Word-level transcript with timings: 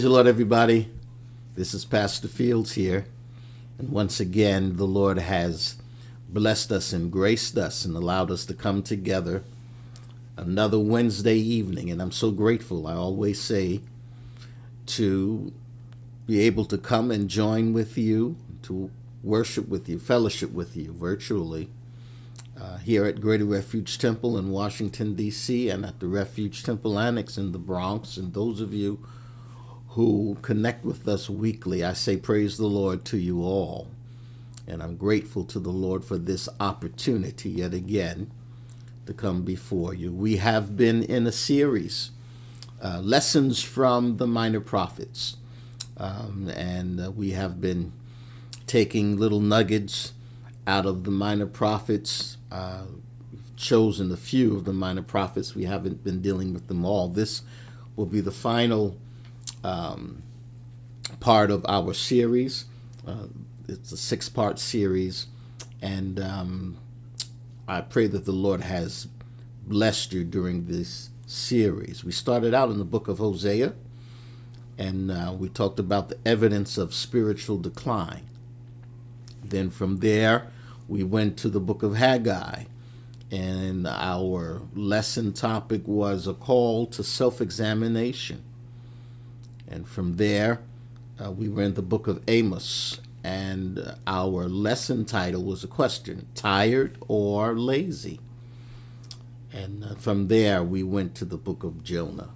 Praise 0.00 0.06
the 0.06 0.14
Lord, 0.14 0.26
everybody. 0.26 0.88
This 1.56 1.74
is 1.74 1.84
Pastor 1.84 2.26
Fields 2.26 2.72
here. 2.72 3.04
And 3.78 3.90
once 3.90 4.18
again, 4.18 4.78
the 4.78 4.86
Lord 4.86 5.18
has 5.18 5.76
blessed 6.26 6.72
us 6.72 6.94
and 6.94 7.12
graced 7.12 7.58
us 7.58 7.84
and 7.84 7.94
allowed 7.94 8.30
us 8.30 8.46
to 8.46 8.54
come 8.54 8.82
together 8.82 9.44
another 10.38 10.78
Wednesday 10.78 11.36
evening. 11.36 11.90
And 11.90 12.00
I'm 12.00 12.12
so 12.12 12.30
grateful, 12.30 12.86
I 12.86 12.94
always 12.94 13.42
say, 13.42 13.82
to 14.86 15.52
be 16.26 16.40
able 16.40 16.64
to 16.64 16.78
come 16.78 17.10
and 17.10 17.28
join 17.28 17.74
with 17.74 17.98
you, 17.98 18.36
to 18.62 18.90
worship 19.22 19.68
with 19.68 19.86
you, 19.86 19.98
fellowship 19.98 20.50
with 20.50 20.78
you 20.78 20.94
virtually 20.94 21.68
uh, 22.58 22.78
here 22.78 23.04
at 23.04 23.20
Greater 23.20 23.44
Refuge 23.44 23.98
Temple 23.98 24.38
in 24.38 24.48
Washington, 24.48 25.14
D.C., 25.14 25.68
and 25.68 25.84
at 25.84 26.00
the 26.00 26.08
Refuge 26.08 26.62
Temple 26.62 26.98
Annex 26.98 27.36
in 27.36 27.52
the 27.52 27.58
Bronx. 27.58 28.16
And 28.16 28.32
those 28.32 28.62
of 28.62 28.72
you 28.72 29.06
who 29.90 30.36
connect 30.42 30.84
with 30.84 31.08
us 31.08 31.28
weekly, 31.28 31.84
I 31.84 31.94
say 31.94 32.16
praise 32.16 32.56
the 32.56 32.66
Lord 32.66 33.04
to 33.06 33.18
you 33.18 33.42
all. 33.42 33.88
And 34.66 34.82
I'm 34.82 34.96
grateful 34.96 35.44
to 35.46 35.58
the 35.58 35.70
Lord 35.70 36.04
for 36.04 36.16
this 36.16 36.48
opportunity 36.60 37.50
yet 37.50 37.74
again 37.74 38.30
to 39.06 39.12
come 39.12 39.42
before 39.42 39.92
you. 39.92 40.12
We 40.12 40.36
have 40.36 40.76
been 40.76 41.02
in 41.02 41.26
a 41.26 41.32
series, 41.32 42.12
uh, 42.80 43.00
Lessons 43.00 43.62
from 43.62 44.18
the 44.18 44.28
Minor 44.28 44.60
Prophets. 44.60 45.36
Um, 45.96 46.48
and 46.54 47.00
uh, 47.00 47.10
we 47.10 47.30
have 47.32 47.60
been 47.60 47.92
taking 48.68 49.18
little 49.18 49.40
nuggets 49.40 50.12
out 50.68 50.86
of 50.86 51.02
the 51.02 51.10
minor 51.10 51.46
prophets. 51.46 52.36
Uh, 52.52 52.84
chosen 53.56 54.10
a 54.10 54.16
few 54.16 54.56
of 54.56 54.64
the 54.64 54.72
minor 54.72 55.02
prophets. 55.02 55.54
We 55.54 55.64
haven't 55.64 56.04
been 56.04 56.22
dealing 56.22 56.54
with 56.54 56.68
them 56.68 56.84
all. 56.84 57.08
This 57.08 57.42
will 57.96 58.06
be 58.06 58.20
the 58.20 58.30
final 58.30 58.96
um, 59.64 60.22
part 61.20 61.50
of 61.50 61.64
our 61.68 61.94
series. 61.94 62.66
Uh, 63.06 63.26
it's 63.68 63.92
a 63.92 63.96
six 63.96 64.28
part 64.28 64.58
series, 64.58 65.26
and 65.80 66.18
um, 66.20 66.76
I 67.68 67.80
pray 67.80 68.06
that 68.08 68.24
the 68.24 68.32
Lord 68.32 68.62
has 68.62 69.08
blessed 69.66 70.12
you 70.12 70.24
during 70.24 70.66
this 70.66 71.10
series. 71.26 72.04
We 72.04 72.12
started 72.12 72.54
out 72.54 72.70
in 72.70 72.78
the 72.78 72.84
book 72.84 73.08
of 73.08 73.18
Hosea, 73.18 73.74
and 74.76 75.10
uh, 75.10 75.34
we 75.38 75.48
talked 75.48 75.78
about 75.78 76.08
the 76.08 76.18
evidence 76.24 76.76
of 76.76 76.94
spiritual 76.94 77.58
decline. 77.58 78.26
Then 79.44 79.70
from 79.70 79.98
there, 79.98 80.48
we 80.88 81.04
went 81.04 81.36
to 81.38 81.48
the 81.48 81.60
book 81.60 81.82
of 81.82 81.96
Haggai, 81.96 82.64
and 83.30 83.86
our 83.86 84.62
lesson 84.74 85.32
topic 85.32 85.86
was 85.86 86.26
a 86.26 86.34
call 86.34 86.86
to 86.88 87.04
self 87.04 87.40
examination. 87.40 88.42
And 89.70 89.86
from 89.86 90.16
there, 90.16 90.60
uh, 91.22 91.30
we 91.30 91.48
were 91.48 91.62
in 91.62 91.74
the 91.74 91.82
book 91.82 92.08
of 92.08 92.22
Amos, 92.26 93.00
and 93.22 93.94
our 94.06 94.48
lesson 94.48 95.04
title 95.04 95.44
was 95.44 95.62
a 95.62 95.68
question 95.68 96.26
Tired 96.34 96.98
or 97.06 97.56
Lazy? 97.56 98.20
And 99.52 99.84
uh, 99.84 99.94
from 99.94 100.28
there, 100.28 100.62
we 100.62 100.82
went 100.82 101.14
to 101.16 101.24
the 101.24 101.36
book 101.36 101.62
of 101.62 101.84
Jonah, 101.84 102.30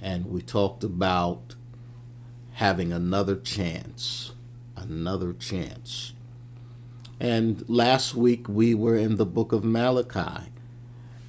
and 0.00 0.26
we 0.26 0.40
talked 0.40 0.84
about 0.84 1.56
having 2.54 2.92
another 2.92 3.36
chance, 3.36 4.32
another 4.76 5.32
chance. 5.32 6.12
And 7.18 7.68
last 7.68 8.14
week, 8.14 8.48
we 8.48 8.74
were 8.74 8.96
in 8.96 9.16
the 9.16 9.26
book 9.26 9.52
of 9.52 9.64
Malachi, 9.64 10.50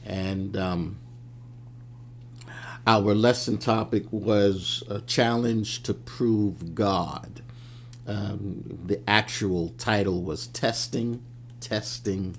and 0.06 0.56
um, 0.56 0.97
our 2.87 3.13
lesson 3.13 3.57
topic 3.57 4.05
was 4.11 4.83
a 4.89 5.01
challenge 5.01 5.83
to 5.83 5.93
prove 5.93 6.73
God. 6.73 7.41
Um, 8.07 8.79
the 8.85 9.01
actual 9.07 9.69
title 9.77 10.23
was 10.23 10.47
Testing, 10.47 11.21
Testing, 11.59 12.35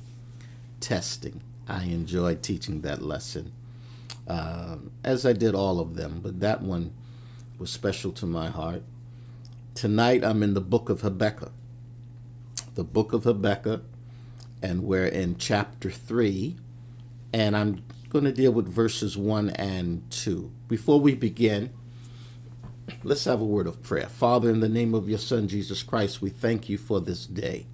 Testing. 0.80 1.40
I 1.68 1.84
enjoyed 1.84 2.42
teaching 2.42 2.80
that 2.80 3.02
lesson, 3.02 3.52
uh, 4.26 4.78
as 5.04 5.24
I 5.24 5.32
did 5.32 5.54
all 5.54 5.78
of 5.78 5.94
them, 5.94 6.20
but 6.22 6.40
that 6.40 6.60
one 6.60 6.92
was 7.58 7.70
special 7.70 8.10
to 8.12 8.26
my 8.26 8.50
heart. 8.50 8.82
Tonight 9.74 10.24
I'm 10.24 10.42
in 10.42 10.54
the 10.54 10.60
book 10.60 10.88
of 10.88 11.02
Habakkuk. 11.02 11.52
The 12.74 12.84
book 12.84 13.12
of 13.12 13.24
Habakkuk, 13.24 13.84
and 14.60 14.82
we're 14.82 15.06
in 15.06 15.36
chapter 15.36 15.90
3, 15.90 16.56
and 17.32 17.56
I'm 17.56 17.82
going 18.10 18.24
to 18.24 18.32
deal 18.32 18.52
with 18.52 18.68
verses 18.68 19.16
1 19.16 19.50
and 19.50 20.08
2. 20.10 20.50
Before 20.68 21.00
we 21.00 21.14
begin, 21.14 21.70
let's 23.02 23.24
have 23.24 23.40
a 23.40 23.44
word 23.44 23.66
of 23.66 23.82
prayer. 23.82 24.08
Father, 24.08 24.50
in 24.50 24.60
the 24.60 24.68
name 24.68 24.94
of 24.94 25.08
your 25.08 25.18
Son, 25.18 25.48
Jesus 25.48 25.82
Christ, 25.82 26.20
we 26.20 26.30
thank 26.30 26.68
you 26.68 26.76
for 26.76 27.00
this 27.00 27.26
day. 27.26 27.66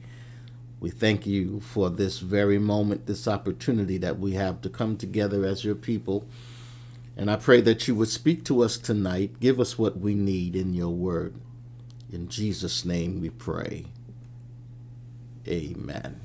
We 0.80 0.90
thank 0.90 1.26
you 1.26 1.58
for 1.60 1.90
this 1.90 2.20
very 2.20 2.58
moment, 2.58 3.06
this 3.06 3.26
opportunity 3.26 3.98
that 3.98 4.20
we 4.20 4.34
have 4.34 4.60
to 4.60 4.68
come 4.68 4.96
together 4.96 5.44
as 5.44 5.64
your 5.64 5.74
people. 5.74 6.24
And 7.16 7.28
I 7.28 7.36
pray 7.36 7.60
that 7.62 7.88
you 7.88 7.96
would 7.96 8.08
speak 8.08 8.44
to 8.44 8.62
us 8.62 8.78
tonight. 8.78 9.40
Give 9.40 9.58
us 9.58 9.76
what 9.76 9.98
we 9.98 10.14
need 10.14 10.54
in 10.54 10.72
your 10.72 10.90
word. 10.90 11.34
In 12.12 12.28
Jesus' 12.28 12.84
name 12.84 13.20
we 13.20 13.30
pray. 13.30 13.86
Amen. 15.48 16.20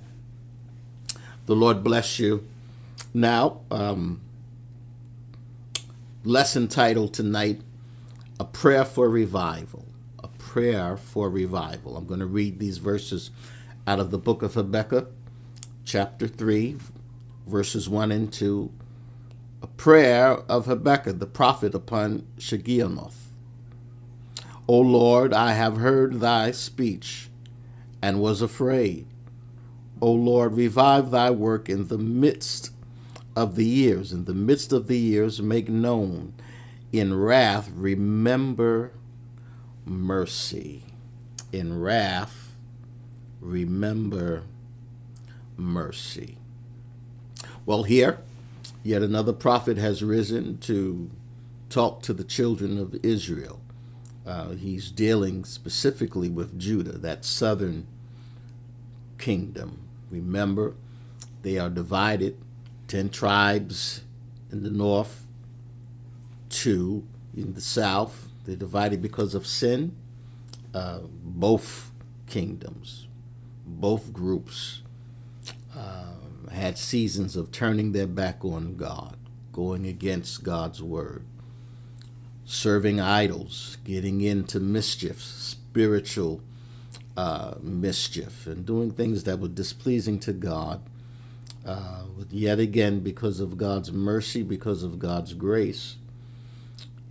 The 1.48 1.56
Lord 1.56 1.84
bless 1.84 2.20
you. 2.20 2.48
Now, 3.14 3.62
um, 3.70 4.22
lesson 6.24 6.68
title 6.68 7.08
tonight 7.08 7.62
A 8.40 8.46
Prayer 8.46 8.84
for 8.84 9.08
Revival. 9.08 9.86
A 10.24 10.28
Prayer 10.30 10.98
for 10.98 11.30
Revival. 11.30 11.96
I'm 11.96 12.08
going 12.08 12.22
to 12.22 12.26
read 12.26 12.58
these 12.58 12.80
verses 12.80 13.30
out 13.86 14.00
of 14.00 14.10
the 14.10 14.18
book 14.18 14.42
of 14.42 14.56
Habakkuk, 14.56 15.12
chapter 15.86 16.28
3, 16.28 16.78
verses 17.46 17.88
1 17.88 18.12
and 18.12 18.34
2. 18.34 18.72
A 19.62 19.68
prayer 19.68 20.40
of 20.50 20.66
Habakkuk, 20.66 21.20
the 21.20 21.28
prophet, 21.28 21.76
upon 21.76 22.26
Shigionoth. 22.40 23.28
O 24.68 24.80
Lord, 24.80 25.36
I 25.36 25.54
have 25.54 25.78
heard 25.78 26.20
thy 26.20 26.50
speech 26.50 27.30
and 28.02 28.20
was 28.20 28.42
afraid. 28.42 29.06
O 30.02 30.12
Lord, 30.12 30.56
revive 30.56 31.12
thy 31.12 31.30
work 31.30 31.70
in 31.70 31.90
the 31.90 31.98
midst 32.00 32.72
of 33.36 33.56
the 33.56 33.66
years, 33.66 34.12
in 34.12 34.26
the 34.26 34.34
midst 34.34 34.72
of 34.72 34.88
the 34.88 34.98
years, 34.98 35.42
make 35.42 35.70
known. 35.70 36.34
In 36.92 37.18
wrath, 37.20 37.72
remember 37.74 38.92
mercy. 39.86 40.84
In 41.52 41.80
wrath, 41.80 42.52
remember 43.42 44.44
mercy. 45.58 46.38
Well, 47.66 47.84
here, 47.84 48.20
yet 48.84 49.02
another 49.02 49.34
prophet 49.34 49.78
has 49.78 50.04
risen 50.04 50.58
to 50.60 51.10
talk 51.70 52.02
to 52.04 52.14
the 52.14 52.24
children 52.24 52.78
of 52.78 53.04
Israel. 53.04 53.60
Uh, 54.26 54.52
he's 54.52 54.92
dealing 54.92 55.44
specifically 55.44 56.30
with 56.30 56.58
Judah, 56.60 56.98
that 56.98 57.26
southern 57.26 57.88
kingdom. 59.18 59.80
Remember, 60.10 60.76
they 61.42 61.58
are 61.58 61.70
divided 61.70 62.38
10 62.88 63.10
tribes 63.10 64.02
in 64.52 64.64
the 64.64 64.70
north, 64.70 65.26
two 66.50 67.06
in 67.36 67.54
the 67.54 67.62
south. 67.62 68.30
They're 68.46 68.56
divided 68.56 69.02
because 69.02 69.34
of 69.36 69.48
sin. 69.48 69.96
Uh, 70.74 71.00
both 71.24 71.92
kingdoms, 72.28 73.08
both 73.66 74.12
groups 74.12 74.82
uh, 75.76 76.14
had 76.52 76.78
seasons 76.78 77.36
of 77.36 77.52
turning 77.52 77.92
their 77.92 78.08
back 78.08 78.44
on 78.44 78.76
God, 78.76 79.18
going 79.52 79.86
against 79.86 80.44
God's 80.44 80.82
word, 80.82 81.24
serving 82.46 83.00
idols, 83.00 83.78
getting 83.84 84.22
into 84.22 84.60
mischief, 84.60 85.22
spiritual 85.22 86.42
uh, 87.16 87.56
mischief, 87.62 88.48
and 88.48 88.66
doing 88.66 88.92
things 88.92 89.24
that 89.24 89.40
were 89.40 89.48
displeasing 89.48 90.20
to 90.20 90.34
God 90.34 90.82
uh, 91.66 92.04
yet 92.30 92.60
again, 92.60 93.00
because 93.00 93.40
of 93.40 93.58
God's 93.58 93.92
mercy, 93.92 94.44
because 94.44 94.84
of 94.84 95.00
God's 95.00 95.34
grace, 95.34 95.96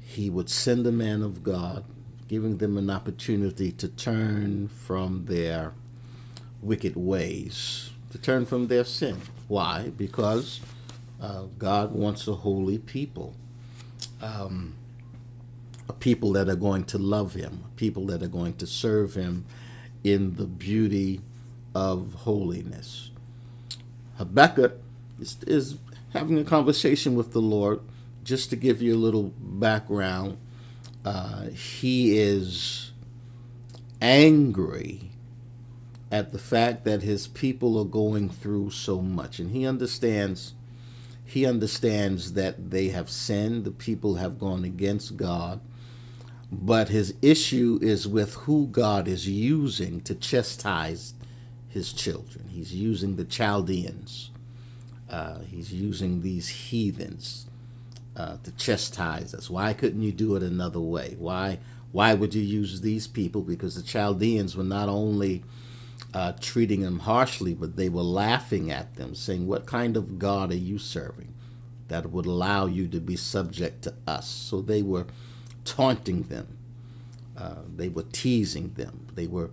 He 0.03 0.29
would 0.29 0.51
send 0.51 0.87
a 0.87 0.93
man 0.93 1.23
of 1.23 1.43
God, 1.43 1.85
giving 2.29 2.59
them 2.59 2.77
an 2.77 2.91
opportunity 2.91 3.73
to 3.73 3.89
turn 3.89 4.69
from 4.69 5.27
their 5.27 5.73
wicked 6.61 6.97
ways, 6.97 7.91
to 8.11 8.19
turn 8.19 8.45
from 8.47 8.69
their 8.69 8.85
sin. 8.85 9.21
Why? 9.49 9.91
Because 9.97 10.61
uh, 11.21 11.45
God 11.59 11.93
wants 11.93 12.29
a 12.29 12.35
holy 12.35 12.79
people. 12.79 13.35
Um, 14.21 14.75
a 15.89 15.93
people 15.93 16.33
that 16.33 16.49
are 16.49 16.57
going 16.57 16.85
to 16.85 16.99
love 16.99 17.35
him, 17.35 17.65
people 17.77 18.07
that 18.07 18.23
are 18.23 18.29
going 18.29 18.55
to 18.55 18.67
serve 18.67 19.15
him 19.15 19.45
in 20.05 20.37
the 20.37 20.47
beauty 20.47 21.21
of 21.75 22.15
holiness. 22.15 23.11
Habakkuk 24.17 24.81
is, 25.21 25.37
is 25.47 25.79
having 26.13 26.39
a 26.39 26.45
conversation 26.45 27.15
with 27.15 27.33
the 27.33 27.41
Lord. 27.41 27.81
Just 28.25 28.51
to 28.51 28.57
give 28.57 28.81
you 28.81 28.95
a 28.95 28.97
little 28.97 29.33
background, 29.39 30.39
uh, 31.05 31.49
he 31.49 32.17
is 32.19 32.93
angry 34.01 35.13
at 36.11 36.31
the 36.33 36.39
fact 36.39 36.85
that 36.85 37.03
his 37.03 37.27
people 37.27 37.79
are 37.79 37.87
going 37.87 38.29
through 38.29 38.71
so 38.71 39.01
much 39.01 39.39
and 39.39 39.51
he 39.53 39.67
understands 39.67 40.55
he 41.25 41.47
understands 41.47 42.35
that 42.35 42.71
they 42.71 42.89
have 42.89 43.09
sinned 43.09 43.65
the 43.65 43.71
people 43.71 44.17
have 44.17 44.39
gone 44.39 44.65
against 44.65 45.17
god 45.17 45.61
but 46.51 46.91
his 46.91 47.15
issue 47.23 47.79
is 47.81 48.07
with 48.07 48.35
who 48.35 48.67
god 48.67 49.09
is 49.09 49.27
using 49.29 50.01
to 50.01 50.15
chastise 50.15 51.15
his 51.73 51.93
children. 51.93 52.49
He's 52.49 52.75
using 52.75 53.17
the 53.17 53.25
chaldeans. 53.25 54.31
Uh, 55.09 55.41
he's 55.41 55.73
using 55.73 56.23
these 56.23 56.49
heathens 56.49 57.47
uh, 58.17 58.37
to 58.43 58.51
chastise 58.53 59.35
us. 59.35 59.51
Why 59.51 59.73
couldn't 59.73 60.03
you 60.03 60.13
do 60.13 60.37
it 60.37 60.43
another 60.43 60.81
way? 60.81 61.17
Why 61.19 61.59
why 61.93 62.15
would 62.15 62.35
you 62.35 62.43
use 62.43 62.81
these 62.81 63.07
people? 63.07 63.43
Because 63.43 63.75
the 63.75 63.83
chaldeans 63.83 64.57
were 64.57 64.65
not 64.65 64.89
only 64.89 65.45
uh, 66.15 66.33
treating 66.41 66.81
them 66.81 67.01
harshly, 67.01 67.55
but 67.55 67.77
they 67.77 67.89
were 67.91 68.03
laughing 68.03 68.71
at 68.71 68.97
them, 68.97 69.15
saying, 69.15 69.47
What 69.47 69.67
kind 69.67 69.97
of 69.97 70.19
God 70.19 70.51
are 70.51 70.57
you 70.57 70.79
serving 70.79 71.35
that 71.89 72.11
would 72.11 72.27
allow 72.27 72.67
you 72.67 72.89
to 72.89 73.01
be 73.01 73.17
subject 73.17 73.83
to 73.83 73.95
us? 74.07 74.27
So 74.27 74.63
they 74.63 74.83
were 74.83 75.07
taunting 75.65 76.25
them, 76.25 76.57
uh, 77.37 77.63
they 77.77 77.91
were 77.91 78.05
teasing 78.05 78.73
them, 78.75 79.07
they 79.15 79.27
were, 79.27 79.51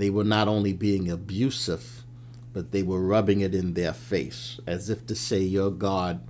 they 0.00 0.10
were 0.10 0.24
not 0.24 0.48
only 0.48 0.72
being 0.72 1.10
abusive, 1.10 2.04
but 2.54 2.72
they 2.72 2.82
were 2.82 3.02
rubbing 3.02 3.42
it 3.42 3.54
in 3.54 3.74
their 3.74 3.92
face 3.92 4.60
as 4.66 4.90
if 4.90 5.06
to 5.06 5.14
say, 5.14 5.40
Your 5.40 5.70
God. 5.70 6.22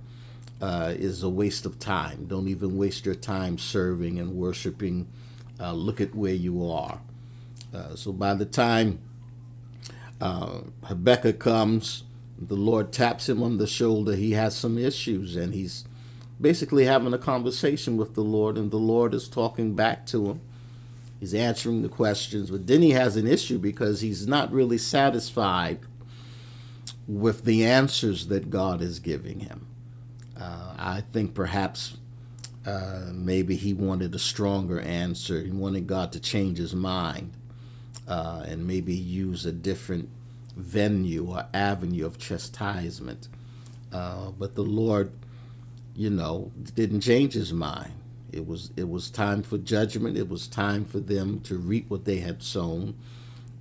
Uh, 0.61 0.93
is 0.95 1.23
a 1.23 1.29
waste 1.29 1.65
of 1.65 1.79
time. 1.79 2.27
Don't 2.27 2.47
even 2.47 2.77
waste 2.77 3.05
your 3.05 3.15
time 3.15 3.57
serving 3.57 4.19
and 4.19 4.35
worshiping. 4.35 5.07
Uh, 5.59 5.73
look 5.73 6.01
at 6.01 6.15
where 6.15 6.35
you 6.35 6.69
are. 6.69 7.01
Uh, 7.73 7.95
so 7.95 8.13
by 8.13 8.35
the 8.35 8.45
time 8.45 8.99
uh, 10.21 10.61
Habakkuk 10.83 11.39
comes, 11.39 12.03
the 12.39 12.55
Lord 12.55 12.91
taps 12.91 13.29
him 13.29 13.43
on 13.43 13.57
the 13.57 13.67
shoulder. 13.67 14.15
He 14.15 14.33
has 14.33 14.55
some 14.55 14.77
issues, 14.77 15.35
and 15.35 15.53
he's 15.53 15.85
basically 16.41 16.85
having 16.85 17.13
a 17.13 17.19
conversation 17.19 17.97
with 17.97 18.15
the 18.15 18.23
Lord, 18.23 18.57
and 18.57 18.71
the 18.71 18.77
Lord 18.77 19.15
is 19.15 19.29
talking 19.29 19.75
back 19.75 20.05
to 20.07 20.27
him. 20.27 20.41
He's 21.21 21.35
answering 21.35 21.83
the 21.83 21.87
questions, 21.87 22.49
but 22.49 22.65
then 22.65 22.81
he 22.81 22.89
has 22.91 23.15
an 23.15 23.27
issue 23.27 23.59
because 23.59 24.01
he's 24.01 24.27
not 24.27 24.51
really 24.51 24.79
satisfied 24.79 25.79
with 27.07 27.45
the 27.45 27.63
answers 27.63 28.25
that 28.27 28.49
God 28.49 28.81
is 28.81 28.99
giving 28.99 29.41
him. 29.41 29.67
Uh, 30.35 30.73
I 30.79 31.01
think 31.01 31.35
perhaps 31.35 31.97
uh, 32.65 33.11
maybe 33.13 33.55
he 33.55 33.71
wanted 33.71 34.15
a 34.15 34.19
stronger 34.19 34.79
answer. 34.79 35.43
He 35.43 35.51
wanted 35.51 35.85
God 35.85 36.11
to 36.13 36.19
change 36.19 36.57
his 36.57 36.73
mind 36.73 37.33
uh, 38.07 38.43
and 38.47 38.65
maybe 38.65 38.95
use 38.95 39.45
a 39.45 39.51
different 39.51 40.09
venue 40.55 41.29
or 41.29 41.45
avenue 41.53 42.03
of 42.03 42.17
chastisement. 42.17 43.27
Uh, 43.93 44.31
but 44.31 44.55
the 44.55 44.63
Lord, 44.63 45.11
you 45.95 46.09
know, 46.09 46.51
didn't 46.73 47.01
change 47.01 47.33
his 47.33 47.53
mind. 47.53 47.93
It 48.31 48.47
was 48.47 48.71
it 48.75 48.89
was 48.89 49.09
time 49.09 49.43
for 49.43 49.57
judgment. 49.57 50.17
It 50.17 50.29
was 50.29 50.47
time 50.47 50.85
for 50.85 50.99
them 50.99 51.41
to 51.41 51.57
reap 51.57 51.89
what 51.89 52.05
they 52.05 52.17
had 52.17 52.43
sown. 52.43 52.95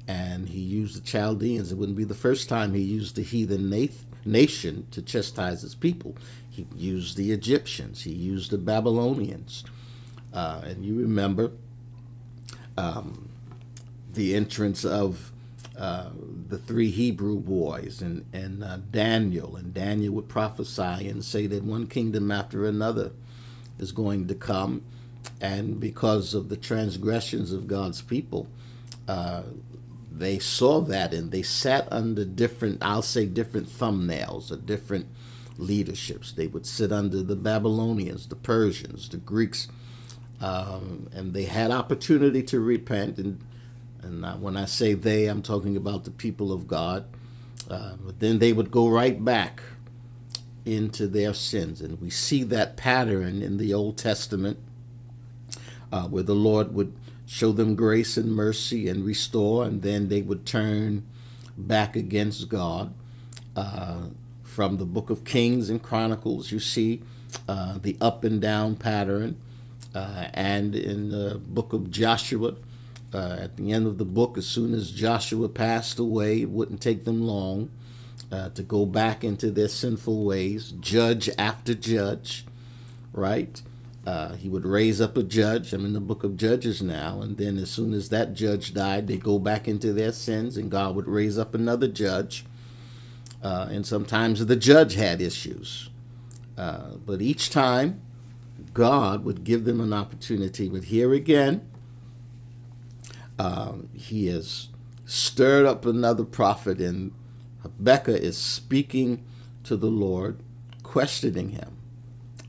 And 0.09 0.49
he 0.49 0.61
used 0.61 0.97
the 0.97 1.01
Chaldeans. 1.01 1.71
It 1.71 1.79
wouldn't 1.79 1.97
be 1.97 2.05
the 2.05 2.15
first 2.15 2.49
time 2.49 2.75
he 2.75 2.81
used 2.81 3.17
the 3.17 3.23
heathen 3.23 3.71
nation 4.25 4.87
to 4.91 5.03
chastise 5.03 5.63
his 5.63 5.75
people. 5.75 6.17
He 6.49 6.67
used 6.75 7.17
the 7.17 7.31
Egyptians. 7.33 8.03
He 8.03 8.13
used 8.13 8.51
the 8.51 8.59
Babylonians. 8.59 9.65
Uh, 10.33 10.63
and 10.65 10.85
you 10.85 10.97
remember 10.97 11.53
um, 12.77 13.29
the 14.13 14.35
entrance 14.35 14.85
of 14.85 15.33
uh, 15.79 16.11
the 16.49 16.59
three 16.59 16.91
Hebrew 16.91 17.39
boys 17.39 18.03
and, 18.03 18.25
and 18.33 18.63
uh, 18.65 18.79
Daniel. 18.91 19.57
And 19.57 19.73
Daniel 19.73 20.15
would 20.15 20.29
prophesy 20.29 21.09
and 21.09 21.25
say 21.25 21.47
that 21.47 21.63
one 21.63 21.87
kingdom 21.87 22.31
after 22.31 22.67
another 22.67 23.13
is 23.81 23.93
going 23.93 24.29
to 24.29 24.35
come. 24.35 24.83
And 25.41 25.81
because 25.81 26.35
of 26.35 26.49
the 26.49 26.57
transgressions 26.57 27.53
of 27.53 27.67
God's 27.67 28.03
people, 28.03 28.49
uh, 29.09 29.43
they 30.13 30.39
saw 30.39 30.81
that 30.83 31.15
and 31.15 31.31
they 31.31 31.43
sat 31.43 31.89
under 31.91 32.25
different, 32.25 32.79
I'll 32.83 33.03
say, 33.03 33.27
different 33.27 33.69
thumbnails 33.69 34.51
or 34.51 34.57
different 34.57 35.07
leaderships. 35.57 36.33
They 36.33 36.47
would 36.47 36.67
sit 36.67 36.93
under 36.93 37.23
the 37.23 37.37
Babylonians, 37.37 38.29
the 38.29 38.37
Persians, 38.37 39.09
the 39.09 39.19
Greeks, 39.19 39.69
um, 40.41 41.09
and 41.13 41.35
they 41.35 41.45
had 41.45 41.71
opportunity 41.71 42.43
to 42.45 42.61
repent 42.61 43.19
and 43.19 43.41
and 44.03 44.25
when 44.43 44.57
I 44.57 44.65
say 44.65 44.95
they, 44.95 45.27
I'm 45.27 45.43
talking 45.43 45.77
about 45.77 46.05
the 46.05 46.11
people 46.11 46.53
of 46.53 46.67
God. 46.67 47.05
Uh, 47.69 47.95
but 48.05 48.19
then 48.19 48.39
they 48.39 48.53
would 48.53 48.71
go 48.71 48.89
right 48.89 49.23
back 49.23 49.63
into 50.65 51.07
their 51.07 51.35
sins. 51.35 51.81
And 51.81 52.01
we 52.01 52.11
see 52.11 52.43
that 52.45 52.77
pattern 52.77 53.43
in 53.43 53.57
the 53.57 53.73
Old 53.75 53.97
Testament 53.97 54.59
uh, 55.93 56.05
where 56.05 56.23
the 56.23 56.35
Lord 56.35 56.75
would 56.75 56.95
show 57.27 57.53
them 57.53 57.75
grace 57.75 58.17
and 58.17 58.33
mercy 58.33 58.89
and 58.89 59.05
restore, 59.05 59.65
and 59.65 59.83
then 59.83 60.09
they 60.09 60.23
would 60.23 60.45
turn 60.45 61.07
back 61.57 61.97
against 61.97 62.49
God. 62.49 62.93
Uh, 63.57 64.09
from 64.43 64.79
the 64.79 64.85
book 64.85 65.11
of 65.11 65.25
Kings 65.25 65.71
and 65.71 65.83
Chronicles, 65.83 66.51
you 66.51 66.59
see 66.59 67.03
uh, 67.49 67.79
the 67.81 67.97
up 68.01 68.25
and 68.25 68.41
down 68.41 68.77
pattern. 68.77 69.37
Uh, 69.95 70.27
and 70.35 70.75
in 70.75 71.11
the 71.11 71.41
book 71.45 71.73
of 71.73 71.91
Joshua, 71.91 72.55
uh, 73.13 73.37
at 73.41 73.57
the 73.57 73.73
end 73.73 73.87
of 73.87 73.99
the 73.99 74.05
book, 74.05 74.39
as 74.39 74.47
soon 74.47 74.75
as 74.75 74.91
Joshua 74.91 75.49
passed 75.49 75.99
away, 75.99 76.43
it 76.43 76.51
wouldn't 76.51 76.81
take 76.81 77.05
them 77.05 77.23
long 77.23 77.71
uh, 78.31 78.51
to 78.51 78.63
go 78.63 78.87
back 78.87 79.25
into 79.25 79.51
their 79.51 79.69
sinful 79.69 80.25
ways, 80.25 80.73
judge 80.81 81.29
after 81.39 81.75
judge, 81.75 82.47
right? 83.13 83.63
Uh, 84.07 84.35
he 84.35 84.49
would 84.49 84.65
raise 84.65 85.01
up 85.01 85.17
a 85.17 85.23
judge. 85.23 85.73
I'm 85.73 85.85
in 85.85 85.93
the 85.93 86.01
book 86.01 86.25
of 86.25 86.37
Judges 86.37 86.81
now. 86.81 87.21
And 87.21 87.37
then, 87.37 87.59
as 87.59 87.71
soon 87.71 87.93
as 87.93 88.09
that 88.09 88.35
judge 88.35 88.73
died, 88.73 89.07
they 89.07 89.19
go 89.19 89.39
back 89.39 89.69
into 89.69 89.93
their 89.93 90.13
sins, 90.13 90.57
and 90.57 90.71
God 90.71 90.97
would 90.97 91.07
raise 91.07 91.39
up 91.39 91.55
another 91.55 91.87
judge. 91.89 92.47
Uh, 93.43 93.69
and 93.71 93.87
sometimes 93.87 94.45
the 94.45 94.57
judge 94.57 94.95
had 94.95 95.21
issues. 95.21 95.91
Uh, 96.57 96.97
but 97.05 97.21
each 97.21 97.51
time, 97.51 98.01
God 98.73 99.25
would 99.25 99.45
give 99.45 99.65
them 99.65 99.81
an 99.81 99.93
opportunity. 99.93 100.69
But 100.69 100.85
here 100.85 101.13
again, 101.13 101.67
um, 103.39 103.89
he 103.95 104.27
has 104.29 104.69
stirred 105.05 105.67
up 105.67 105.85
another 105.85 106.25
prophet, 106.25 106.81
and 106.81 107.13
Habakkuk 107.63 108.21
is 108.21 108.37
speaking 108.37 109.25
to 109.65 109.77
the 109.77 109.91
Lord, 109.91 110.41
questioning 110.83 111.51
him. 111.51 111.77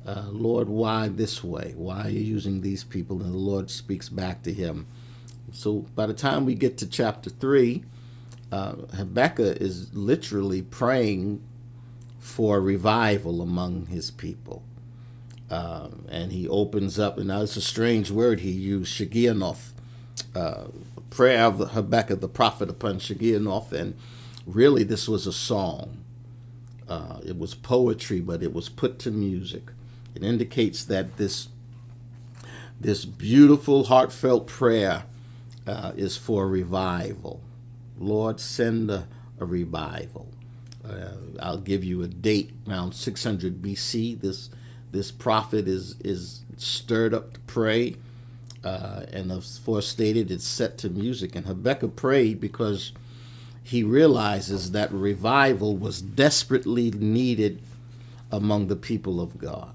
Uh, 0.06 0.26
Lord, 0.30 0.68
why 0.70 1.10
this 1.10 1.44
way? 1.44 1.74
Why 1.76 2.06
are 2.06 2.10
you 2.10 2.22
using 2.22 2.62
these 2.62 2.84
people? 2.84 3.22
And 3.22 3.34
the 3.34 3.38
Lord 3.38 3.70
speaks 3.70 4.10
back 4.10 4.44
to 4.44 4.54
him. 4.54 4.88
So 5.52 5.86
by 5.96 6.08
the 6.08 6.14
time 6.14 6.46
we 6.46 6.56
get 6.56 6.78
to 6.80 6.88
chapter 6.88 7.30
3, 7.30 7.84
uh, 8.52 8.74
Habakkuk 8.96 9.58
is 9.62 9.94
literally 9.94 10.62
praying 10.62 11.42
for 12.20 12.62
revival 12.62 13.42
among 13.42 13.88
his 13.88 14.12
people. 14.12 14.64
Uh, 15.50 15.90
and 16.10 16.32
he 16.32 16.48
opens 16.48 16.98
up, 16.98 17.18
and 17.18 17.28
now 17.28 17.42
it's 17.42 17.58
a 17.58 17.62
strange 17.62 18.10
word 18.10 18.40
he 18.40 18.52
used, 18.52 18.94
Shigionoth, 18.94 19.72
uh, 20.34 20.66
prayer 21.10 21.44
of 21.44 21.72
Habakkuk 21.72 22.22
the 22.22 22.30
prophet 22.30 22.70
upon 22.70 23.00
Shigionoth, 23.00 23.74
and 23.74 23.96
really 24.46 24.84
this 24.84 25.08
was 25.08 25.28
a 25.28 25.34
song. 25.34 26.04
Uh, 26.88 27.20
it 27.26 27.38
was 27.38 27.56
poetry, 27.56 28.20
but 28.20 28.44
it 28.44 28.54
was 28.54 28.70
put 28.70 29.00
to 29.00 29.12
music. 29.12 29.64
It 30.16 30.24
indicates 30.24 30.84
that 30.86 31.18
this 31.18 31.50
this 32.80 33.06
beautiful, 33.06 33.86
heartfelt 33.86 34.48
prayer 34.48 35.04
uh, 35.68 35.92
is 35.96 36.18
for 36.18 36.48
revival. 36.48 37.42
Lord, 38.00 38.40
send 38.40 38.90
a, 38.90 39.08
a 39.40 39.46
revival. 39.46 40.28
Uh, 40.84 41.12
I'll 41.40 41.60
give 41.60 41.84
you 41.84 42.02
a 42.02 42.08
date 42.08 42.52
around 42.68 42.94
600 42.96 43.62
BC. 43.62 44.20
This 44.20 44.50
this 44.92 45.12
prophet 45.12 45.68
is 45.68 45.96
is 46.02 46.42
stirred 46.58 47.14
up 47.14 47.34
to 47.34 47.40
pray 47.42 47.96
uh, 48.64 49.06
and 49.12 49.32
as 49.32 49.58
forestated, 49.58 50.30
it's 50.32 50.48
set 50.48 50.78
to 50.80 50.90
music. 50.90 51.36
And 51.36 51.46
Habakkuk 51.46 51.96
prayed 51.96 52.40
because 52.40 52.92
he 53.64 53.84
realizes 53.84 54.72
that 54.72 54.92
revival 54.92 55.78
was 55.78 56.02
desperately 56.02 56.92
needed 56.92 57.62
among 58.32 58.68
the 58.68 58.76
people 58.76 59.22
of 59.22 59.38
God. 59.38 59.74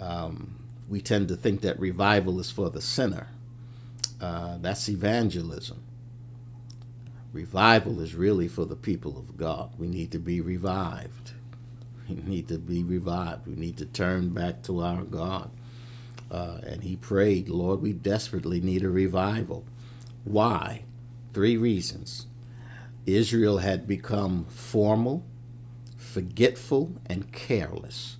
Um, 0.00 0.56
we 0.88 1.00
tend 1.00 1.28
to 1.28 1.36
think 1.36 1.62
that 1.62 1.78
revival 1.78 2.38
is 2.40 2.50
for 2.50 2.70
the 2.70 2.80
sinner. 2.80 3.28
Uh, 4.20 4.58
that's 4.60 4.88
evangelism. 4.88 5.82
Revival 7.32 8.00
is 8.00 8.14
really 8.14 8.46
for 8.46 8.66
the 8.66 8.76
people 8.76 9.16
of 9.16 9.36
God. 9.36 9.72
We 9.78 9.88
need 9.88 10.12
to 10.12 10.18
be 10.18 10.40
revived. 10.40 11.32
We 12.08 12.16
need 12.16 12.48
to 12.48 12.58
be 12.58 12.82
revived. 12.82 13.46
We 13.46 13.54
need 13.54 13.78
to 13.78 13.86
turn 13.86 14.30
back 14.30 14.62
to 14.64 14.80
our 14.80 15.02
God. 15.02 15.50
Uh, 16.30 16.58
and 16.66 16.82
he 16.82 16.96
prayed, 16.96 17.48
Lord, 17.48 17.80
we 17.80 17.92
desperately 17.92 18.60
need 18.60 18.82
a 18.84 18.90
revival. 18.90 19.64
Why? 20.24 20.82
Three 21.32 21.56
reasons. 21.56 22.26
Israel 23.06 23.58
had 23.58 23.86
become 23.86 24.44
formal, 24.46 25.24
forgetful, 25.96 26.92
and 27.06 27.32
careless. 27.32 28.16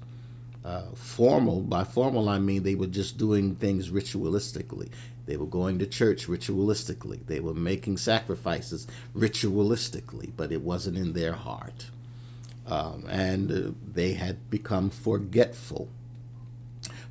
Uh, 0.64 0.82
formal, 0.94 1.60
by 1.60 1.84
formal 1.84 2.28
I 2.28 2.38
mean 2.38 2.62
they 2.62 2.74
were 2.74 2.86
just 2.86 3.18
doing 3.18 3.56
things 3.56 3.90
ritualistically. 3.90 4.90
They 5.26 5.36
were 5.36 5.46
going 5.46 5.78
to 5.78 5.86
church 5.86 6.26
ritualistically. 6.26 7.26
They 7.26 7.40
were 7.40 7.54
making 7.54 7.96
sacrifices 7.98 8.86
ritualistically, 9.14 10.32
but 10.36 10.52
it 10.52 10.62
wasn't 10.62 10.98
in 10.98 11.12
their 11.12 11.32
heart. 11.32 11.86
Um, 12.66 13.06
and 13.08 13.50
uh, 13.50 13.70
they 13.92 14.14
had 14.14 14.50
become 14.50 14.90
forgetful, 14.90 15.88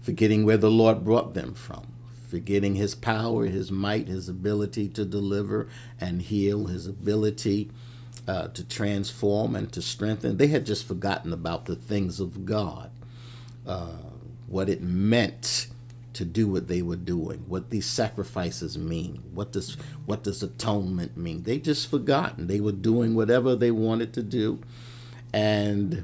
forgetting 0.02 0.46
where 0.46 0.58
the 0.58 0.72
Lord 0.72 1.04
brought 1.04 1.34
them 1.34 1.54
from, 1.54 1.88
forgetting 2.32 2.76
his 2.76 2.96
power, 2.96 3.46
his 3.46 3.72
might, 3.72 4.08
his 4.08 4.30
ability 4.30 4.88
to 4.88 5.04
deliver 5.04 5.68
and 6.00 6.22
heal, 6.22 6.68
his 6.68 6.88
ability 6.88 7.70
uh, 8.26 8.48
to 8.48 8.64
transform 8.64 9.54
and 9.54 9.70
to 9.74 9.82
strengthen. 9.82 10.38
They 10.38 10.48
had 10.48 10.66
just 10.66 10.88
forgotten 10.88 11.34
about 11.34 11.66
the 11.66 11.76
things 11.76 12.22
of 12.22 12.46
God, 12.46 12.90
uh, 13.68 13.98
what 14.48 14.70
it 14.70 14.82
meant 14.82 15.68
to 16.14 16.24
do 16.24 16.48
what 16.48 16.70
they 16.70 16.82
were 16.82 16.96
doing, 16.96 17.44
what 17.48 17.70
these 17.70 17.86
sacrifices 17.86 18.78
mean, 18.78 19.24
what 19.34 19.52
does 19.52 19.76
what 20.06 20.24
does 20.24 20.42
atonement 20.42 21.18
mean. 21.18 21.44
They 21.44 21.58
just 21.58 21.90
forgotten. 21.90 22.48
They 22.48 22.62
were 22.62 22.72
doing 22.72 23.14
whatever 23.14 23.56
they 23.56 23.72
wanted 23.72 24.14
to 24.14 24.24
do, 24.24 24.60
and 25.34 26.04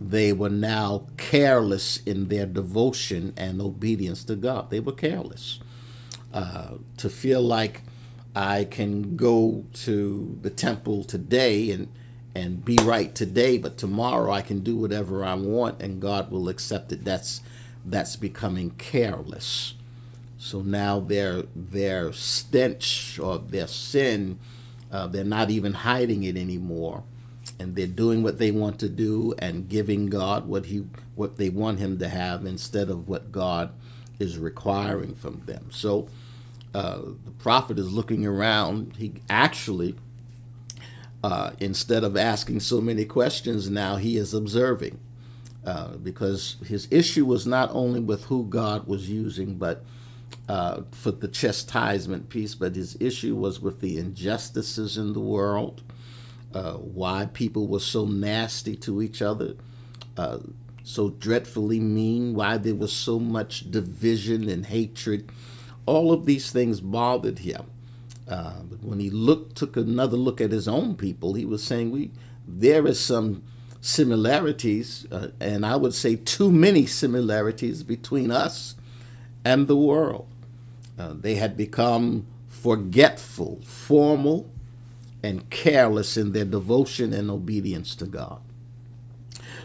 they 0.00 0.32
were 0.32 0.50
now 0.50 1.06
careless 1.16 1.98
in 2.04 2.28
their 2.28 2.46
devotion 2.46 3.32
and 3.36 3.60
obedience 3.60 4.24
to 4.24 4.36
God. 4.36 4.70
They 4.70 4.80
were 4.80 4.92
careless. 4.92 5.60
Uh, 6.34 6.78
to 6.96 7.08
feel 7.08 7.40
like 7.40 7.82
I 8.34 8.64
can 8.64 9.16
go 9.16 9.64
to 9.84 10.38
the 10.42 10.50
temple 10.50 11.04
today 11.04 11.70
and 11.70 11.88
and 12.34 12.64
be 12.64 12.76
right 12.82 13.14
today, 13.14 13.58
but 13.58 13.78
tomorrow 13.78 14.32
I 14.32 14.42
can 14.42 14.60
do 14.60 14.76
whatever 14.76 15.24
I 15.24 15.34
want 15.34 15.80
and 15.80 16.02
God 16.02 16.32
will 16.32 16.48
accept 16.48 16.90
it. 16.92 17.04
That's 17.04 17.40
that's 17.86 18.16
becoming 18.16 18.70
careless. 18.72 19.74
So 20.38 20.62
now 20.62 21.00
their 21.00 21.44
their 21.54 22.12
stench 22.12 23.18
or 23.20 23.38
their 23.38 23.68
sin, 23.68 24.40
uh, 24.92 25.06
they're 25.06 25.24
not 25.24 25.50
even 25.50 25.72
hiding 25.74 26.24
it 26.24 26.36
anymore, 26.36 27.04
and 27.60 27.76
they're 27.76 27.86
doing 27.86 28.24
what 28.24 28.38
they 28.38 28.50
want 28.50 28.80
to 28.80 28.88
do 28.88 29.34
and 29.38 29.68
giving 29.68 30.06
God 30.08 30.48
what 30.48 30.66
he 30.66 30.86
what 31.14 31.36
they 31.38 31.50
want 31.50 31.78
Him 31.78 31.98
to 32.00 32.08
have 32.08 32.44
instead 32.44 32.90
of 32.90 33.08
what 33.08 33.32
God 33.32 33.70
is 34.18 34.38
requiring 34.38 35.14
from 35.14 35.42
them. 35.46 35.68
So 35.70 36.08
uh, 36.74 36.98
the 37.24 37.30
prophet 37.38 37.78
is 37.78 37.92
looking 37.92 38.26
around. 38.26 38.96
He 38.96 39.14
actually, 39.30 39.94
uh, 41.22 41.52
instead 41.60 42.02
of 42.04 42.16
asking 42.16 42.60
so 42.60 42.80
many 42.80 43.04
questions, 43.04 43.70
now 43.70 43.96
he 43.96 44.16
is 44.16 44.34
observing. 44.34 44.98
Uh, 45.64 45.96
because 45.96 46.56
his 46.66 46.86
issue 46.90 47.24
was 47.24 47.46
not 47.46 47.70
only 47.72 47.98
with 47.98 48.24
who 48.24 48.44
God 48.44 48.86
was 48.86 49.08
using, 49.08 49.56
but 49.56 49.82
uh, 50.46 50.82
for 50.90 51.10
the 51.10 51.28
chastisement 51.28 52.28
piece, 52.28 52.54
but 52.54 52.76
his 52.76 52.98
issue 53.00 53.34
was 53.34 53.60
with 53.60 53.80
the 53.80 53.96
injustices 53.96 54.98
in 54.98 55.14
the 55.14 55.20
world, 55.20 55.82
uh, 56.52 56.74
why 56.74 57.30
people 57.32 57.66
were 57.66 57.80
so 57.80 58.04
nasty 58.04 58.76
to 58.76 59.00
each 59.00 59.22
other, 59.22 59.54
uh, 60.18 60.38
so 60.82 61.08
dreadfully 61.08 61.80
mean, 61.80 62.34
why 62.34 62.58
there 62.58 62.74
was 62.74 62.92
so 62.92 63.18
much 63.18 63.70
division 63.70 64.50
and 64.50 64.66
hatred 64.66 65.30
all 65.86 66.12
of 66.12 66.26
these 66.26 66.50
things 66.50 66.80
bothered 66.80 67.40
him. 67.40 67.64
Uh, 68.28 68.62
but 68.62 68.82
when 68.82 69.00
he 69.00 69.10
looked, 69.10 69.56
took 69.56 69.76
another 69.76 70.16
look 70.16 70.40
at 70.40 70.50
his 70.52 70.68
own 70.68 70.96
people, 70.96 71.34
he 71.34 71.44
was 71.44 71.62
saying, 71.62 71.90
"We 71.90 72.10
there 72.46 72.86
is 72.86 73.00
some 73.00 73.42
similarities, 73.80 75.06
uh, 75.12 75.28
and 75.40 75.66
I 75.66 75.76
would 75.76 75.94
say 75.94 76.16
too 76.16 76.50
many 76.50 76.86
similarities 76.86 77.82
between 77.82 78.30
us 78.30 78.76
and 79.44 79.68
the 79.68 79.76
world. 79.76 80.26
Uh, 80.98 81.14
they 81.14 81.34
had 81.34 81.56
become 81.56 82.26
forgetful, 82.48 83.60
formal, 83.62 84.50
and 85.22 85.50
careless 85.50 86.16
in 86.16 86.32
their 86.32 86.46
devotion 86.46 87.12
and 87.12 87.30
obedience 87.30 87.94
to 87.96 88.06
God. 88.06 88.40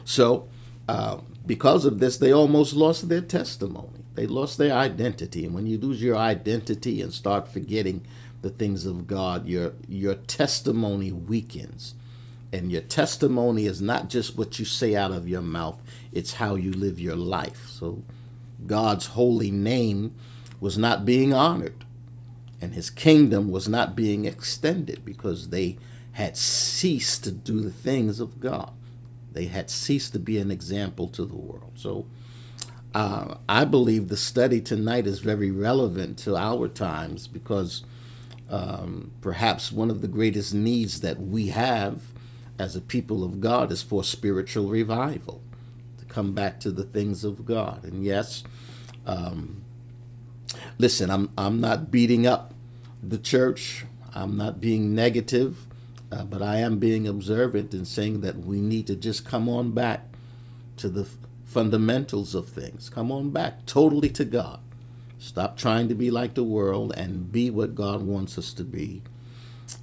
So, 0.06 0.48
uh, 0.88 1.20
because 1.46 1.86
of 1.86 2.00
this, 2.00 2.18
they 2.18 2.34
almost 2.34 2.74
lost 2.74 3.10
their 3.10 3.22
testimony. 3.22 3.99
They 4.20 4.28
lost 4.28 4.58
their 4.58 4.74
identity. 4.74 5.46
And 5.46 5.56
when 5.56 5.66
you 5.66 5.78
lose 5.78 6.04
your 6.04 6.18
identity 6.18 7.02
and 7.02 7.14
start 7.14 7.48
forgetting 7.48 8.06
the 8.42 8.50
things 8.50 8.86
of 8.86 9.08
God, 9.08 9.48
your 9.48 9.76
your 9.88 10.16
testimony 10.16 11.10
weakens. 11.10 11.96
And 12.52 12.70
your 12.70 12.82
testimony 12.82 13.66
is 13.66 13.82
not 13.82 14.10
just 14.10 14.38
what 14.38 14.60
you 14.60 14.66
say 14.66 14.94
out 14.94 15.14
of 15.14 15.30
your 15.30 15.42
mouth, 15.42 15.82
it's 16.12 16.34
how 16.34 16.56
you 16.56 16.74
live 16.74 17.00
your 17.00 17.16
life. 17.16 17.68
So 17.70 18.04
God's 18.68 19.06
holy 19.06 19.52
name 19.52 20.14
was 20.60 20.78
not 20.78 21.06
being 21.06 21.32
honored, 21.34 21.86
and 22.60 22.74
his 22.74 22.90
kingdom 22.90 23.50
was 23.50 23.70
not 23.70 23.96
being 23.96 24.26
extended 24.26 25.06
because 25.06 25.48
they 25.48 25.78
had 26.12 26.36
ceased 26.36 27.24
to 27.24 27.32
do 27.32 27.62
the 27.62 27.72
things 27.72 28.20
of 28.20 28.42
God. 28.42 28.74
They 29.32 29.46
had 29.46 29.70
ceased 29.70 30.12
to 30.12 30.20
be 30.20 30.40
an 30.40 30.52
example 30.52 31.08
to 31.08 31.24
the 31.24 31.38
world. 31.38 31.72
So 31.76 32.06
uh, 32.93 33.36
I 33.48 33.65
believe 33.65 34.08
the 34.08 34.17
study 34.17 34.62
tonight 34.62 35.05
is 35.05 35.19
very 35.19 35.51
relevant 35.51 36.17
to 36.19 36.36
our 36.36 36.67
times 36.67 37.27
because 37.27 37.84
um, 38.50 39.12
perhaps 39.22 39.72
one 39.72 39.91
of 39.91 40.01
the 40.01 40.08
greatest 40.08 40.53
needs 40.53 41.01
that 41.01 41.22
we 41.22 41.48
have 41.48 42.01
as 42.58 42.75
a 42.75 42.81
people 42.81 43.24
of 43.24 43.39
God 43.39 43.72
is 43.72 43.81
for 43.81 44.03
spiritual 44.03 44.67
revival, 44.67 45.41
to 46.00 46.05
come 46.05 46.34
back 46.34 46.60
to 46.62 46.72
the 46.72 46.84
things 46.84 47.24
of 47.24 47.46
God. 47.46 47.84
And 47.84 48.03
yes, 48.03 48.43
um, 49.05 49.63
listen, 50.77 51.10
I'm 51.12 51.31
I'm 51.38 51.62
not 51.62 51.91
beating 51.91 52.25
up 52.25 52.53
the 53.03 53.17
church. 53.19 53.86
I'm 54.13 54.36
not 54.36 54.60
being 54.60 54.96
negative, 54.96 55.67
uh, 56.12 56.24
but 56.24 56.41
I 56.41 56.58
am 56.58 56.79
being 56.79 57.08
observant 57.08 57.74
and 57.74 57.88
saying 57.88 58.22
that 58.22 58.39
we 58.39 58.60
need 58.60 58.88
to 58.88 58.96
just 58.96 59.25
come 59.25 59.48
on 59.48 59.72
back 59.72 60.05
to 60.77 60.89
the 60.89 61.08
fundamentals 61.50 62.36
of 62.36 62.48
things. 62.48 62.89
Come 62.91 63.12
on 63.12 63.32
back 63.32 63.65
totally 63.65 64.10
to 64.10 64.24
God. 64.24 64.60
Stop 65.18 65.58
trying 65.58 65.89
to 65.89 65.96
be 65.96 66.12
like 66.12 66.36
the 66.36 66.44
world 66.44 66.94
and 66.96 67.32
be 67.32 67.50
what 67.50 67.74
God 67.74 68.03
wants 68.03 68.38
us 68.38 68.53
to 68.53 68.63
be. 68.63 69.01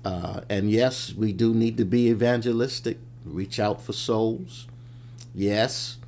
Uh, 0.05 0.43
and 0.49 0.71
yes, 0.71 1.13
we 1.13 1.33
do 1.33 1.53
need 1.53 1.77
to 1.77 1.85
be 1.85 2.09
evangelistic, 2.09 2.99
reach 3.25 3.59
out 3.59 3.83
for 3.83 3.93
souls. 3.93 4.69
Yes, 5.35 5.99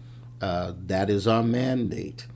uh, 0.40 0.74
that 0.86 1.10
is 1.10 1.26
our 1.26 1.42
mandate. 1.42 2.26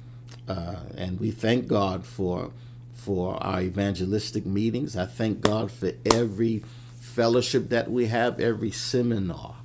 Uh, 0.48 0.80
and 0.96 1.20
we 1.20 1.30
thank 1.30 1.68
God 1.68 2.04
for 2.04 2.50
for 2.92 3.42
our 3.42 3.60
evangelistic 3.62 4.46
meetings. 4.46 4.96
I 4.96 5.06
thank 5.06 5.40
God 5.40 5.72
for 5.72 5.92
every 6.04 6.62
fellowship 7.00 7.68
that 7.70 7.90
we 7.90 8.06
have, 8.06 8.38
every 8.38 8.70
seminar. 8.70 9.56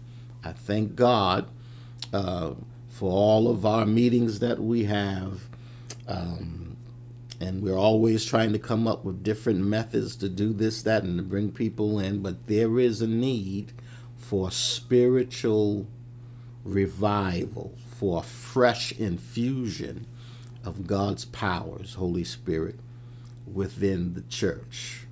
I 0.43 0.53
thank 0.53 0.95
God 0.95 1.47
uh, 2.13 2.53
for 2.97 3.11
all 3.11 3.47
of 3.47 3.63
our 3.63 3.85
meetings 3.85 4.39
that 4.39 4.59
we 4.59 4.85
have. 4.85 5.41
Um, 6.07 6.77
and 7.39 7.61
we're 7.61 7.77
always 7.77 8.25
trying 8.25 8.53
to 8.53 8.59
come 8.59 8.87
up 8.87 9.05
with 9.05 9.23
different 9.23 9.59
methods 9.59 10.15
to 10.15 10.27
do 10.27 10.51
this, 10.51 10.81
that, 10.81 11.03
and 11.03 11.17
to 11.17 11.23
bring 11.23 11.51
people 11.51 11.99
in. 11.99 12.23
But 12.23 12.47
there 12.47 12.79
is 12.79 12.99
a 12.99 13.07
need 13.07 13.71
for 14.17 14.49
spiritual 14.49 15.85
revival, 16.63 17.75
for 17.99 18.21
a 18.21 18.23
fresh 18.23 18.91
infusion 18.93 20.07
of 20.63 20.87
God's 20.87 21.25
powers, 21.25 21.93
Holy 21.93 22.23
Spirit, 22.23 22.79
within 23.45 24.15
the 24.15 24.23
church. 24.23 25.05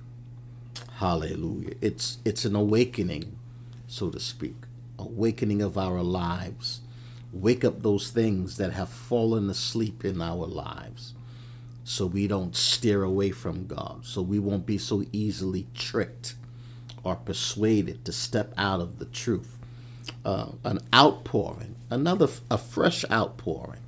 Hallelujah. 0.96 1.74
It's 1.80 2.18
it's 2.24 2.44
an 2.44 2.56
awakening, 2.56 3.38
so 3.86 4.10
to 4.10 4.18
speak, 4.18 4.56
awakening 4.98 5.62
of 5.62 5.78
our 5.78 6.02
lives 6.02 6.80
wake 7.40 7.64
up 7.64 7.82
those 7.82 8.10
things 8.10 8.58
that 8.58 8.72
have 8.72 8.88
fallen 8.88 9.50
asleep 9.50 10.04
in 10.04 10.22
our 10.22 10.46
lives 10.46 11.14
so 11.84 12.06
we 12.06 12.26
don't 12.26 12.56
steer 12.56 13.04
away 13.04 13.30
from 13.30 13.66
God, 13.66 14.04
so 14.04 14.20
we 14.20 14.40
won't 14.40 14.66
be 14.66 14.78
so 14.78 15.04
easily 15.12 15.68
tricked 15.74 16.34
or 17.04 17.14
persuaded 17.16 18.04
to 18.04 18.12
step 18.12 18.52
out 18.58 18.80
of 18.80 18.98
the 18.98 19.04
truth. 19.04 19.56
Uh, 20.24 20.48
an 20.64 20.80
outpouring, 20.94 21.76
another 21.88 22.28
a 22.50 22.58
fresh 22.58 23.04
outpouring. 23.10 23.80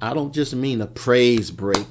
I 0.00 0.12
don't 0.12 0.34
just 0.34 0.54
mean 0.54 0.82
a 0.82 0.86
praise 0.86 1.50
break 1.50 1.86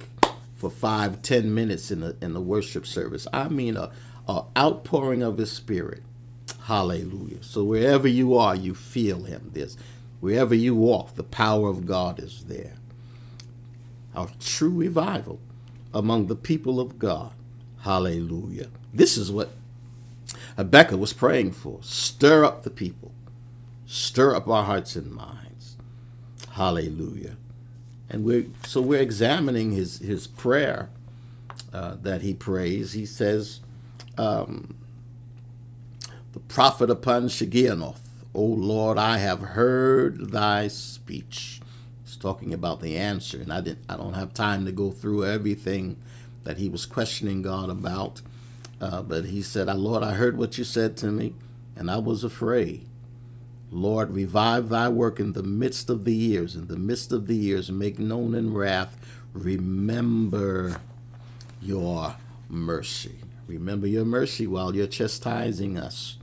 for 0.56 0.70
five, 0.70 1.24
ten 1.24 1.56
minutes 1.56 1.90
in 1.90 2.02
the 2.02 2.16
in 2.22 2.34
the 2.34 2.42
worship 2.42 2.86
service. 2.86 3.28
I 3.34 3.50
mean 3.50 3.78
a, 3.78 3.92
a 4.28 4.44
outpouring 4.58 5.24
of 5.24 5.40
His 5.40 5.52
Spirit. 5.52 6.04
Hallelujah. 6.66 7.42
So 7.42 7.64
wherever 7.64 8.08
you 8.08 8.36
are, 8.36 8.56
you 8.56 8.76
feel 8.76 9.24
Him. 9.24 9.50
There's 9.54 9.76
Wherever 10.22 10.56
you 10.56 10.76
walk, 10.76 11.16
the 11.16 11.24
power 11.24 11.70
of 11.70 11.88
God 11.88 12.20
is 12.20 12.46
there. 12.48 12.76
Our 14.16 14.30
true 14.40 14.72
revival 14.72 15.40
among 15.94 16.28
the 16.28 16.36
people 16.36 16.80
of 16.80 17.00
God. 17.00 17.32
Hallelujah. 17.82 18.70
This 18.94 19.18
is 19.18 19.32
what 19.32 19.52
Habakkuk 20.58 21.00
was 21.00 21.14
praying 21.14 21.54
for. 21.54 21.80
Stir 21.84 22.46
up 22.46 22.64
the 22.64 22.72
people, 22.72 23.14
stir 23.88 24.36
up 24.36 24.48
our 24.48 24.64
hearts 24.66 24.96
and 24.96 25.12
minds. 25.12 25.78
Hallelujah. 26.52 27.38
And 28.10 28.24
we're 28.26 28.48
so 28.66 28.82
we're 28.82 29.02
examining 29.02 29.72
his 29.74 30.00
his 30.00 30.28
prayer 30.28 30.90
uh, 31.74 31.98
that 32.04 32.22
he 32.24 32.34
prays. 32.34 32.94
He 32.94 33.06
says, 33.06 33.62
um, 34.18 34.76
"The 36.34 36.40
prophet 36.42 36.90
upon 36.90 37.28
Shigionoth, 37.30 38.01
O 38.34 38.44
Lord, 38.44 38.98
I 38.98 39.18
have 39.18 39.42
heard 39.42 40.32
thy 40.32 40.68
speech." 40.68 41.62
He's 42.04 42.16
talking 42.16 42.54
about 42.54 42.82
the 42.82 42.98
answer, 42.98 43.40
and 43.40 43.52
I 43.52 43.62
didn't. 43.62 43.86
I 43.90 43.98
don't 43.98 44.14
have 44.14 44.34
time 44.34 44.66
to 44.66 44.72
go 44.72 44.92
through 44.92 45.26
everything 45.26 45.98
that 46.44 46.58
he 46.58 46.70
was 46.70 46.86
questioning 46.86 47.42
God 47.42 47.70
about. 47.70 48.22
Uh, 48.80 49.02
but 49.02 49.26
he 49.26 49.42
said, 49.42 49.68
Lord, 49.68 50.02
I 50.04 50.14
heard 50.14 50.38
what 50.38 50.58
you 50.58 50.64
said 50.64 50.98
to 50.98 51.08
me, 51.08 51.36
and 51.76 51.92
I 51.92 51.98
was 51.98 52.24
afraid. 52.24 52.88
Lord, 53.70 54.12
revive 54.12 54.70
thy 54.70 54.90
work 54.90 55.20
in 55.20 55.34
the 55.34 55.44
midst 55.44 55.90
of 55.90 56.04
the 56.04 56.16
years, 56.16 56.56
in 56.56 56.68
the 56.68 56.78
midst 56.78 57.12
of 57.12 57.28
the 57.28 57.36
years, 57.36 57.72
make 57.72 58.00
known 58.00 58.36
in 58.36 58.54
wrath. 58.54 58.98
Remember 59.34 60.82
your 61.62 62.16
mercy. 62.50 63.20
Remember 63.48 63.88
your 63.88 64.04
mercy 64.04 64.48
while 64.48 64.76
you're 64.76 64.88
chastising 64.88 65.78
us. 65.78 66.18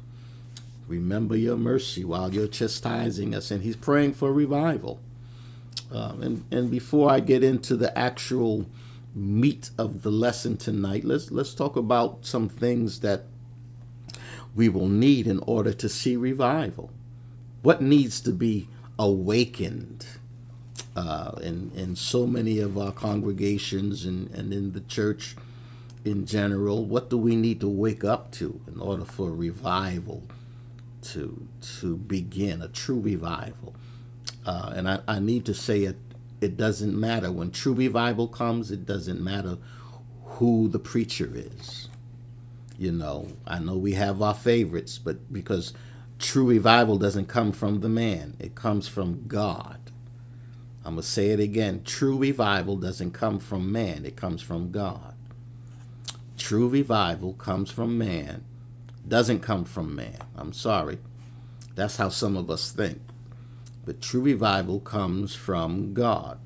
Remember 0.88 1.36
your 1.36 1.58
mercy 1.58 2.02
while 2.02 2.32
you're 2.32 2.48
chastising 2.48 3.34
us. 3.34 3.50
And 3.50 3.62
he's 3.62 3.76
praying 3.76 4.14
for 4.14 4.32
revival. 4.32 5.00
Um, 5.92 6.22
and, 6.22 6.44
and 6.50 6.70
before 6.70 7.10
I 7.10 7.20
get 7.20 7.44
into 7.44 7.76
the 7.76 7.96
actual 7.96 8.66
meat 9.14 9.70
of 9.78 10.02
the 10.02 10.10
lesson 10.10 10.56
tonight, 10.56 11.04
let's 11.04 11.30
let's 11.30 11.54
talk 11.54 11.76
about 11.76 12.26
some 12.26 12.48
things 12.48 13.00
that 13.00 13.24
we 14.54 14.68
will 14.68 14.88
need 14.88 15.26
in 15.26 15.38
order 15.40 15.72
to 15.72 15.88
see 15.88 16.16
revival. 16.16 16.90
What 17.62 17.80
needs 17.80 18.20
to 18.22 18.32
be 18.32 18.68
awakened 18.98 20.06
uh, 20.94 21.32
in 21.42 21.72
in 21.74 21.96
so 21.96 22.26
many 22.26 22.58
of 22.58 22.76
our 22.76 22.92
congregations 22.92 24.04
and, 24.04 24.30
and 24.30 24.52
in 24.52 24.72
the 24.72 24.80
church 24.80 25.36
in 26.04 26.26
general? 26.26 26.84
What 26.84 27.08
do 27.08 27.16
we 27.16 27.34
need 27.34 27.60
to 27.60 27.68
wake 27.68 28.04
up 28.04 28.30
to 28.32 28.60
in 28.66 28.80
order 28.80 29.04
for 29.04 29.32
revival 29.32 30.22
to 31.02 31.46
to 31.80 31.96
begin 31.96 32.62
a 32.62 32.68
true 32.68 33.00
revival? 33.00 33.74
Uh, 34.46 34.72
and 34.76 34.88
I, 34.88 35.00
I 35.08 35.18
need 35.18 35.44
to 35.46 35.54
say 35.54 35.84
it 35.84 35.96
it 36.40 36.56
doesn't 36.56 36.98
matter. 36.98 37.32
When 37.32 37.50
true 37.50 37.74
revival 37.74 38.28
comes, 38.28 38.70
it 38.70 38.86
doesn't 38.86 39.20
matter 39.20 39.58
who 40.24 40.68
the 40.68 40.78
preacher 40.78 41.30
is. 41.34 41.88
You 42.78 42.92
know, 42.92 43.28
I 43.46 43.58
know 43.58 43.76
we 43.76 43.94
have 43.94 44.22
our 44.22 44.34
favorites, 44.34 44.98
but 44.98 45.32
because 45.32 45.74
true 46.18 46.48
revival 46.48 46.96
doesn't 46.96 47.26
come 47.26 47.52
from 47.52 47.80
the 47.80 47.88
man, 47.88 48.36
it 48.38 48.54
comes 48.54 48.86
from 48.86 49.24
God. 49.26 49.78
I'm 50.84 50.94
going 50.94 51.02
to 51.02 51.08
say 51.08 51.30
it 51.30 51.40
again. 51.40 51.82
True 51.84 52.16
revival 52.16 52.76
doesn't 52.76 53.10
come 53.10 53.40
from 53.40 53.72
man, 53.72 54.06
it 54.06 54.16
comes 54.16 54.42
from 54.42 54.70
God. 54.70 55.14
True 56.38 56.68
revival 56.68 57.34
comes 57.34 57.70
from 57.70 57.98
man, 57.98 58.44
doesn't 59.08 59.40
come 59.40 59.64
from 59.64 59.94
man. 59.94 60.18
I'm 60.36 60.52
sorry. 60.52 60.98
That's 61.74 61.96
how 61.96 62.08
some 62.08 62.36
of 62.36 62.50
us 62.50 62.72
think. 62.72 63.00
But 63.84 64.00
true 64.00 64.20
revival 64.20 64.80
comes 64.80 65.34
from 65.34 65.94
God. 65.94 66.38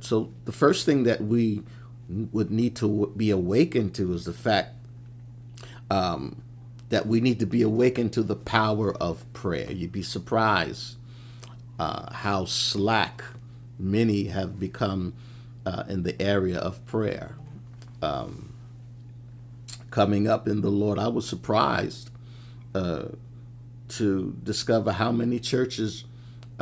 So 0.00 0.32
the 0.44 0.52
first 0.52 0.86
thing 0.86 1.02
that 1.04 1.22
we 1.22 1.62
would 2.08 2.50
need 2.50 2.76
to 2.76 3.12
be 3.16 3.30
awakened 3.30 3.94
to 3.94 4.12
is 4.12 4.24
the 4.24 4.32
fact 4.32 4.74
um, 5.90 6.42
that 6.88 7.06
we 7.06 7.20
need 7.20 7.38
to 7.40 7.46
be 7.46 7.62
awakened 7.62 8.12
to 8.14 8.22
the 8.22 8.36
power 8.36 8.94
of 8.96 9.30
prayer. 9.32 9.70
You'd 9.70 9.92
be 9.92 10.02
surprised 10.02 10.96
uh, 11.78 12.12
how 12.12 12.44
slack 12.44 13.22
many 13.78 14.24
have 14.24 14.58
become 14.58 15.14
uh, 15.66 15.84
in 15.88 16.02
the 16.02 16.20
area 16.20 16.58
of 16.58 16.84
prayer. 16.86 17.36
Um, 18.00 18.51
coming 19.92 20.28
up 20.28 20.48
in 20.48 20.62
the 20.62 20.70
Lord, 20.70 20.98
I 20.98 21.08
was 21.08 21.28
surprised 21.28 22.10
uh, 22.74 23.04
to 23.90 24.36
discover 24.42 24.92
how 24.92 25.12
many 25.12 25.38
churches 25.40 26.04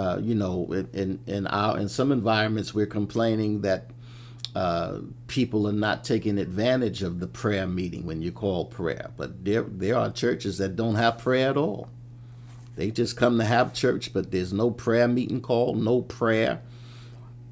uh, 0.00 0.18
you 0.22 0.34
know, 0.34 0.72
in 0.94 1.20
in 1.26 1.46
our 1.48 1.78
in 1.78 1.88
some 1.88 2.10
environments, 2.10 2.72
we're 2.74 2.86
complaining 2.86 3.62
that 3.62 3.90
uh, 4.56 5.00
people 5.26 5.68
are 5.68 5.74
not 5.74 6.04
taking 6.04 6.38
advantage 6.38 7.02
of 7.02 7.20
the 7.20 7.26
prayer 7.26 7.66
meeting 7.66 8.06
when 8.06 8.22
you 8.22 8.32
call 8.32 8.64
prayer. 8.64 9.10
But 9.18 9.44
there 9.44 9.62
there 9.62 9.98
are 9.98 10.10
churches 10.10 10.58
that 10.58 10.76
don't 10.76 10.94
have 10.94 11.18
prayer 11.18 11.50
at 11.50 11.58
all. 11.58 11.90
They 12.76 12.90
just 12.90 13.18
come 13.18 13.38
to 13.38 13.44
have 13.44 13.74
church, 13.74 14.14
but 14.14 14.30
there's 14.30 14.54
no 14.54 14.70
prayer 14.70 15.06
meeting 15.06 15.42
called, 15.42 15.76
no 15.82 16.00
prayer, 16.02 16.62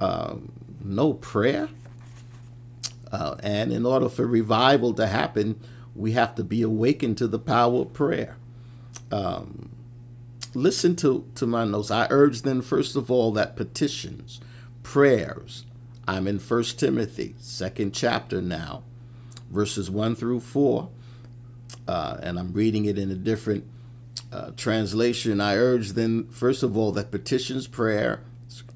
uh, 0.00 0.36
no 0.82 1.12
prayer. 1.12 1.68
Uh, 3.10 3.36
and 3.42 3.72
in 3.72 3.86
order 3.86 4.08
for 4.08 4.26
revival 4.26 4.92
to 4.94 5.06
happen, 5.06 5.60
we 5.94 6.12
have 6.12 6.34
to 6.36 6.44
be 6.44 6.62
awakened 6.62 7.18
to 7.18 7.26
the 7.26 7.38
power 7.38 7.82
of 7.82 7.92
prayer. 7.92 8.36
Um, 9.10 9.70
listen 10.54 10.96
to, 10.96 11.26
to 11.34 11.46
my 11.46 11.64
notes. 11.64 11.90
I 11.90 12.06
urge 12.10 12.42
then, 12.42 12.62
first 12.62 12.96
of 12.96 13.10
all, 13.10 13.32
that 13.32 13.56
petitions, 13.56 14.40
prayers, 14.82 15.64
I'm 16.06 16.26
in 16.26 16.38
First 16.38 16.78
Timothy, 16.78 17.34
second 17.38 17.92
chapter 17.92 18.40
now, 18.40 18.82
verses 19.50 19.90
1 19.90 20.16
through 20.16 20.40
4, 20.40 20.88
uh, 21.86 22.16
and 22.22 22.38
I'm 22.38 22.52
reading 22.52 22.86
it 22.86 22.98
in 22.98 23.10
a 23.10 23.14
different 23.14 23.64
uh, 24.32 24.52
translation. 24.56 25.40
I 25.40 25.56
urge 25.56 25.92
then, 25.92 26.28
first 26.28 26.62
of 26.62 26.76
all, 26.78 26.92
that 26.92 27.10
petitions, 27.10 27.66
prayer, 27.66 28.22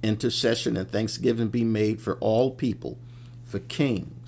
intercession, 0.03 0.77
and 0.77 0.91
thanksgiving 0.91 1.49
be 1.49 1.65
made 1.65 2.03
for 2.03 2.17
all 2.17 2.51
people, 2.51 2.99
for 3.45 3.61
kings, 3.61 4.22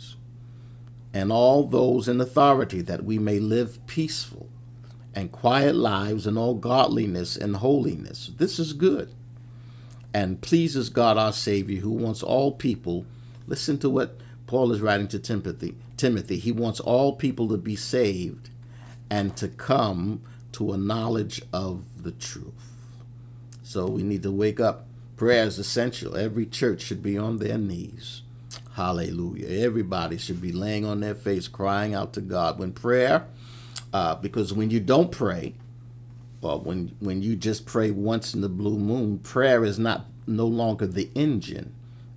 and 1.14 1.32
all 1.32 1.64
those 1.64 2.08
in 2.08 2.20
authority, 2.20 2.82
that 2.82 3.04
we 3.04 3.18
may 3.18 3.40
live 3.40 3.86
peaceful 3.86 4.50
and 5.14 5.32
quiet 5.32 5.76
lives 5.76 6.26
in 6.26 6.36
all 6.36 6.54
godliness 6.54 7.36
and 7.36 7.56
holiness. 7.56 8.32
This 8.36 8.58
is 8.58 8.74
good 8.74 9.14
and 10.14 10.40
pleases 10.40 10.90
God 10.90 11.18
our 11.18 11.32
Savior, 11.32 11.80
who 11.80 11.90
wants 11.90 12.22
all 12.22 12.52
people. 12.52 13.06
Listen 13.48 13.78
to 13.78 13.90
what 13.90 14.18
Paul 14.46 14.72
is 14.72 14.80
writing 14.80 15.08
to 15.08 15.18
Timothy. 15.18 15.74
Timothy, 15.96 16.38
he 16.38 16.52
wants 16.52 16.80
all 16.80 17.16
people 17.16 17.48
to 17.48 17.58
be 17.58 17.76
saved 17.76 18.50
and 19.10 19.36
to 19.36 19.48
come 19.48 20.22
to 20.52 20.72
a 20.72 20.78
knowledge 20.78 21.42
of 21.52 21.84
the 22.02 22.12
truth. 22.12 22.54
So 23.64 23.86
we 23.86 24.04
need 24.04 24.22
to 24.24 24.32
wake 24.32 24.60
up. 24.60 24.86
Prayer 25.16 25.44
is 25.44 25.58
essential. 25.58 26.16
Every 26.16 26.46
church 26.46 26.82
should 26.82 27.02
be 27.02 27.18
on 27.18 27.38
their 27.38 27.58
knees. 27.58 28.23
Hallelujah. 28.74 29.48
Everybody 29.64 30.18
should 30.18 30.42
be 30.42 30.52
laying 30.52 30.84
on 30.84 31.00
their 31.00 31.14
face, 31.14 31.48
crying 31.48 31.94
out 31.94 32.12
to 32.14 32.20
God. 32.20 32.58
When 32.58 32.72
prayer 32.72 33.26
uh, 33.94 34.16
because 34.16 34.52
when 34.52 34.70
you 34.70 34.80
don't 34.80 35.12
pray, 35.12 35.54
or 36.42 36.58
when 36.58 36.96
when 37.00 37.22
you 37.22 37.36
just 37.36 37.66
pray 37.66 37.90
once 37.92 38.34
in 38.34 38.40
the 38.40 38.48
blue 38.48 38.78
moon, 38.78 39.20
prayer 39.20 39.64
is 39.64 39.78
not 39.78 40.06
no 40.26 40.46
longer 40.46 40.86
the 40.86 41.10
engine 41.14 41.72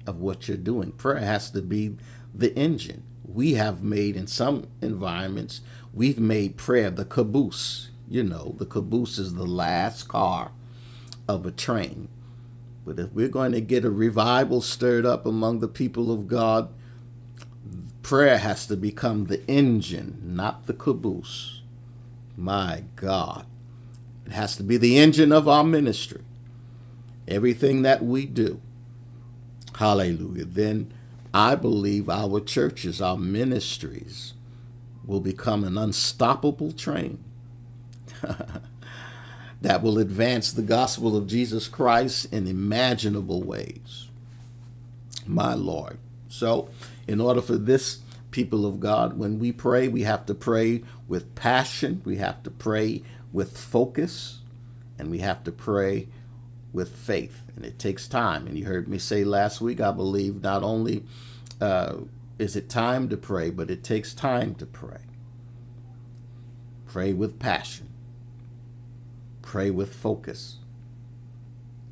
of 0.08 0.20
what 0.20 0.48
you're 0.48 0.58
doing. 0.58 0.91
Prayer 0.93 1.20
has 1.20 1.52
to 1.52 1.62
be 1.62 1.98
the 2.34 2.56
engine. 2.56 3.04
We 3.26 3.54
have 3.54 3.84
made 3.84 4.15
in 4.15 4.28
some 4.28 4.67
environments, 4.82 5.62
we've 5.93 6.20
made 6.20 6.58
prayer 6.58 6.89
the 6.89 7.06
caboose. 7.06 7.91
You 8.10 8.24
know, 8.24 8.56
the 8.58 8.65
caboose 8.65 9.20
is 9.20 9.36
the 9.36 9.46
last 9.46 10.08
car 10.08 10.52
of 11.28 11.46
a 11.46 11.52
train. 11.52 12.10
But 12.88 13.00
if 13.00 13.12
we're 13.12 13.28
going 13.28 13.52
to 13.52 13.60
get 13.60 13.84
a 13.84 13.91
revival 13.91 14.62
stirred 14.62 15.06
up 15.06 15.26
among 15.26 15.60
the 15.60 15.67
people 15.67 16.10
of 16.10 16.26
God, 16.26 16.69
prayer 18.02 18.38
has 18.38 18.65
to 18.67 18.78
become 18.78 19.26
the 19.26 19.45
engine, 19.45 20.21
not 20.23 20.67
the 20.67 20.73
caboose. 20.73 21.63
My 22.38 22.86
God. 22.95 23.45
It 24.26 24.32
has 24.32 24.56
to 24.56 24.63
be 24.63 24.78
the 24.78 24.97
engine 24.97 25.34
of 25.34 25.50
our 25.50 25.65
ministry. 25.65 26.21
Everything 27.28 27.82
that 27.82 28.06
we 28.06 28.26
do. 28.26 28.62
Hallelujah. 29.76 30.45
Then 30.45 30.93
I 31.34 31.56
believe 31.56 32.10
our 32.10 32.39
churches, 32.39 33.02
our 33.02 33.17
ministries, 33.17 34.34
will 35.06 35.19
become 35.19 35.65
an 35.65 35.78
unstoppable 35.78 36.71
train 36.71 37.21
that 39.62 39.82
will 39.82 39.98
advance 39.98 40.52
the 40.52 40.62
gospel 40.62 41.15
of 41.15 41.28
Jesus 41.28 41.67
Christ 41.67 42.32
in 42.32 42.48
imaginable 42.48 43.41
ways. 43.41 44.08
My 45.26 45.54
Lord. 45.54 45.98
So, 46.30 46.70
in 47.08 47.20
order 47.20 47.41
for 47.41 47.58
this 47.58 48.00
people 48.32 48.65
of 48.65 48.80
God, 48.80 49.17
when 49.17 49.39
we 49.39 49.52
pray, 49.52 49.88
we 49.88 50.04
have 50.04 50.26
to 50.28 50.36
pray 50.36 50.84
with 51.08 51.34
passion, 51.36 52.02
we 52.06 52.17
have 52.17 52.43
to 52.43 52.52
pray 52.52 53.02
with 53.34 53.58
focus, 53.58 54.39
and 55.00 55.10
we 55.10 55.20
have 55.20 55.43
to 55.46 55.52
pray 55.52 56.08
with 56.74 56.96
faith. 56.96 57.41
And 57.56 57.65
it 57.65 57.80
takes 57.80 58.08
time. 58.08 58.48
And 58.48 58.58
you 58.58 58.65
heard 58.65 58.88
me 58.88 58.98
say 59.00 59.24
last 59.24 59.62
week, 59.62 59.82
I 59.82 59.91
believe 59.91 60.43
not 60.43 60.63
only 60.63 61.04
uh, 61.60 61.96
is 62.38 62.56
it 62.56 62.70
time 62.70 63.10
to 63.10 63.17
pray, 63.17 63.50
but 63.50 63.72
it 63.72 63.84
takes 63.84 64.13
time 64.13 64.54
to 64.56 64.65
pray. 64.65 65.02
Pray 66.86 67.13
with 67.13 67.39
passion, 67.39 67.89
pray 69.47 69.71
with 69.71 69.95
focus, 69.95 70.57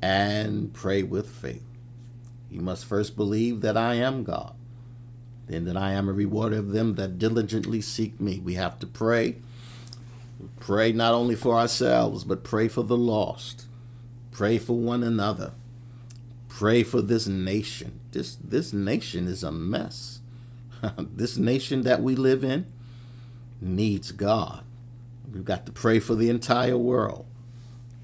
and 0.02 0.74
pray 0.74 1.02
with 1.02 1.26
faith. 1.26 1.64
You 2.50 2.60
must 2.60 2.84
first 2.84 3.16
believe 3.16 3.62
that 3.62 3.78
I 3.78 3.94
am 3.94 4.24
God, 4.24 4.54
then 5.46 5.64
that 5.64 5.76
I 5.76 5.92
am 5.92 6.06
a 6.06 6.12
rewarder 6.12 6.58
of 6.58 6.72
them 6.72 6.96
that 6.96 7.18
diligently 7.18 7.80
seek 7.80 8.20
me. 8.20 8.40
We 8.40 8.54
have 8.54 8.78
to 8.80 8.86
pray. 8.86 9.36
Pray 10.60 10.92
not 10.92 11.14
only 11.14 11.34
for 11.34 11.56
ourselves, 11.56 12.24
but 12.24 12.44
pray 12.44 12.68
for 12.68 12.82
the 12.82 12.96
lost. 12.96 13.64
Pray 14.32 14.58
for 14.58 14.76
one 14.76 15.02
another. 15.02 15.52
Pray 16.50 16.82
for 16.82 17.00
this 17.00 17.26
nation. 17.26 18.00
This 18.12 18.36
this 18.36 18.74
nation 18.74 19.28
is 19.28 19.42
a 19.42 19.50
mess. 19.50 20.20
this 20.98 21.38
nation 21.38 21.84
that 21.84 22.02
we 22.02 22.16
live 22.16 22.44
in 22.44 22.66
needs 23.62 24.12
God. 24.12 24.62
We've 25.32 25.44
got 25.44 25.64
to 25.64 25.72
pray 25.72 26.00
for 26.00 26.14
the 26.14 26.28
entire 26.28 26.76
world. 26.76 27.24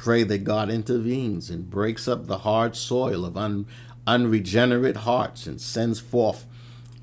Pray 0.02 0.24
that 0.24 0.42
God 0.42 0.68
intervenes 0.68 1.48
and 1.48 1.70
breaks 1.70 2.08
up 2.08 2.26
the 2.26 2.38
hard 2.38 2.74
soil 2.74 3.24
of 3.24 3.36
un, 3.36 3.66
unregenerate 4.04 4.96
hearts 4.96 5.46
and 5.46 5.60
sends 5.60 6.00
forth 6.00 6.44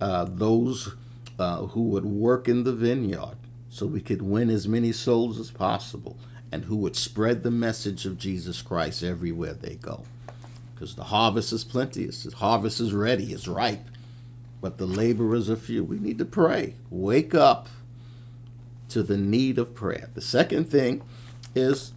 uh, 0.01 0.25
those 0.27 0.95
uh, 1.39 1.67
who 1.67 1.83
would 1.83 2.03
work 2.03 2.49
in 2.49 2.65
the 2.65 2.73
vineyard 2.73 3.37
so 3.69 3.85
we 3.85 4.01
could 4.01 4.21
win 4.21 4.49
as 4.49 4.67
many 4.67 4.91
souls 4.91 5.39
as 5.39 5.49
possible 5.49 6.17
and 6.51 6.65
who 6.65 6.75
would 6.75 6.97
spread 6.97 7.41
the 7.41 7.49
message 7.49 8.05
of 8.05 8.17
Jesus 8.17 8.61
Christ 8.61 9.01
everywhere 9.01 9.53
they 9.53 9.75
go. 9.75 10.03
Because 10.75 10.95
the 10.95 11.05
harvest 11.05 11.53
is 11.53 11.63
plenteous, 11.63 12.23
the 12.23 12.35
harvest 12.35 12.81
is 12.81 12.91
ready, 12.93 13.31
it's 13.31 13.47
ripe, 13.47 13.87
but 14.59 14.77
the 14.77 14.85
laborers 14.85 15.49
are 15.49 15.55
few. 15.55 15.85
We 15.85 15.99
need 15.99 16.17
to 16.17 16.25
pray. 16.25 16.75
Wake 16.89 17.33
up 17.33 17.69
to 18.89 19.03
the 19.03 19.15
need 19.15 19.57
of 19.57 19.73
prayer. 19.73 20.09
The 20.15 20.21
second 20.21 20.69
thing 20.69 21.01
is 21.55 21.93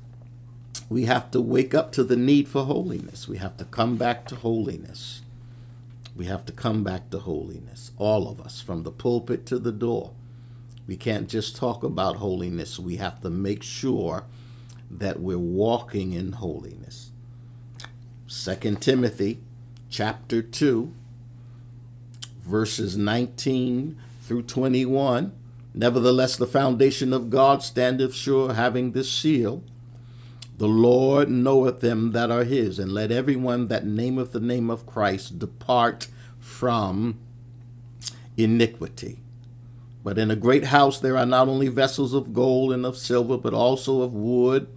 we 0.92 1.06
have 1.06 1.30
to 1.30 1.40
wake 1.40 1.74
up 1.74 1.90
to 1.92 2.04
the 2.04 2.16
need 2.16 2.48
for 2.48 2.64
holiness. 2.64 3.26
We 3.26 3.38
have 3.38 3.56
to 3.56 3.64
come 3.64 3.96
back 3.96 4.26
to 4.26 4.36
holiness. 4.36 5.22
We 6.14 6.26
have 6.26 6.44
to 6.44 6.52
come 6.52 6.84
back 6.84 7.08
to 7.10 7.18
holiness, 7.18 7.92
all 7.96 8.28
of 8.28 8.40
us, 8.40 8.60
from 8.60 8.82
the 8.82 8.90
pulpit 8.90 9.46
to 9.46 9.58
the 9.58 9.72
door. 9.72 10.12
We 10.86 10.96
can't 10.96 11.30
just 11.30 11.56
talk 11.56 11.82
about 11.82 12.16
holiness. 12.16 12.78
We 12.78 12.96
have 12.96 13.22
to 13.22 13.30
make 13.30 13.62
sure 13.62 14.24
that 14.90 15.20
we're 15.20 15.38
walking 15.38 16.12
in 16.12 16.32
holiness. 16.32 17.10
2 18.28 18.76
Timothy 18.76 19.40
chapter 19.88 20.42
2 20.42 20.92
verses 22.44 22.96
19 22.96 23.96
through 24.22 24.42
21 24.42 25.32
Nevertheless 25.74 26.36
the 26.36 26.46
foundation 26.46 27.12
of 27.12 27.28
God 27.28 27.62
standeth 27.62 28.14
sure 28.14 28.54
having 28.54 28.92
this 28.92 29.12
seal 29.12 29.62
the 30.58 30.68
Lord 30.68 31.28
knoweth 31.28 31.80
them 31.80 32.12
that 32.12 32.30
are 32.30 32.44
his, 32.44 32.78
and 32.78 32.92
let 32.92 33.10
everyone 33.10 33.68
that 33.68 33.86
nameth 33.86 34.32
the 34.32 34.40
name 34.40 34.70
of 34.70 34.86
Christ 34.86 35.38
depart 35.38 36.08
from 36.38 37.18
iniquity. 38.36 39.18
But 40.04 40.18
in 40.18 40.30
a 40.30 40.36
great 40.36 40.64
house 40.64 40.98
there 40.98 41.16
are 41.16 41.26
not 41.26 41.48
only 41.48 41.68
vessels 41.68 42.12
of 42.14 42.34
gold 42.34 42.72
and 42.72 42.84
of 42.84 42.96
silver, 42.96 43.38
but 43.38 43.54
also 43.54 44.02
of 44.02 44.12
wood 44.12 44.68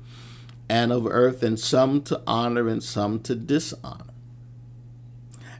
and 0.70 0.92
of 0.92 1.06
earth, 1.06 1.44
and 1.44 1.60
some 1.60 2.02
to 2.04 2.22
honor 2.26 2.68
and 2.68 2.82
some 2.82 3.20
to 3.22 3.36
dishonor. 3.36 4.06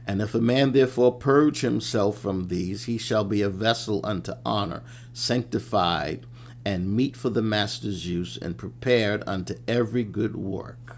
And 0.06 0.22
if 0.22 0.34
a 0.34 0.40
man 0.40 0.72
therefore 0.72 1.12
purge 1.12 1.60
himself 1.60 2.18
from 2.18 2.48
these, 2.48 2.84
he 2.84 2.96
shall 2.96 3.24
be 3.24 3.42
a 3.42 3.48
vessel 3.48 4.00
unto 4.04 4.32
honor, 4.44 4.82
sanctified 5.12 6.26
and 6.66 6.96
meet 6.96 7.16
for 7.16 7.30
the 7.30 7.40
master's 7.40 8.08
use 8.08 8.36
and 8.36 8.58
prepared 8.58 9.22
unto 9.24 9.54
every 9.68 10.02
good 10.02 10.34
work. 10.34 10.96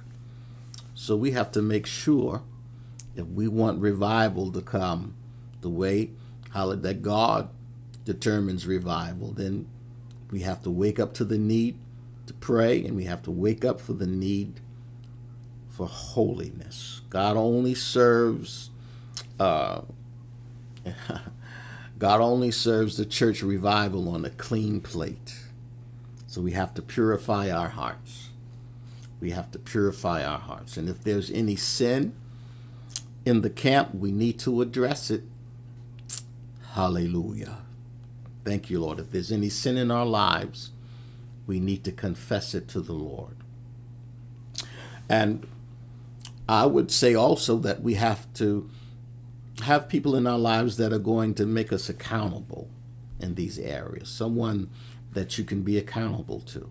So 0.94 1.14
we 1.14 1.32
have 1.32 1.52
to 1.52 1.60
make 1.60 1.84
sure 1.84 2.40
if 3.14 3.26
we 3.26 3.48
want 3.48 3.78
revival 3.78 4.50
to 4.52 4.62
come 4.62 5.14
the 5.60 5.68
way 5.68 6.08
that 6.54 7.02
God 7.02 7.50
determines 8.06 8.66
revival, 8.66 9.32
then 9.32 9.68
we 10.30 10.40
have 10.40 10.62
to 10.62 10.70
wake 10.70 10.98
up 10.98 11.12
to 11.14 11.24
the 11.24 11.36
need 11.36 11.76
to 12.26 12.32
pray 12.32 12.82
and 12.82 12.96
we 12.96 13.04
have 13.04 13.22
to 13.24 13.30
wake 13.30 13.62
up 13.62 13.78
for 13.78 13.92
the 13.92 14.06
need 14.06 14.60
for 15.68 15.86
holiness. 15.86 17.02
God 17.10 17.36
only 17.36 17.74
serves 17.74 18.70
uh, 19.38 19.82
God 21.98 22.22
only 22.22 22.52
serves 22.52 22.96
the 22.96 23.04
church 23.04 23.42
revival 23.42 24.08
on 24.08 24.24
a 24.24 24.30
clean 24.30 24.80
plate. 24.80 25.47
So 26.28 26.42
we 26.42 26.52
have 26.52 26.74
to 26.74 26.82
purify 26.82 27.50
our 27.50 27.70
hearts. 27.70 28.28
We 29.18 29.30
have 29.30 29.50
to 29.52 29.58
purify 29.58 30.22
our 30.22 30.38
hearts. 30.38 30.76
And 30.76 30.88
if 30.88 31.02
there's 31.02 31.30
any 31.30 31.56
sin 31.56 32.14
in 33.24 33.40
the 33.40 33.50
camp, 33.50 33.94
we 33.94 34.12
need 34.12 34.38
to 34.40 34.60
address 34.60 35.10
it. 35.10 35.24
Hallelujah. 36.72 37.58
Thank 38.44 38.68
you, 38.68 38.78
Lord. 38.78 39.00
If 39.00 39.10
there's 39.10 39.32
any 39.32 39.48
sin 39.48 39.78
in 39.78 39.90
our 39.90 40.04
lives, 40.04 40.70
we 41.46 41.60
need 41.60 41.82
to 41.84 41.92
confess 41.92 42.54
it 42.54 42.68
to 42.68 42.80
the 42.80 42.92
Lord. 42.92 43.36
And 45.08 45.46
I 46.46 46.66
would 46.66 46.90
say 46.90 47.14
also 47.14 47.56
that 47.56 47.82
we 47.82 47.94
have 47.94 48.30
to 48.34 48.68
have 49.62 49.88
people 49.88 50.14
in 50.14 50.26
our 50.26 50.38
lives 50.38 50.76
that 50.76 50.92
are 50.92 50.98
going 50.98 51.32
to 51.34 51.46
make 51.46 51.72
us 51.72 51.88
accountable 51.88 52.68
in 53.18 53.34
these 53.34 53.58
areas. 53.58 54.10
Someone 54.10 54.68
that 55.12 55.38
you 55.38 55.44
can 55.44 55.62
be 55.62 55.78
accountable 55.78 56.40
to. 56.40 56.68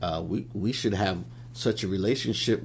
Uh, 0.00 0.22
we 0.26 0.46
we 0.52 0.72
should 0.72 0.94
have 0.94 1.24
such 1.52 1.82
a 1.82 1.88
relationship 1.88 2.62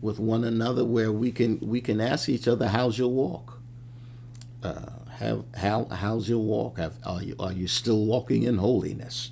with 0.00 0.18
one 0.18 0.44
another 0.44 0.84
where 0.84 1.12
we 1.12 1.30
can 1.32 1.58
we 1.60 1.80
can 1.80 2.00
ask 2.00 2.28
each 2.28 2.46
other, 2.46 2.68
"How's 2.68 2.98
your 2.98 3.08
walk? 3.10 3.60
Uh, 4.62 4.86
have 5.18 5.44
how 5.54 5.86
how's 5.86 6.28
your 6.28 6.40
walk? 6.40 6.78
Have, 6.78 6.98
are 7.04 7.22
you 7.22 7.36
are 7.38 7.52
you 7.52 7.66
still 7.66 8.04
walking 8.04 8.42
in 8.42 8.58
holiness?" 8.58 9.30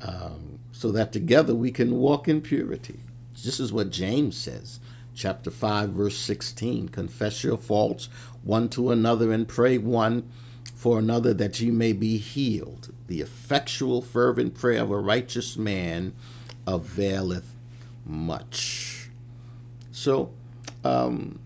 Um, 0.00 0.58
so 0.72 0.90
that 0.92 1.12
together 1.12 1.54
we 1.54 1.70
can 1.70 1.96
walk 1.96 2.28
in 2.28 2.40
purity. 2.40 3.00
This 3.44 3.60
is 3.60 3.72
what 3.72 3.90
James 3.90 4.36
says, 4.36 4.80
chapter 5.14 5.50
five, 5.50 5.90
verse 5.90 6.16
sixteen: 6.16 6.88
Confess 6.88 7.42
your 7.44 7.56
faults 7.58 8.08
one 8.44 8.68
to 8.70 8.90
another 8.90 9.32
and 9.32 9.48
pray 9.48 9.78
one 9.78 10.28
for 10.82 10.98
another 10.98 11.32
that 11.32 11.60
ye 11.60 11.70
may 11.70 11.92
be 11.92 12.18
healed. 12.18 12.92
The 13.06 13.20
effectual, 13.20 14.02
fervent 14.02 14.54
prayer 14.56 14.82
of 14.82 14.90
a 14.90 14.98
righteous 14.98 15.56
man 15.56 16.12
availeth 16.66 17.54
much. 18.04 19.08
So, 19.92 20.32
um, 20.82 21.38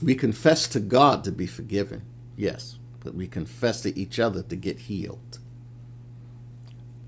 we 0.00 0.14
confess 0.14 0.68
to 0.68 0.78
God 0.78 1.24
to 1.24 1.32
be 1.32 1.48
forgiven, 1.48 2.02
yes, 2.36 2.78
but 3.00 3.16
we 3.16 3.26
confess 3.26 3.80
to 3.82 3.98
each 3.98 4.20
other 4.20 4.44
to 4.44 4.54
get 4.54 4.78
healed. 4.78 5.40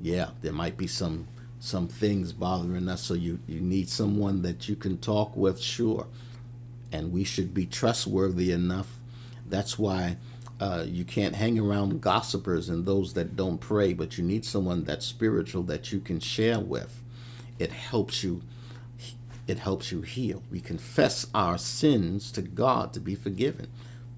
Yeah, 0.00 0.30
there 0.42 0.52
might 0.52 0.76
be 0.76 0.88
some 0.88 1.28
some 1.60 1.86
things 1.86 2.32
bothering 2.32 2.88
us, 2.88 3.02
so 3.02 3.14
you, 3.14 3.38
you 3.46 3.60
need 3.60 3.88
someone 3.88 4.42
that 4.42 4.68
you 4.68 4.74
can 4.74 4.98
talk 4.98 5.36
with, 5.36 5.60
sure. 5.60 6.08
And 6.90 7.12
we 7.12 7.22
should 7.22 7.54
be 7.54 7.66
trustworthy 7.66 8.50
enough 8.50 8.98
that's 9.48 9.78
why 9.78 10.16
uh, 10.60 10.84
you 10.86 11.04
can't 11.04 11.34
hang 11.34 11.58
around 11.58 12.00
gossipers 12.00 12.68
and 12.68 12.86
those 12.86 13.14
that 13.14 13.36
don't 13.36 13.58
pray, 13.58 13.92
but 13.92 14.16
you 14.16 14.24
need 14.24 14.44
someone 14.44 14.84
that's 14.84 15.06
spiritual 15.06 15.62
that 15.64 15.92
you 15.92 16.00
can 16.00 16.20
share 16.20 16.60
with. 16.60 17.02
It 17.58 17.72
helps 17.72 18.22
you. 18.22 18.42
It 19.46 19.58
helps 19.58 19.92
you 19.92 20.00
heal. 20.00 20.42
We 20.50 20.60
confess 20.60 21.26
our 21.34 21.58
sins 21.58 22.32
to 22.32 22.40
God 22.42 22.94
to 22.94 23.00
be 23.00 23.14
forgiven, 23.14 23.68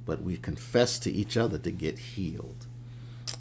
but 0.05 0.23
we 0.23 0.37
confess 0.37 1.01
to 1.01 1.11
each 1.11 1.37
other 1.37 1.59
to 1.59 1.71
get 1.73 1.99
healed. 1.99 2.67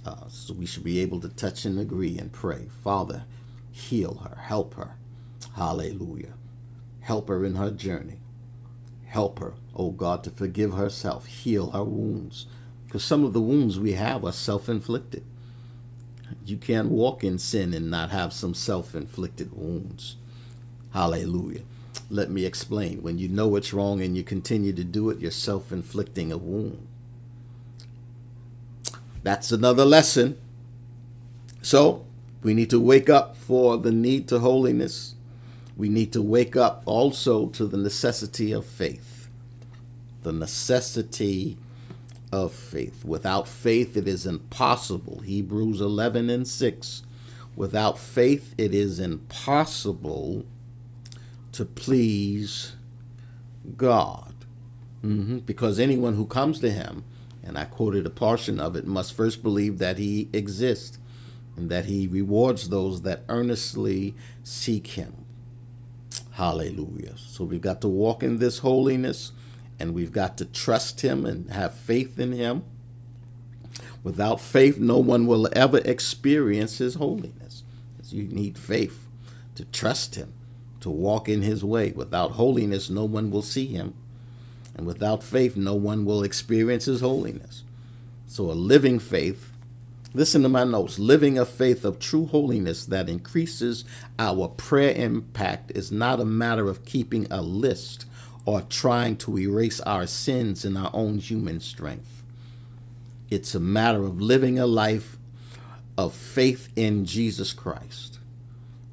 Uh, 0.04 0.28
so 0.28 0.54
we 0.54 0.66
should 0.66 0.84
be 0.84 1.00
able 1.00 1.20
to 1.20 1.30
touch 1.30 1.64
and 1.66 1.80
agree 1.80 2.18
and 2.18 2.32
pray. 2.32 2.68
Father, 2.84 3.26
heal 3.72 4.16
her, 4.24 4.42
help 4.42 4.74
her. 4.76 4.96
Hallelujah. 5.56 6.34
Help 7.02 7.28
her 7.28 7.46
in 7.46 7.56
her 7.56 7.70
journey. 7.70 8.18
Help 9.16 9.40
her, 9.40 9.54
oh 9.74 9.92
God, 9.92 10.26
to 10.26 10.30
forgive 10.30 10.74
herself, 10.74 11.26
heal 11.28 11.72
her 11.72 11.86
wounds. 11.86 12.48
Because 12.86 13.02
some 13.02 13.24
of 13.24 13.32
the 13.32 13.40
wounds 13.40 13.80
we 13.80 13.94
have 13.94 14.26
are 14.26 14.34
self 14.34 14.68
inflicted. 14.68 15.24
You 16.46 16.58
can't 16.58 16.90
walk 16.90 17.24
in 17.24 17.40
sin 17.40 17.74
and 17.74 17.90
not 17.90 18.10
have 18.10 18.34
some 18.34 18.54
self 18.54 18.94
inflicted 18.94 19.54
wounds. 19.54 20.18
Hallelujah. 20.92 21.62
Let 22.10 22.30
me 22.30 22.44
explain. 22.46 23.04
When 23.04 23.18
you 23.18 23.30
know 23.30 23.56
it's 23.56 23.72
wrong 23.72 24.02
and 24.02 24.18
you 24.18 24.24
continue 24.24 24.74
to 24.74 24.84
do 24.84 25.10
it, 25.10 25.20
you're 25.20 25.32
self 25.32 25.72
inflicting 25.72 26.34
a 26.34 26.38
wound. 26.38 26.86
That's 29.24 29.50
another 29.54 29.86
lesson. 29.86 30.38
So, 31.62 32.06
we 32.44 32.54
need 32.54 32.70
to 32.70 32.82
wake 32.82 33.10
up 33.10 33.38
for 33.38 33.78
the 33.78 33.94
need 33.94 34.28
to 34.28 34.40
holiness. 34.40 35.15
We 35.78 35.90
need 35.90 36.14
to 36.14 36.22
wake 36.22 36.56
up 36.56 36.82
also 36.86 37.48
to 37.48 37.66
the 37.66 37.78
necessity 37.78 38.52
of 38.52 38.66
faith. 38.66 39.28
The 40.24 40.32
necessity 40.32 41.58
of 42.32 42.54
faith. 42.54 43.04
Without 43.04 43.48
faith, 43.48 43.98
it 43.98 44.08
is 44.08 44.26
impossible. 44.26 45.20
Hebrews 45.20 45.82
11 45.82 46.30
and 46.30 46.48
6. 46.48 47.04
Without 47.56 47.98
faith, 47.98 48.54
it 48.58 48.74
is 48.74 49.00
impossible 49.00 50.46
to 51.52 51.66
please 51.66 52.76
God. 53.78 54.34
Mm-hmm. 55.04 55.40
Because 55.40 55.80
anyone 55.80 56.16
who 56.16 56.26
comes 56.26 56.60
to 56.60 56.72
Him, 56.72 57.04
and 57.44 57.58
I 57.58 57.66
quoted 57.66 58.06
a 58.06 58.10
portion 58.10 58.60
of 58.60 58.76
it, 58.76 58.88
must 58.88 59.14
first 59.14 59.44
believe 59.44 59.78
that 59.78 59.98
He 59.98 60.30
exists 60.34 60.98
and 61.56 61.70
that 61.70 61.86
He 61.86 62.08
rewards 62.08 62.70
those 62.70 63.04
that 63.04 63.24
earnestly 63.30 64.16
seek 64.44 64.88
Him. 64.88 65.25
Hallelujah. 66.36 67.14
So 67.16 67.46
we've 67.46 67.62
got 67.62 67.80
to 67.80 67.88
walk 67.88 68.22
in 68.22 68.40
this 68.40 68.60
holiness 68.60 69.32
and 69.80 69.94
we've 69.94 70.12
got 70.12 70.38
to 70.38 70.46
trust 70.46 71.00
Him 71.00 71.26
and 71.26 71.50
have 71.50 71.74
faith 71.74 72.20
in 72.20 72.34
Him. 72.34 72.64
Without 74.04 74.42
faith, 74.42 74.78
no 74.78 74.98
one 74.98 75.28
will 75.28 75.48
ever 75.54 75.78
experience 75.78 76.80
His 76.80 76.96
holiness. 76.96 77.64
You 78.10 78.24
need 78.24 78.58
faith 78.58 79.08
to 79.56 79.64
trust 79.66 80.16
Him, 80.16 80.34
to 80.82 80.90
walk 80.90 81.30
in 81.30 81.42
His 81.42 81.64
way. 81.64 81.92
Without 81.92 82.32
holiness, 82.32 82.90
no 82.90 83.06
one 83.06 83.32
will 83.32 83.42
see 83.42 83.68
Him. 83.68 83.94
And 84.76 84.86
without 84.86 85.24
faith, 85.24 85.56
no 85.56 85.74
one 85.74 86.04
will 86.04 86.22
experience 86.22 86.84
His 86.84 87.00
holiness. 87.00 87.64
So, 88.28 88.52
a 88.52 88.54
living 88.54 89.00
faith, 89.00 89.54
listen 90.16 90.42
to 90.44 90.50
my 90.50 90.64
notes, 90.64 90.98
living 90.98 91.38
a 91.38 91.46
faith 91.46 91.84
of 91.84 92.00
true 92.00 92.26
holiness 92.26 92.86
that 92.86 93.10
increases 93.10 93.84
our 94.18 94.48
prayer 94.48 94.94
impact 94.96 95.72
is 95.76 95.92
not 95.92 96.22
a 96.22 96.26
matter 96.26 96.70
of 96.70 96.86
keeping 96.86 97.28
a 97.30 97.42
list 97.42 98.06
or 98.46 98.62
trying 98.62 99.18
to 99.18 99.38
erase 99.38 99.82
our 99.82 100.08
sins 100.08 100.64
in 100.64 100.78
our 100.78 100.90
own 100.94 101.18
human 101.18 101.60
strength. 101.60 102.24
It's 103.30 103.54
a 103.56 103.60
matter 103.60 104.06
of 104.06 104.22
living 104.22 104.58
a 104.58 104.66
life 104.66 105.18
of 105.98 106.14
faith 106.14 106.70
in 106.76 107.06
Jesus 107.06 107.52
Christ, 107.52 108.20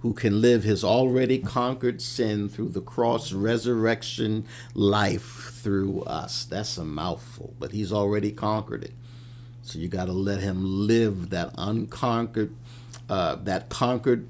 who 0.00 0.14
can 0.14 0.40
live 0.40 0.64
his 0.64 0.82
already 0.82 1.38
conquered 1.38 2.02
sin 2.02 2.48
through 2.48 2.70
the 2.70 2.80
cross 2.80 3.32
resurrection 3.32 4.44
life 4.74 5.52
through 5.62 6.02
us. 6.02 6.44
That's 6.44 6.76
a 6.78 6.84
mouthful, 6.84 7.54
but 7.60 7.70
he's 7.70 7.92
already 7.92 8.32
conquered 8.32 8.82
it. 8.82 8.94
So 9.62 9.78
you 9.78 9.88
got 9.88 10.06
to 10.06 10.12
let 10.12 10.40
him 10.40 10.86
live 10.86 11.30
that 11.30 11.54
unconquered, 11.56 12.54
uh, 13.08 13.36
that 13.36 13.68
conquered 13.68 14.26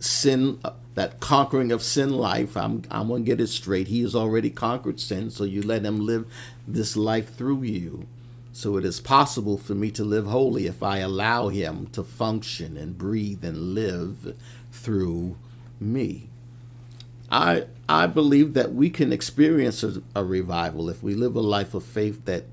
sin 0.00 0.58
uh, 0.64 0.72
that 0.94 1.20
conquering 1.20 1.72
of 1.72 1.82
sin 1.82 2.10
life. 2.10 2.56
I'm, 2.56 2.82
I'm 2.90 3.08
going 3.08 3.24
to 3.24 3.30
get 3.30 3.40
it 3.40 3.48
straight. 3.48 3.88
He 3.88 4.02
has 4.02 4.14
already 4.14 4.50
conquered 4.50 5.00
sin, 5.00 5.30
so 5.30 5.44
you 5.44 5.62
let 5.62 5.82
him 5.82 6.06
live 6.06 6.26
this 6.66 6.96
life 6.96 7.34
through 7.34 7.64
you. 7.64 8.06
So 8.52 8.76
it 8.76 8.84
is 8.84 9.00
possible 9.00 9.58
for 9.58 9.74
me 9.74 9.90
to 9.92 10.04
live 10.04 10.26
holy 10.26 10.66
if 10.66 10.82
I 10.82 10.98
allow 10.98 11.48
him 11.48 11.88
to 11.88 12.04
function 12.04 12.76
and 12.76 12.96
breathe 12.96 13.44
and 13.44 13.74
live 13.74 14.36
through 14.70 15.36
me. 15.80 16.28
I, 17.30 17.64
I 17.88 18.06
believe 18.06 18.54
that 18.54 18.72
we 18.72 18.90
can 18.90 19.12
experience 19.12 19.82
a, 19.82 20.00
a 20.14 20.22
revival 20.22 20.88
if 20.88 21.02
we 21.02 21.14
live 21.14 21.34
a 21.34 21.40
life 21.40 21.74
of 21.74 21.82
faith 21.82 22.24
that 22.26 22.44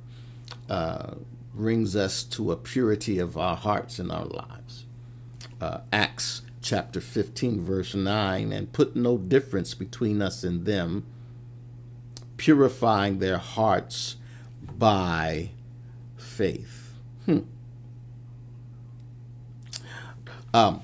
uh, 0.67 1.13
brings 1.61 1.95
us 1.95 2.23
to 2.23 2.51
a 2.51 2.57
purity 2.57 3.19
of 3.19 3.37
our 3.37 3.55
hearts 3.55 3.99
and 3.99 4.11
our 4.11 4.25
lives. 4.25 4.85
Uh, 5.61 5.81
Acts 5.93 6.41
chapter 6.59 6.99
15, 6.99 7.63
verse 7.63 7.93
9, 7.93 8.51
and 8.51 8.73
put 8.73 8.95
no 8.95 9.15
difference 9.15 9.75
between 9.75 10.23
us 10.23 10.43
and 10.43 10.65
them, 10.65 11.05
purifying 12.37 13.19
their 13.19 13.37
hearts 13.37 14.15
by 14.75 15.51
faith. 16.17 16.93
Hmm. 17.27 17.41
Um, 20.51 20.81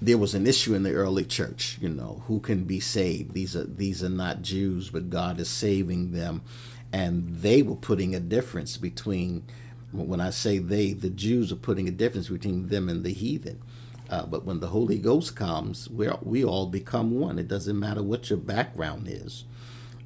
there 0.00 0.18
was 0.18 0.36
an 0.36 0.46
issue 0.46 0.72
in 0.74 0.84
the 0.84 0.92
early 0.92 1.24
church, 1.24 1.78
you 1.80 1.88
know, 1.88 2.22
who 2.28 2.38
can 2.38 2.62
be 2.62 2.78
saved. 2.78 3.32
These 3.32 3.56
are 3.56 3.64
these 3.64 4.04
are 4.04 4.08
not 4.08 4.42
Jews, 4.42 4.88
but 4.88 5.10
God 5.10 5.40
is 5.40 5.48
saving 5.48 6.12
them, 6.12 6.42
and 6.92 7.28
they 7.36 7.62
were 7.62 7.76
putting 7.76 8.14
a 8.14 8.20
difference 8.20 8.76
between. 8.76 9.44
When 9.92 10.20
I 10.20 10.30
say 10.30 10.58
they, 10.58 10.92
the 10.92 11.08
Jews 11.08 11.52
are 11.52 11.56
putting 11.56 11.88
a 11.88 11.92
difference 11.92 12.28
between 12.28 12.68
them 12.68 12.88
and 12.88 13.02
the 13.02 13.12
heathen. 13.12 13.62
Uh, 14.10 14.26
but 14.26 14.44
when 14.44 14.60
the 14.60 14.66
Holy 14.68 14.98
Ghost 14.98 15.36
comes, 15.36 15.88
we 15.88 16.08
we 16.22 16.44
all 16.44 16.66
become 16.66 17.18
one. 17.18 17.38
It 17.38 17.48
doesn't 17.48 17.78
matter 17.78 18.02
what 18.02 18.28
your 18.28 18.38
background 18.38 19.08
is. 19.08 19.44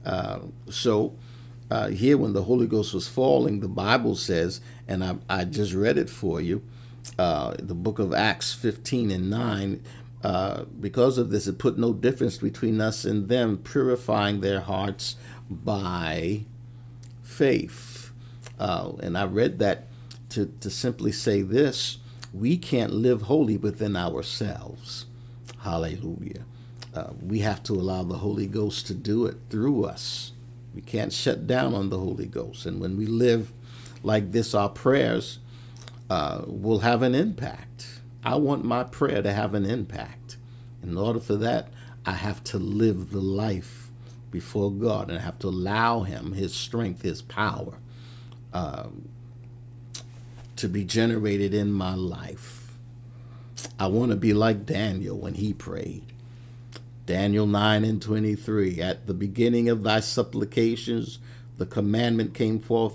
Uh, 0.04 0.40
so 0.68 1.14
uh, 1.70 1.88
here, 1.88 2.16
when 2.18 2.32
the 2.32 2.42
Holy 2.42 2.66
Ghost 2.66 2.92
was 2.92 3.06
falling, 3.08 3.60
the 3.60 3.68
Bible 3.68 4.16
says, 4.16 4.60
and 4.88 5.04
I, 5.04 5.16
I 5.28 5.44
just 5.44 5.72
read 5.72 5.98
it 5.98 6.10
for 6.10 6.40
you, 6.40 6.62
uh, 7.18 7.54
the 7.58 7.74
book 7.74 7.98
of 7.98 8.12
Acts 8.12 8.52
15 8.52 9.10
and 9.10 9.30
9. 9.30 9.82
Uh, 10.22 10.64
because 10.80 11.16
of 11.16 11.30
this, 11.30 11.46
it 11.46 11.58
put 11.58 11.78
no 11.78 11.92
difference 11.92 12.38
between 12.38 12.80
us 12.80 13.04
and 13.04 13.28
them, 13.28 13.56
purifying 13.56 14.40
their 14.40 14.60
hearts 14.60 15.16
by 15.48 16.44
faith. 17.40 18.12
Uh, 18.59 18.92
and 19.03 19.16
I 19.16 19.24
read 19.24 19.61
that 19.61 19.87
to, 20.29 20.53
to 20.61 20.68
simply 20.68 21.11
say 21.11 21.40
this 21.40 21.96
we 22.35 22.59
can't 22.59 22.92
live 22.92 23.22
holy 23.22 23.57
within 23.57 23.96
ourselves. 23.96 25.07
Hallelujah. 25.61 26.44
Uh, 26.94 27.09
we 27.22 27.38
have 27.38 27.62
to 27.62 27.72
allow 27.72 28.03
the 28.03 28.18
Holy 28.18 28.46
Ghost 28.46 28.87
to 28.88 28.94
do 28.94 29.24
it 29.24 29.38
through 29.48 29.87
us. 29.87 30.33
We 30.74 30.83
can't 30.83 31.14
shut 31.14 31.46
down 31.46 31.74
on 31.74 31.88
the 31.88 31.98
Holy 31.98 32.26
Ghost. 32.26 32.66
And 32.66 32.79
when 32.79 32.98
we 32.98 33.07
live 33.07 33.53
like 34.03 34.33
this, 34.33 34.55
our 34.55 34.68
prayers 34.68 35.38
uh, 36.11 36.42
will 36.46 36.81
have 36.81 37.00
an 37.00 37.14
impact. 37.14 38.00
I 38.22 38.35
want 38.35 38.66
my 38.66 38.85
prayer 38.85 39.22
to 39.22 39.33
have 39.33 39.55
an 39.55 39.64
impact. 39.64 40.37
In 40.83 40.98
order 40.98 41.20
for 41.20 41.37
that, 41.37 41.68
I 42.05 42.12
have 42.12 42.44
to 42.44 42.59
live 42.59 43.12
the 43.12 43.22
life 43.22 43.79
before 44.30 44.70
God 44.70 45.10
and 45.10 45.20
have 45.20 45.38
to 45.40 45.48
allow 45.48 46.00
Him, 46.00 46.32
His 46.32 46.54
strength, 46.54 47.02
His 47.02 47.22
power. 47.22 47.78
Um, 48.52 49.08
to 50.60 50.68
be 50.68 50.84
generated 50.84 51.54
in 51.54 51.72
my 51.72 51.94
life. 51.94 52.70
I 53.78 53.86
want 53.86 54.10
to 54.10 54.16
be 54.16 54.34
like 54.34 54.66
Daniel 54.66 55.16
when 55.18 55.34
he 55.34 55.54
prayed. 55.54 56.04
Daniel 57.06 57.46
9 57.46 57.82
and 57.82 58.00
23. 58.00 58.78
At 58.78 59.06
the 59.06 59.14
beginning 59.14 59.70
of 59.70 59.82
thy 59.82 60.00
supplications, 60.00 61.18
the 61.56 61.64
commandment 61.64 62.34
came 62.34 62.60
forth, 62.60 62.92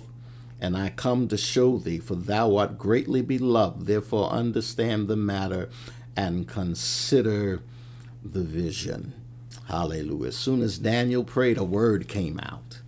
and 0.61 0.77
I 0.77 0.89
come 0.89 1.27
to 1.27 1.37
show 1.37 1.79
thee, 1.79 1.97
for 1.97 2.13
thou 2.13 2.55
art 2.55 2.77
greatly 2.77 3.23
beloved. 3.23 3.87
Therefore, 3.87 4.29
understand 4.29 5.07
the 5.07 5.15
matter 5.15 5.67
and 6.15 6.47
consider 6.47 7.63
the 8.23 8.43
vision. 8.43 9.13
Hallelujah. 9.65 10.27
As 10.29 10.37
soon 10.37 10.61
as 10.61 10.77
Daniel 10.77 11.23
prayed, 11.23 11.57
a 11.57 11.63
word 11.63 12.07
came 12.07 12.39
out. 12.39 12.81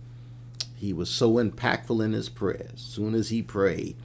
He 0.76 0.92
was 0.92 1.10
so 1.10 1.34
impactful 1.34 2.04
in 2.04 2.12
his 2.12 2.28
prayers. 2.28 2.74
As 2.74 2.80
soon 2.80 3.14
as 3.14 3.30
he 3.30 3.42
prayed, 3.42 3.96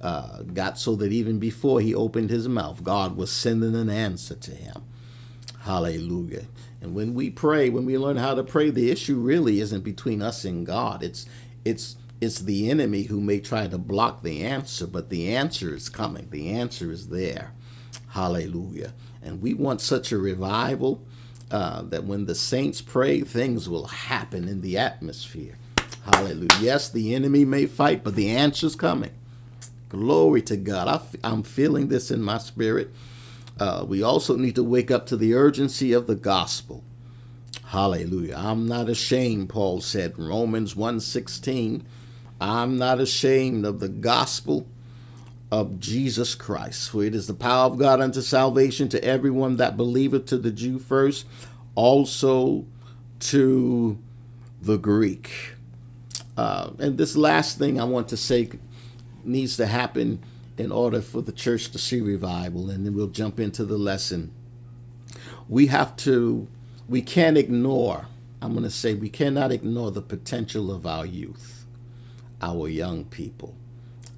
uh, 0.00 0.42
got 0.42 0.78
so 0.78 0.94
that 0.96 1.12
even 1.12 1.38
before 1.38 1.80
he 1.80 1.94
opened 1.94 2.30
his 2.30 2.48
mouth, 2.48 2.84
God 2.84 3.16
was 3.16 3.32
sending 3.32 3.74
an 3.74 3.90
answer 3.90 4.36
to 4.36 4.52
him. 4.52 4.84
Hallelujah. 5.60 6.44
And 6.80 6.94
when 6.94 7.14
we 7.14 7.30
pray, 7.30 7.68
when 7.68 7.84
we 7.84 7.98
learn 7.98 8.16
how 8.16 8.34
to 8.34 8.44
pray, 8.44 8.70
the 8.70 8.90
issue 8.90 9.16
really 9.16 9.60
isn't 9.60 9.84
between 9.84 10.22
us 10.22 10.44
and 10.44 10.64
God. 10.64 11.02
It's 11.02 11.26
it's 11.64 11.96
it's 12.20 12.40
the 12.40 12.70
enemy 12.70 13.04
who 13.04 13.20
may 13.20 13.40
try 13.40 13.66
to 13.66 13.78
block 13.78 14.22
the 14.22 14.42
answer, 14.42 14.86
but 14.86 15.10
the 15.10 15.34
answer 15.34 15.74
is 15.74 15.88
coming. 15.88 16.28
The 16.30 16.50
answer 16.50 16.90
is 16.90 17.08
there. 17.08 17.52
Hallelujah. 18.10 18.94
And 19.22 19.42
we 19.42 19.52
want 19.52 19.80
such 19.80 20.12
a 20.12 20.18
revival 20.18 21.02
uh, 21.50 21.82
that 21.82 22.04
when 22.04 22.26
the 22.26 22.34
saints 22.34 22.80
pray, 22.80 23.20
things 23.22 23.68
will 23.68 23.86
happen 23.86 24.48
in 24.48 24.60
the 24.60 24.78
atmosphere. 24.78 25.56
Hallelujah. 26.04 26.48
Yes, 26.60 26.88
the 26.88 27.14
enemy 27.14 27.44
may 27.44 27.66
fight, 27.66 28.04
but 28.04 28.14
the 28.14 28.30
answer's 28.30 28.76
coming. 28.76 29.12
Glory 29.88 30.42
to 30.42 30.56
God. 30.56 30.88
I, 31.24 31.28
am 31.28 31.42
feeling 31.42 31.88
this 31.88 32.10
in 32.10 32.22
my 32.22 32.38
spirit. 32.38 32.90
Uh, 33.58 33.84
we 33.86 34.02
also 34.02 34.36
need 34.36 34.54
to 34.54 34.62
wake 34.62 34.90
up 34.90 35.06
to 35.06 35.16
the 35.16 35.34
urgency 35.34 35.92
of 35.92 36.06
the 36.06 36.14
gospel. 36.14 36.84
Hallelujah. 37.66 38.34
I'm 38.36 38.66
not 38.66 38.88
ashamed, 38.88 39.48
Paul 39.48 39.80
said 39.80 40.18
Romans 40.18 40.74
1:16. 40.74 41.82
I'm 42.40 42.78
not 42.78 43.00
ashamed 43.00 43.66
of 43.66 43.80
the 43.80 43.88
gospel 43.88 44.66
of 45.52 45.80
Jesus 45.80 46.34
Christ, 46.34 46.90
for 46.90 47.04
it 47.04 47.14
is 47.14 47.26
the 47.26 47.34
power 47.34 47.66
of 47.66 47.78
God 47.78 48.00
unto 48.00 48.20
salvation 48.22 48.88
to 48.90 49.04
everyone 49.04 49.56
that 49.56 49.76
believeth, 49.76 50.26
to 50.26 50.38
the 50.38 50.50
Jew 50.50 50.78
first, 50.78 51.26
also 51.74 52.66
to 53.20 53.98
the 54.62 54.78
Greek. 54.78 55.54
Uh, 56.36 56.70
and 56.78 56.98
this 56.98 57.16
last 57.16 57.58
thing 57.58 57.80
I 57.80 57.84
want 57.84 58.08
to 58.08 58.16
say 58.16 58.50
needs 59.24 59.56
to 59.58 59.66
happen 59.66 60.22
in 60.58 60.72
order 60.72 61.00
for 61.02 61.22
the 61.22 61.32
church 61.32 61.70
to 61.72 61.78
see 61.78 62.00
revival. 62.00 62.70
And 62.70 62.86
then 62.86 62.94
we'll 62.94 63.08
jump 63.08 63.40
into 63.40 63.64
the 63.64 63.78
lesson. 63.78 64.32
we 65.48 65.66
have 65.68 65.96
to, 65.96 66.48
we 66.88 67.02
can't 67.02 67.38
ignore, 67.38 68.06
I'm 68.42 68.52
going 68.52 68.64
to 68.64 68.70
say, 68.70 68.94
we 68.94 69.10
cannot 69.10 69.52
ignore 69.52 69.90
the 69.90 70.02
potential 70.02 70.72
of 70.72 70.86
our 70.86 71.06
youth, 71.06 71.66
our 72.42 72.68
young 72.68 73.04
people. 73.04 73.54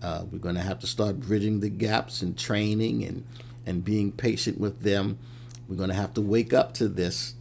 Uh, 0.02 0.24
we're 0.30 0.38
going 0.38 0.56
to 0.56 0.62
have 0.62 0.80
to 0.80 0.86
start 0.86 1.20
bridging 1.20 1.60
the 1.60 1.68
gaps 1.68 2.22
in 2.22 2.34
training 2.34 3.04
and, 3.04 3.24
and 3.64 3.84
being 3.84 4.10
patient 4.10 4.58
with 4.58 4.80
them. 4.80 5.18
We're 5.68 5.76
going 5.76 5.90
to 5.90 5.94
have 5.94 6.14
to 6.14 6.20
wake 6.20 6.52
up 6.52 6.74
to 6.74 6.88
this. 6.88 7.34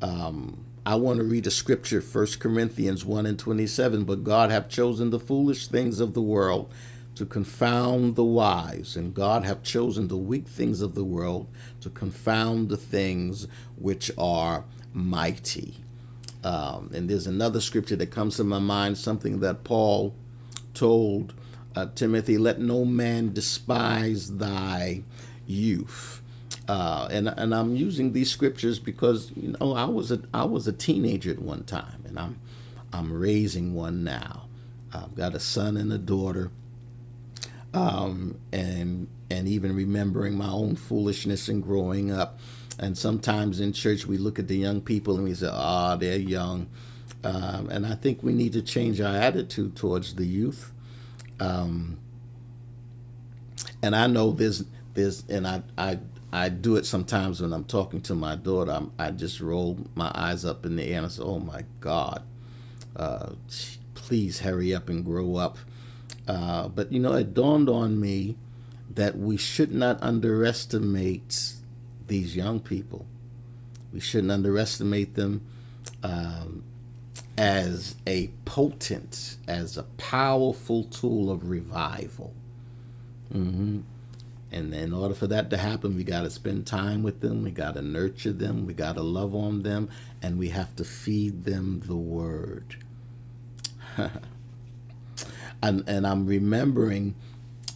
Um, 0.00 0.64
I 0.84 0.94
want 0.94 1.18
to 1.18 1.24
read 1.24 1.48
a 1.48 1.50
scripture, 1.50 2.00
1 2.00 2.26
Corinthians 2.38 3.04
1 3.04 3.26
and 3.26 3.38
27. 3.38 4.04
But 4.04 4.22
God 4.22 4.50
hath 4.50 4.68
chosen 4.68 5.10
the 5.10 5.18
foolish 5.18 5.66
things 5.66 5.98
of 5.98 6.14
the 6.14 6.22
world 6.22 6.72
to 7.16 7.26
confound 7.26 8.14
the 8.14 8.24
wise, 8.24 8.94
and 8.94 9.14
God 9.14 9.42
hath 9.42 9.62
chosen 9.62 10.08
the 10.08 10.18
weak 10.18 10.46
things 10.46 10.82
of 10.82 10.94
the 10.94 11.02
world 11.02 11.48
to 11.80 11.88
confound 11.88 12.68
the 12.68 12.76
things 12.76 13.48
which 13.76 14.10
are 14.18 14.64
mighty. 14.92 15.78
Um, 16.44 16.90
and 16.94 17.08
there's 17.08 17.26
another 17.26 17.60
scripture 17.60 17.96
that 17.96 18.10
comes 18.10 18.36
to 18.36 18.44
my 18.44 18.58
mind, 18.58 18.98
something 18.98 19.40
that 19.40 19.64
Paul 19.64 20.14
told 20.74 21.32
uh, 21.76 21.86
Timothy, 21.94 22.38
let 22.38 22.60
no 22.60 22.84
man 22.84 23.34
despise 23.34 24.38
thy 24.38 25.04
youth. 25.46 26.22
Uh, 26.68 27.08
and 27.12 27.28
and 27.28 27.54
I'm 27.54 27.76
using 27.76 28.12
these 28.12 28.30
scriptures 28.30 28.78
because 28.80 29.30
you 29.36 29.56
know 29.60 29.74
I 29.74 29.84
was 29.84 30.10
a 30.10 30.20
I 30.34 30.44
was 30.44 30.66
a 30.66 30.72
teenager 30.72 31.30
at 31.30 31.40
one 31.40 31.64
time, 31.64 32.02
and 32.06 32.18
I'm 32.18 32.40
I'm 32.92 33.12
raising 33.12 33.74
one 33.74 34.04
now. 34.04 34.48
I've 34.92 35.14
got 35.14 35.34
a 35.34 35.40
son 35.40 35.76
and 35.76 35.92
a 35.92 35.98
daughter, 35.98 36.50
um, 37.74 38.38
and 38.52 39.08
and 39.30 39.48
even 39.48 39.76
remembering 39.76 40.36
my 40.36 40.48
own 40.50 40.76
foolishness 40.76 41.48
and 41.48 41.62
growing 41.62 42.10
up. 42.12 42.40
And 42.78 42.98
sometimes 42.98 43.60
in 43.60 43.72
church 43.72 44.06
we 44.06 44.18
look 44.18 44.38
at 44.38 44.48
the 44.48 44.56
young 44.56 44.80
people 44.80 45.16
and 45.16 45.24
we 45.24 45.34
say, 45.34 45.48
"Ah, 45.50 45.94
oh, 45.94 45.96
they're 45.98 46.18
young," 46.18 46.68
um, 47.24 47.68
and 47.70 47.86
I 47.86 47.94
think 47.96 48.22
we 48.22 48.32
need 48.32 48.54
to 48.54 48.62
change 48.62 49.00
our 49.00 49.16
attitude 49.16 49.76
towards 49.76 50.14
the 50.16 50.26
youth. 50.26 50.72
Um, 51.40 51.98
and 53.82 53.94
I 53.94 54.06
know 54.06 54.32
there's 54.32 54.64
there's 54.94 55.24
and 55.28 55.46
I 55.46 55.62
I 55.76 55.98
I 56.32 56.48
do 56.48 56.76
it 56.76 56.86
sometimes 56.86 57.40
when 57.40 57.52
I'm 57.52 57.64
talking 57.64 58.00
to 58.02 58.14
my 58.14 58.36
daughter. 58.36 58.72
I'm, 58.72 58.92
i 58.98 59.10
just 59.10 59.40
roll 59.40 59.78
my 59.94 60.10
eyes 60.14 60.44
up 60.44 60.66
in 60.66 60.76
the 60.76 60.84
air 60.84 60.98
and 60.98 61.06
I 61.06 61.08
say, 61.08 61.22
"Oh 61.22 61.38
my 61.38 61.64
God, 61.80 62.22
uh, 62.96 63.30
please 63.94 64.40
hurry 64.40 64.74
up 64.74 64.88
and 64.88 65.04
grow 65.04 65.36
up." 65.36 65.58
Uh, 66.26 66.68
but 66.68 66.92
you 66.92 66.98
know, 66.98 67.12
it 67.14 67.34
dawned 67.34 67.68
on 67.68 68.00
me 68.00 68.36
that 68.94 69.16
we 69.16 69.36
should 69.36 69.72
not 69.72 70.02
underestimate 70.02 71.54
these 72.06 72.36
young 72.36 72.60
people. 72.60 73.06
We 73.92 74.00
shouldn't 74.00 74.32
underestimate 74.32 75.14
them. 75.14 75.46
Um, 76.02 76.64
as 77.38 77.96
a 78.06 78.30
potent, 78.44 79.36
as 79.46 79.76
a 79.76 79.82
powerful 79.82 80.84
tool 80.84 81.30
of 81.30 81.48
revival. 81.48 82.32
Mm-hmm. 83.32 83.80
And 84.52 84.72
in 84.72 84.92
order 84.92 85.14
for 85.14 85.26
that 85.26 85.50
to 85.50 85.56
happen, 85.56 85.96
we 85.96 86.04
got 86.04 86.22
to 86.22 86.30
spend 86.30 86.66
time 86.66 87.02
with 87.02 87.20
them, 87.20 87.42
we 87.42 87.50
got 87.50 87.74
to 87.74 87.82
nurture 87.82 88.32
them, 88.32 88.64
we 88.64 88.72
got 88.72 88.94
to 88.94 89.02
love 89.02 89.34
on 89.34 89.62
them, 89.62 89.90
and 90.22 90.38
we 90.38 90.48
have 90.50 90.74
to 90.76 90.84
feed 90.84 91.44
them 91.44 91.82
the 91.84 91.96
word. 91.96 92.76
and, 95.62 95.84
and 95.86 96.06
I'm 96.06 96.26
remembering 96.26 97.16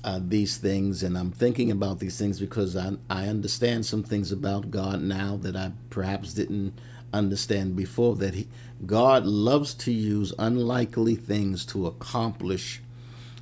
uh, 0.02 0.20
these 0.22 0.56
things 0.56 1.02
and 1.02 1.18
I'm 1.18 1.30
thinking 1.30 1.70
about 1.70 1.98
these 1.98 2.18
things 2.18 2.40
because 2.40 2.76
I, 2.76 2.92
I 3.10 3.26
understand 3.26 3.84
some 3.84 4.02
things 4.02 4.32
about 4.32 4.70
God 4.70 5.02
now 5.02 5.36
that 5.42 5.56
I 5.56 5.72
perhaps 5.90 6.32
didn't 6.32 6.78
understand 7.12 7.76
before 7.76 8.16
that 8.16 8.34
he, 8.34 8.48
God 8.86 9.26
loves 9.26 9.74
to 9.74 9.92
use 9.92 10.32
unlikely 10.38 11.16
things 11.16 11.64
to 11.66 11.86
accomplish 11.86 12.80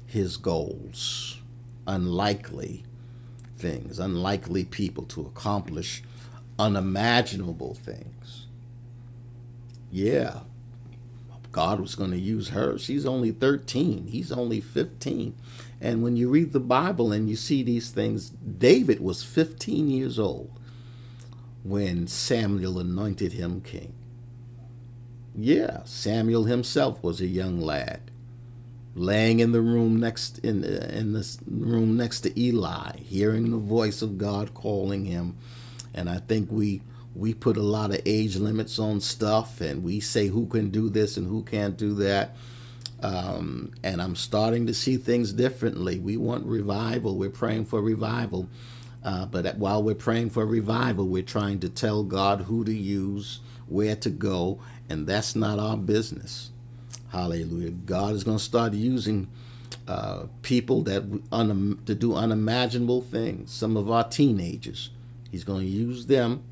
his 0.06 0.36
goals. 0.36 1.40
Unlikely 1.86 2.84
things, 3.56 3.98
unlikely 3.98 4.64
people 4.64 5.04
to 5.04 5.22
accomplish 5.22 6.02
unimaginable 6.58 7.74
things. 7.74 8.46
Yeah, 9.90 10.40
God 11.52 11.80
was 11.80 11.94
going 11.94 12.10
to 12.10 12.18
use 12.18 12.50
her. 12.50 12.78
She's 12.78 13.06
only 13.06 13.30
13, 13.30 14.08
he's 14.08 14.30
only 14.30 14.60
15. 14.60 15.34
And 15.80 16.02
when 16.02 16.16
you 16.16 16.28
read 16.28 16.52
the 16.52 16.60
Bible 16.60 17.12
and 17.12 17.28
you 17.28 17.36
see 17.36 17.62
these 17.62 17.90
things, 17.90 18.30
David 18.30 19.00
was 19.00 19.22
15 19.22 19.88
years 19.88 20.18
old 20.18 20.50
when 21.68 22.06
Samuel 22.06 22.78
anointed 22.78 23.34
him 23.34 23.60
king. 23.60 23.92
Yeah, 25.36 25.82
Samuel 25.84 26.44
himself 26.44 27.02
was 27.02 27.20
a 27.20 27.26
young 27.26 27.60
lad, 27.60 28.00
laying 28.94 29.40
in 29.40 29.52
the 29.52 29.60
room 29.60 30.00
next 30.00 30.38
in 30.40 30.64
in 30.64 31.12
the 31.12 31.38
room 31.46 31.96
next 31.96 32.20
to 32.22 32.40
Eli, 32.40 32.98
hearing 32.98 33.50
the 33.50 33.58
voice 33.58 34.02
of 34.02 34.18
God 34.18 34.54
calling 34.54 35.04
him. 35.04 35.36
And 35.94 36.10
I 36.10 36.18
think 36.18 36.50
we 36.50 36.82
we 37.14 37.34
put 37.34 37.56
a 37.56 37.62
lot 37.62 37.92
of 37.92 38.00
age 38.06 38.36
limits 38.36 38.78
on 38.78 39.00
stuff, 39.00 39.60
and 39.60 39.84
we 39.84 40.00
say 40.00 40.28
who 40.28 40.46
can 40.46 40.70
do 40.70 40.88
this 40.88 41.16
and 41.16 41.28
who 41.28 41.42
can't 41.44 41.76
do 41.76 41.94
that. 41.96 42.36
Um, 43.02 43.72
and 43.84 44.02
I'm 44.02 44.16
starting 44.16 44.66
to 44.66 44.74
see 44.74 44.96
things 44.96 45.32
differently. 45.32 45.98
We 46.00 46.16
want 46.16 46.46
revival. 46.46 47.16
We're 47.16 47.30
praying 47.30 47.66
for 47.66 47.80
revival. 47.82 48.48
Uh, 49.04 49.26
but 49.26 49.56
while 49.58 49.82
we're 49.82 49.94
praying 49.94 50.30
for 50.30 50.46
revival, 50.46 51.06
we're 51.06 51.22
trying 51.22 51.60
to 51.60 51.68
tell 51.68 52.04
God 52.04 52.42
who 52.42 52.64
to 52.64 52.74
use, 52.74 53.40
where 53.68 53.96
to 53.96 54.10
go, 54.10 54.60
and 54.88 55.06
that's 55.06 55.36
not 55.36 55.58
our 55.58 55.76
business. 55.76 56.50
Hallelujah. 57.10 57.70
God 57.70 58.14
is 58.14 58.24
going 58.24 58.38
to 58.38 58.44
start 58.44 58.74
using 58.74 59.28
uh, 59.86 60.24
people 60.42 60.82
that 60.84 61.04
un- 61.32 61.80
to 61.86 61.94
do 61.94 62.14
unimaginable 62.14 63.02
things. 63.02 63.52
Some 63.52 63.76
of 63.76 63.90
our 63.90 64.04
teenagers, 64.04 64.90
He's 65.30 65.44
going 65.44 65.62
to 65.62 65.72
use 65.72 66.06
them. 66.06 66.42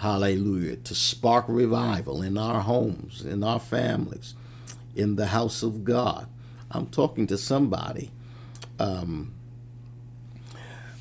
Hallelujah. 0.00 0.76
To 0.76 0.94
spark 0.94 1.46
revival 1.48 2.22
in 2.22 2.38
our 2.38 2.62
homes, 2.62 3.24
in 3.24 3.44
our 3.44 3.60
families, 3.60 4.34
in 4.96 5.16
the 5.16 5.28
house 5.28 5.62
of 5.62 5.84
God. 5.84 6.28
I'm 6.70 6.86
talking 6.88 7.26
to 7.28 7.38
somebody. 7.38 8.12
Um, 8.80 9.33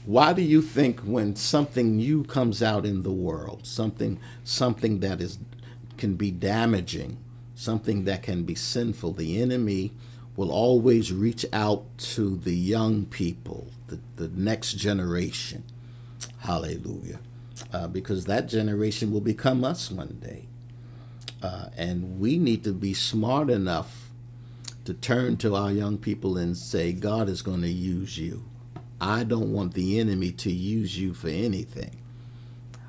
why 0.06 0.34
do 0.34 0.42
you 0.42 0.62
think 0.62 1.00
when 1.02 1.36
something 1.36 1.96
new 1.96 2.24
comes 2.24 2.62
out 2.62 2.86
in 2.86 3.04
the 3.04 3.12
world, 3.12 3.66
something 3.66 4.20
something 4.44 5.00
that 5.00 5.22
is 5.22 5.40
can 5.98 6.16
be 6.16 6.32
damaging, 6.32 7.18
something 7.56 8.04
that 8.06 8.24
can 8.24 8.44
be 8.44 8.56
sinful, 8.56 9.14
the 9.14 9.42
enemy 9.42 9.94
will 10.36 10.52
always 10.52 11.12
reach 11.14 11.46
out 11.54 11.86
to 11.98 12.36
the 12.38 12.56
young 12.56 13.06
people, 13.06 13.68
the, 13.88 14.00
the 14.16 14.28
next 14.30 14.74
generation. 14.74 15.64
Hallelujah. 16.40 17.20
Uh, 17.72 17.88
because 17.88 18.26
that 18.26 18.48
generation 18.48 19.12
will 19.12 19.22
become 19.22 19.64
us 19.64 19.92
one 19.92 20.20
day. 20.22 20.46
Uh, 21.42 21.68
and 21.78 22.20
we 22.20 22.38
need 22.38 22.64
to 22.64 22.74
be 22.74 22.94
smart 22.94 23.50
enough 23.50 24.10
to 24.86 24.94
turn 24.94 25.38
to 25.38 25.56
our 25.56 25.72
young 25.72 25.98
people 25.98 26.38
and 26.38 26.58
say, 26.58 26.92
God 26.92 27.30
is 27.30 27.42
going 27.42 27.62
to 27.62 27.70
use 27.70 28.18
you. 28.18 28.44
I 29.04 29.26
don't 29.26 29.52
want 29.52 29.74
the 29.74 30.00
enemy 30.00 30.32
to 30.32 30.50
use 30.50 30.98
you 30.98 31.14
for 31.14 31.28
anything. 31.28 31.98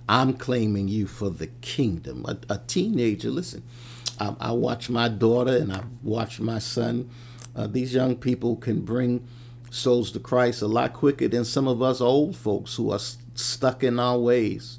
I'm 0.09 0.35
claiming 0.35 0.87
you 0.87 1.09
for 1.09 1.29
the 1.29 1.49
kingdom. 1.61 2.25
A, 2.29 2.39
a 2.49 2.59
teenager, 2.59 3.31
listen, 3.31 3.65
I, 4.21 4.37
I, 4.39 4.53
watch 4.53 4.89
my 4.89 5.09
daughter 5.09 5.57
and 5.57 5.73
I 5.73 5.83
watch 6.05 6.39
my 6.39 6.61
son. 6.61 7.11
Uh, 7.57 7.67
these 7.67 7.95
young 7.95 8.15
people 8.15 8.55
can 8.55 8.83
bring 8.83 9.27
souls 9.71 10.13
to 10.13 10.21
Christ 10.21 10.63
a 10.63 10.69
lot 10.69 10.93
quicker 10.93 11.27
than 11.27 11.45
some 11.45 11.67
of 11.67 11.83
us 11.83 12.01
old 12.01 12.37
folks 12.37 12.77
who 12.77 12.93
are 12.93 13.01
st- 13.01 13.37
stuck 13.37 13.83
in 13.83 13.99
our 13.99 14.17
ways, 14.17 14.79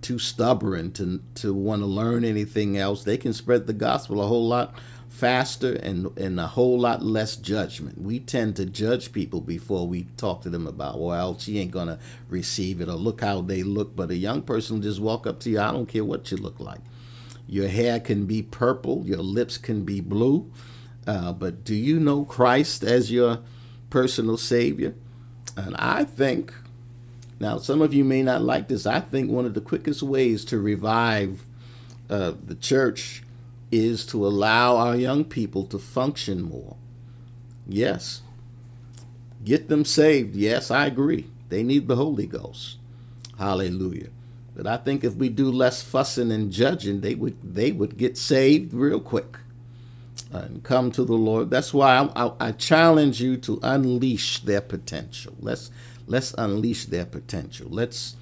too 0.00 0.18
stubborn 0.18 0.90
to 0.92 1.20
to 1.34 1.52
want 1.52 1.82
to 1.82 1.86
learn 1.86 2.24
anything 2.24 2.78
else. 2.78 3.04
They 3.04 3.18
can 3.18 3.34
spread 3.34 3.66
the 3.66 3.74
gospel 3.74 4.22
a 4.22 4.26
whole 4.26 4.48
lot 4.48 4.74
faster 5.12 5.74
and 5.74 6.16
and 6.16 6.40
a 6.40 6.46
whole 6.46 6.80
lot 6.80 7.02
less 7.02 7.36
judgment. 7.36 8.00
We 8.00 8.18
tend 8.18 8.56
to 8.56 8.64
judge 8.64 9.12
people 9.12 9.40
before 9.40 9.86
we 9.86 10.06
talk 10.16 10.42
to 10.42 10.50
them 10.50 10.66
about, 10.66 10.98
well, 10.98 11.38
she 11.38 11.58
ain't 11.58 11.70
gonna 11.70 11.98
receive 12.28 12.80
it 12.80 12.88
or 12.88 12.94
look 12.94 13.20
how 13.20 13.42
they 13.42 13.62
look. 13.62 13.94
But 13.94 14.10
a 14.10 14.16
young 14.16 14.42
person 14.42 14.82
just 14.82 15.00
walk 15.00 15.26
up 15.26 15.38
to 15.40 15.50
you, 15.50 15.60
I 15.60 15.70
don't 15.70 15.86
care 15.86 16.04
what 16.04 16.30
you 16.30 16.38
look 16.38 16.58
like. 16.58 16.80
Your 17.46 17.68
hair 17.68 18.00
can 18.00 18.24
be 18.26 18.42
purple, 18.42 19.02
your 19.04 19.18
lips 19.18 19.58
can 19.58 19.84
be 19.84 20.00
blue, 20.00 20.50
uh, 21.06 21.32
but 21.32 21.62
do 21.62 21.74
you 21.74 22.00
know 22.00 22.24
Christ 22.24 22.82
as 22.82 23.12
your 23.12 23.40
personal 23.90 24.38
Savior? 24.38 24.94
And 25.56 25.76
I 25.76 26.04
think, 26.04 26.54
now 27.38 27.58
some 27.58 27.82
of 27.82 27.92
you 27.92 28.04
may 28.04 28.22
not 28.22 28.40
like 28.40 28.68
this, 28.68 28.86
I 28.86 29.00
think 29.00 29.30
one 29.30 29.44
of 29.44 29.52
the 29.52 29.60
quickest 29.60 30.02
ways 30.02 30.44
to 30.46 30.58
revive 30.58 31.44
uh, 32.08 32.32
the 32.44 32.54
church 32.54 33.21
is 33.72 34.06
to 34.06 34.24
allow 34.26 34.76
our 34.76 34.94
young 34.94 35.24
people 35.24 35.64
to 35.66 35.78
function 35.78 36.42
more. 36.42 36.76
Yes. 37.66 38.22
Get 39.44 39.68
them 39.68 39.84
saved. 39.84 40.36
Yes, 40.36 40.70
I 40.70 40.86
agree. 40.86 41.26
They 41.48 41.62
need 41.62 41.88
the 41.88 41.96
Holy 41.96 42.26
Ghost. 42.26 42.76
Hallelujah. 43.38 44.10
But 44.54 44.66
I 44.66 44.76
think 44.76 45.02
if 45.02 45.14
we 45.16 45.28
do 45.30 45.50
less 45.50 45.82
fussing 45.82 46.30
and 46.30 46.52
judging, 46.52 47.00
they 47.00 47.14
would 47.14 47.54
they 47.54 47.72
would 47.72 47.96
get 47.96 48.18
saved 48.18 48.74
real 48.74 49.00
quick 49.00 49.38
and 50.30 50.62
come 50.62 50.90
to 50.92 51.04
the 51.04 51.14
Lord. 51.14 51.50
That's 51.50 51.72
why 51.72 51.96
I, 51.96 52.26
I, 52.26 52.32
I 52.48 52.52
challenge 52.52 53.20
you 53.20 53.36
to 53.38 53.58
unleash 53.62 54.40
their 54.40 54.60
potential. 54.60 55.34
Let's 55.40 55.70
let's 56.06 56.34
unleash 56.36 56.86
their 56.86 57.06
potential. 57.06 57.68
Let's 57.70 58.16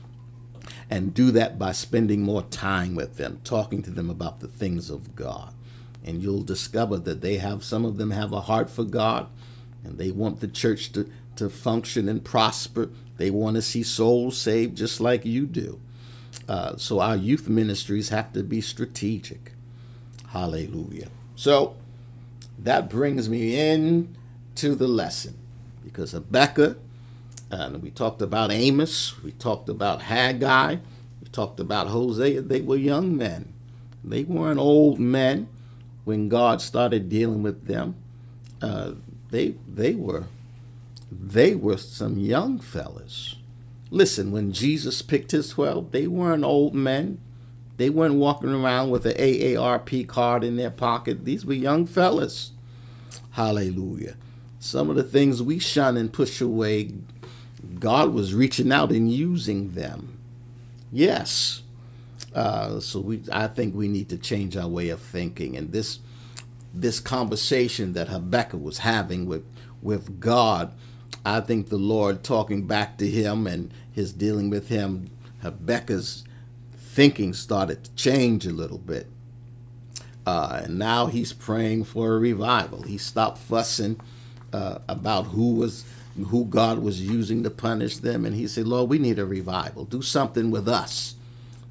and 0.91 1.15
do 1.15 1.31
that 1.31 1.59
by 1.59 1.73
spending 1.73 2.23
more 2.23 2.43
time 2.43 2.97
with 2.97 3.17
them, 3.17 3.41
talking 3.45 3.83
to 3.85 3.91
them 3.91 4.11
about 4.11 4.41
the 4.41 4.49
things 4.49 4.91
of 4.91 5.15
God. 5.15 5.55
And 6.05 6.23
you'll 6.23 6.43
discover 6.43 6.99
that 6.99 7.21
they 7.21 7.37
have 7.37 7.63
some 7.63 7.85
of 7.85 7.97
them 7.97 8.11
have 8.11 8.33
a 8.33 8.43
heart 8.43 8.69
for 8.69 8.85
God 8.85 9.29
and 9.85 9.99
they 9.99 10.11
want 10.11 10.41
the 10.41 10.49
church 10.49 10.93
to, 10.93 11.09
to 11.37 11.49
function 11.49 12.09
and 12.09 12.25
prosper. 12.25 12.91
They 13.19 13.31
want 13.31 13.57
to 13.57 13.63
see 13.63 13.83
souls 13.83 14.37
saved 14.37 14.77
just 14.77 15.01
like 15.01 15.25
you 15.25 15.47
do. 15.47 15.81
Uh, 16.49 16.77
so 16.77 17.01
our 17.01 17.17
youth 17.17 17.49
ministries 17.49 18.09
have 18.09 18.33
to 18.33 18.43
be 18.43 18.61
strategic. 18.61 19.53
Hallelujah. 20.29 21.09
So 21.37 21.77
that 22.59 22.91
brings 22.91 23.29
me 23.29 23.59
in 23.59 24.17
to 24.57 24.75
the 24.75 24.89
lesson 24.89 25.37
because 25.85 26.13
Habakkuk, 26.13 26.79
and 27.51 27.83
we 27.83 27.91
talked 27.91 28.23
about 28.23 28.51
Amos, 28.51 29.21
we 29.23 29.33
talked 29.33 29.69
about 29.69 30.03
Haggai, 30.03 30.77
we 31.23 31.29
talked 31.33 31.61
about 31.61 31.89
Hosea. 31.89 32.43
They 32.43 32.61
were 32.61 32.77
young 32.77 33.17
men. 33.17 33.53
They 34.05 34.25
weren't 34.25 34.61
old 34.61 34.99
men 34.99 35.49
when 36.05 36.29
God 36.29 36.63
started 36.63 37.09
dealing 37.09 37.43
with 37.43 37.67
them. 37.67 37.97
Uh, 38.63 38.93
they 39.31 39.55
they 39.69 39.95
were 39.95 40.25
they 41.11 41.55
were 41.55 41.77
some 41.77 42.19
young 42.19 42.59
fellas. 42.59 43.37
Listen, 43.91 44.31
when 44.31 44.53
Jesus 44.53 45.03
picked 45.03 45.33
his 45.33 45.51
twelve, 45.51 45.91
they 45.91 46.07
weren't 46.07 46.45
old 46.45 46.75
men. 46.75 47.21
They 47.77 47.91
weren't 47.91 48.17
walking 48.17 48.51
around 48.55 48.91
with 48.91 49.07
an 49.07 49.17
AARP 49.17 50.07
card 50.07 50.45
in 50.45 50.57
their 50.57 50.71
pocket. 50.71 51.25
These 51.25 51.47
were 51.47 51.55
young 51.55 51.87
fellas. 51.87 52.53
Hallelujah. 53.33 54.17
Some 54.59 54.91
of 54.91 54.97
the 54.97 55.03
things 55.03 55.43
we 55.43 55.59
shun 55.59 55.97
and 55.97 56.13
push 56.13 56.41
away, 56.43 56.91
God 57.81 58.13
was 58.13 58.35
reaching 58.35 58.71
out 58.71 58.91
and 58.93 59.11
using 59.11 59.73
them. 59.73 60.19
Yes. 60.93 61.63
Uh, 62.35 62.79
so 62.79 63.01
we, 63.01 63.23
I 63.33 63.49
think 63.49 63.75
we 63.75 63.89
need 63.89 64.09
to 64.11 64.19
change 64.19 64.57
our 64.57 64.69
way 64.69 64.91
of 64.91 65.01
thinking. 65.01 65.57
And 65.57 65.73
this, 65.73 65.99
this 66.73 67.01
conversation 67.01 67.95
that 67.95 68.09
Habakkuk 68.09 68.63
was 68.63 68.79
having 68.79 69.27
with, 69.27 69.45
with 69.83 70.21
God, 70.21 70.73
I 71.25 71.41
think 71.41 71.69
the 71.69 71.77
Lord 71.77 72.23
talking 72.23 72.67
back 72.67 72.99
to 72.99 73.09
him 73.09 73.47
and 73.47 73.73
his 73.91 74.13
dealing 74.13 74.51
with 74.51 74.69
him, 74.69 75.11
Habakkuk's 75.43 76.25
thinking 76.77 77.33
started 77.33 77.85
to 77.85 77.95
change 77.95 78.47
a 78.47 78.53
little 78.53 78.79
bit. 78.79 79.07
Uh, 80.27 80.61
and 80.65 80.79
now 80.79 81.07
he's 81.07 81.33
praying 81.33 81.85
for 81.85 82.15
a 82.15 82.19
revival. 82.19 82.83
He 82.83 82.99
stopped 82.99 83.39
fussing 83.39 83.99
uh, 84.53 84.79
about 84.89 85.29
who 85.29 85.55
was 85.55 85.85
who 86.27 86.45
God 86.45 86.81
was 86.81 87.01
using 87.01 87.43
to 87.45 87.51
punish 87.51 87.99
them, 87.99 88.25
and 88.25 88.35
he 88.35 88.47
said, 88.47 88.67
"Lord, 88.67 88.91
we 88.91 88.99
need 88.99 89.19
a 89.19 89.27
revival. 89.27 89.85
Do 89.85 90.03
something 90.03 90.51
with 90.51 90.69
us, 90.69 91.15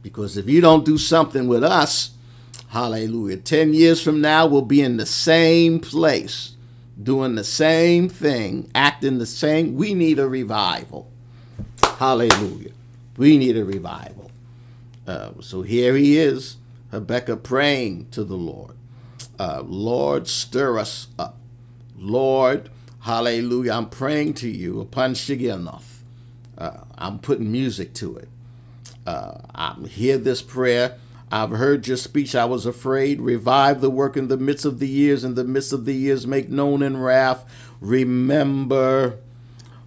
because 0.02 0.38
if 0.38 0.50
you 0.50 0.62
don't 0.62 0.86
do 0.86 0.98
something 0.98 1.48
with 1.48 1.64
us, 1.64 2.12
Hallelujah. 2.70 3.38
Ten 3.38 3.74
years 3.74 4.00
from 4.02 4.22
now, 4.22 4.46
we'll 4.46 4.62
be 4.62 4.82
in 4.82 4.98
the 4.98 5.06
same 5.06 5.80
place, 5.80 6.56
doing 7.02 7.34
the 7.34 7.44
same 7.44 8.10
thing, 8.10 8.70
acting 8.76 9.18
the 9.18 9.26
same. 9.26 9.76
We 9.76 9.96
need 9.96 10.20
a 10.20 10.30
revival. 10.30 11.12
Hallelujah. 11.98 12.72
We 13.18 13.40
need 13.40 13.58
a 13.58 13.66
revival. 13.66 14.30
Uh, 15.08 15.32
so 15.42 15.64
here 15.64 15.96
he 15.96 16.20
is, 16.20 16.58
Habakkuk 16.92 17.42
praying 17.42 18.10
to 18.12 18.24
the 18.24 18.38
Lord. 18.38 18.76
Uh, 19.40 19.64
Lord, 19.66 20.28
stir 20.28 20.78
us 20.78 21.08
up. 21.18 21.38
Lord, 21.98 22.70
hallelujah, 23.02 23.74
I'm 23.74 23.90
praying 23.90 24.36
to 24.36 24.50
you 24.50 24.82
upon 24.82 25.14
Shigionoth. 25.14 26.00
Uh, 26.58 26.84
I'm 26.98 27.20
putting 27.20 27.52
music 27.52 27.94
to 27.96 28.18
it. 28.18 28.28
Uh, 29.06 29.40
I 29.56 29.76
hear 29.88 30.18
this 30.18 30.42
prayer. 30.42 30.98
I've 31.32 31.52
heard 31.52 31.88
your 31.88 31.98
speech. 31.98 32.36
I 32.36 32.46
was 32.46 32.66
afraid. 32.66 33.22
Revive 33.22 33.82
the 33.82 33.90
work 33.90 34.18
in 34.18 34.28
the 34.28 34.38
midst 34.38 34.66
of 34.66 34.80
the 34.80 34.88
years. 34.88 35.24
In 35.24 35.36
the 35.36 35.44
midst 35.44 35.72
of 35.72 35.86
the 35.86 35.94
years, 35.94 36.26
make 36.26 36.50
known 36.50 36.82
in 36.82 36.98
wrath. 36.98 37.46
Remember 37.80 39.20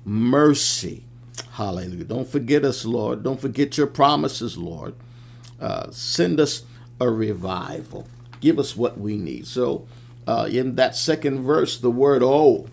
mercy. 0.05 1.05
Hallelujah. 1.53 2.05
Don't 2.05 2.29
forget 2.29 2.65
us, 2.65 2.85
Lord. 2.85 3.23
Don't 3.23 3.41
forget 3.41 3.77
your 3.77 3.87
promises, 3.87 4.57
Lord. 4.57 4.95
Uh, 5.61 5.91
send 5.91 6.41
us 6.41 6.63
a 7.01 7.11
revival. 7.11 8.07
Give 8.41 8.59
us 8.59 8.77
what 8.77 8.99
we 8.99 9.17
need. 9.17 9.47
So, 9.47 9.87
uh, 10.27 10.49
in 10.51 10.77
that 10.77 10.97
second 10.97 11.43
verse, 11.43 11.79
the 11.79 11.91
word 11.91 12.23
oh, 12.23 12.69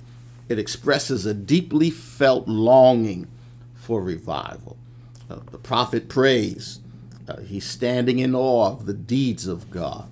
it 0.50 0.60
expresses 0.60 1.26
a 1.26 1.34
deeply 1.34 1.90
felt 1.90 2.48
longing 2.48 3.28
for 3.76 4.02
revival. 4.02 4.78
Uh, 5.30 5.40
the 5.52 5.58
prophet 5.58 6.10
prays. 6.10 6.80
Uh, 7.28 7.38
he's 7.42 7.66
standing 7.66 8.20
in 8.20 8.36
awe 8.36 8.72
of 8.72 8.88
the 8.88 8.94
deeds 8.94 9.48
of 9.48 9.70
God. 9.70 10.10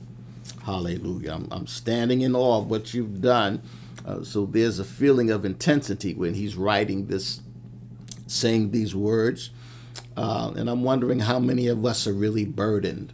Hallelujah. 0.63 1.33
I'm, 1.33 1.47
I'm 1.51 1.67
standing 1.67 2.21
in 2.21 2.35
awe 2.35 2.59
of 2.59 2.69
what 2.69 2.93
you've 2.93 3.21
done. 3.21 3.61
Uh, 4.05 4.23
so 4.23 4.45
there's 4.45 4.79
a 4.79 4.85
feeling 4.85 5.31
of 5.31 5.43
intensity 5.43 6.13
when 6.13 6.35
he's 6.35 6.55
writing 6.55 7.07
this, 7.07 7.41
saying 8.27 8.71
these 8.71 8.95
words. 8.95 9.49
Uh, 10.15 10.53
and 10.55 10.69
I'm 10.69 10.83
wondering 10.83 11.19
how 11.19 11.39
many 11.39 11.67
of 11.67 11.85
us 11.85 12.05
are 12.07 12.13
really 12.13 12.45
burdened 12.45 13.13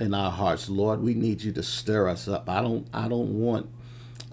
in 0.00 0.14
our 0.14 0.30
hearts. 0.30 0.68
Lord, 0.68 1.02
we 1.02 1.14
need 1.14 1.42
you 1.42 1.52
to 1.52 1.62
stir 1.62 2.08
us 2.08 2.28
up. 2.28 2.48
I 2.48 2.60
don't 2.60 2.86
I 2.92 3.08
don't 3.08 3.40
want 3.40 3.70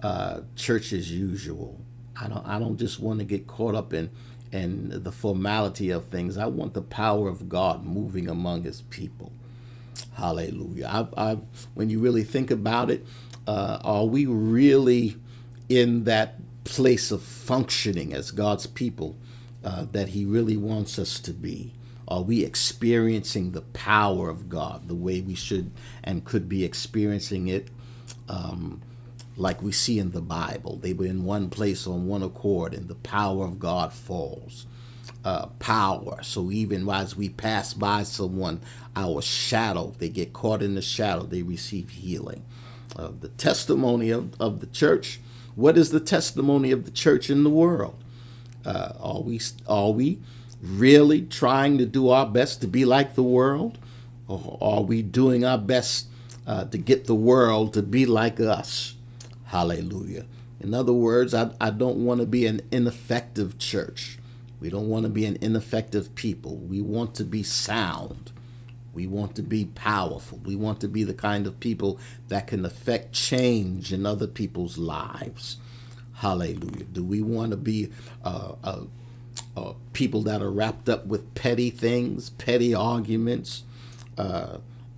uh, 0.02 0.40
church 0.56 0.92
as 0.92 1.10
usual. 1.12 1.79
I 2.20 2.28
don't 2.28 2.46
I 2.46 2.58
don't 2.58 2.76
just 2.76 3.00
want 3.00 3.18
to 3.20 3.24
get 3.24 3.46
caught 3.46 3.74
up 3.74 3.92
in 3.92 4.10
in 4.52 5.02
the 5.02 5.12
formality 5.12 5.90
of 5.90 6.06
things. 6.06 6.36
I 6.36 6.46
want 6.46 6.74
the 6.74 6.82
power 6.82 7.28
of 7.28 7.48
God 7.48 7.84
moving 7.84 8.28
among 8.28 8.64
His 8.64 8.82
people. 8.82 9.32
Hallelujah. 10.14 11.08
I, 11.16 11.30
I, 11.30 11.38
when 11.74 11.88
you 11.88 12.00
really 12.00 12.24
think 12.24 12.50
about 12.50 12.90
it, 12.90 13.06
uh, 13.46 13.78
are 13.82 14.04
we 14.06 14.26
really 14.26 15.16
in 15.68 16.04
that 16.04 16.34
place 16.64 17.10
of 17.10 17.22
functioning 17.22 18.12
as 18.12 18.30
God's 18.32 18.66
people 18.66 19.16
uh, 19.64 19.86
that 19.92 20.08
He 20.08 20.24
really 20.24 20.56
wants 20.56 20.98
us 20.98 21.20
to 21.20 21.32
be? 21.32 21.74
Are 22.08 22.22
we 22.22 22.44
experiencing 22.44 23.52
the 23.52 23.60
power 23.60 24.28
of 24.28 24.48
God 24.48 24.88
the 24.88 24.96
way 24.96 25.20
we 25.20 25.34
should 25.36 25.70
and 26.02 26.24
could 26.24 26.48
be 26.48 26.64
experiencing 26.64 27.46
it? 27.46 27.68
Um, 28.28 28.82
like 29.40 29.62
we 29.62 29.72
see 29.72 29.98
in 29.98 30.10
the 30.10 30.20
Bible. 30.20 30.76
They 30.76 30.92
were 30.92 31.06
in 31.06 31.24
one 31.24 31.48
place 31.48 31.86
on 31.86 32.06
one 32.06 32.22
accord, 32.22 32.74
and 32.74 32.88
the 32.88 32.94
power 32.94 33.44
of 33.44 33.58
God 33.58 33.92
falls. 33.92 34.66
Uh, 35.24 35.46
power. 35.58 36.22
So 36.22 36.50
even 36.50 36.88
as 36.88 37.16
we 37.16 37.28
pass 37.28 37.74
by 37.74 38.04
someone, 38.04 38.60
our 38.96 39.20
shadow, 39.20 39.94
they 39.98 40.08
get 40.08 40.32
caught 40.32 40.62
in 40.62 40.74
the 40.74 40.82
shadow, 40.82 41.24
they 41.24 41.42
receive 41.42 41.90
healing. 41.90 42.44
Uh, 42.96 43.10
the 43.18 43.28
testimony 43.28 44.10
of, 44.10 44.38
of 44.40 44.60
the 44.60 44.66
church. 44.66 45.20
What 45.54 45.76
is 45.76 45.90
the 45.90 46.00
testimony 46.00 46.70
of 46.70 46.84
the 46.84 46.90
church 46.90 47.28
in 47.28 47.44
the 47.44 47.50
world? 47.50 48.02
Uh, 48.64 48.92
are 49.00 49.20
we 49.20 49.40
are 49.66 49.90
we 49.90 50.18
really 50.62 51.22
trying 51.22 51.78
to 51.78 51.86
do 51.86 52.10
our 52.10 52.26
best 52.26 52.60
to 52.60 52.66
be 52.66 52.84
like 52.84 53.14
the 53.14 53.22
world, 53.22 53.78
or 54.28 54.58
are 54.60 54.82
we 54.82 55.02
doing 55.02 55.44
our 55.44 55.58
best 55.58 56.08
uh, 56.46 56.64
to 56.66 56.78
get 56.78 57.06
the 57.06 57.14
world 57.14 57.74
to 57.74 57.82
be 57.82 58.06
like 58.06 58.38
us? 58.40 58.96
Hallelujah. 59.50 60.26
In 60.60 60.74
other 60.74 60.92
words, 60.92 61.34
I, 61.34 61.50
I 61.60 61.70
don't 61.70 62.04
want 62.04 62.20
to 62.20 62.26
be 62.26 62.46
an 62.46 62.60
ineffective 62.70 63.58
church. 63.58 64.16
We 64.60 64.70
don't 64.70 64.88
want 64.88 65.02
to 65.06 65.08
be 65.08 65.24
an 65.24 65.38
ineffective 65.40 66.14
people. 66.14 66.54
We 66.56 66.80
want 66.80 67.16
to 67.16 67.24
be 67.24 67.42
sound. 67.42 68.30
We 68.94 69.08
want 69.08 69.34
to 69.34 69.42
be 69.42 69.64
powerful. 69.64 70.38
We 70.44 70.54
want 70.54 70.80
to 70.82 70.88
be 70.88 71.02
the 71.02 71.14
kind 71.14 71.48
of 71.48 71.58
people 71.58 71.98
that 72.28 72.46
can 72.46 72.64
affect 72.64 73.12
change 73.12 73.92
in 73.92 74.06
other 74.06 74.28
people's 74.28 74.78
lives. 74.78 75.56
Hallelujah. 76.14 76.84
Do 76.84 77.02
we 77.02 77.20
want 77.20 77.50
to 77.50 77.56
be 77.56 77.90
uh, 78.24 78.52
uh, 78.62 78.82
uh, 79.56 79.72
people 79.92 80.22
that 80.22 80.42
are 80.42 80.50
wrapped 80.52 80.88
up 80.88 81.06
with 81.06 81.34
petty 81.34 81.70
things, 81.70 82.30
petty 82.30 82.72
arguments? 82.72 83.64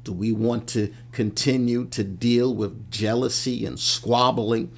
Do 0.04 0.12
we 0.12 0.32
want 0.32 0.68
to 0.70 0.92
continue 1.12 1.86
to 1.86 2.02
deal 2.04 2.54
with 2.54 2.90
jealousy 2.90 3.64
and 3.64 3.78
squabbling? 3.78 4.72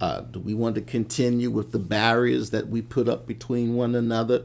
Uh, 0.00 0.20
do 0.22 0.40
we 0.40 0.54
want 0.54 0.76
to 0.76 0.80
continue 0.80 1.50
with 1.50 1.72
the 1.72 1.78
barriers 1.78 2.50
that 2.50 2.68
we 2.68 2.80
put 2.80 3.08
up 3.08 3.26
between 3.26 3.74
one 3.74 3.94
another? 3.94 4.44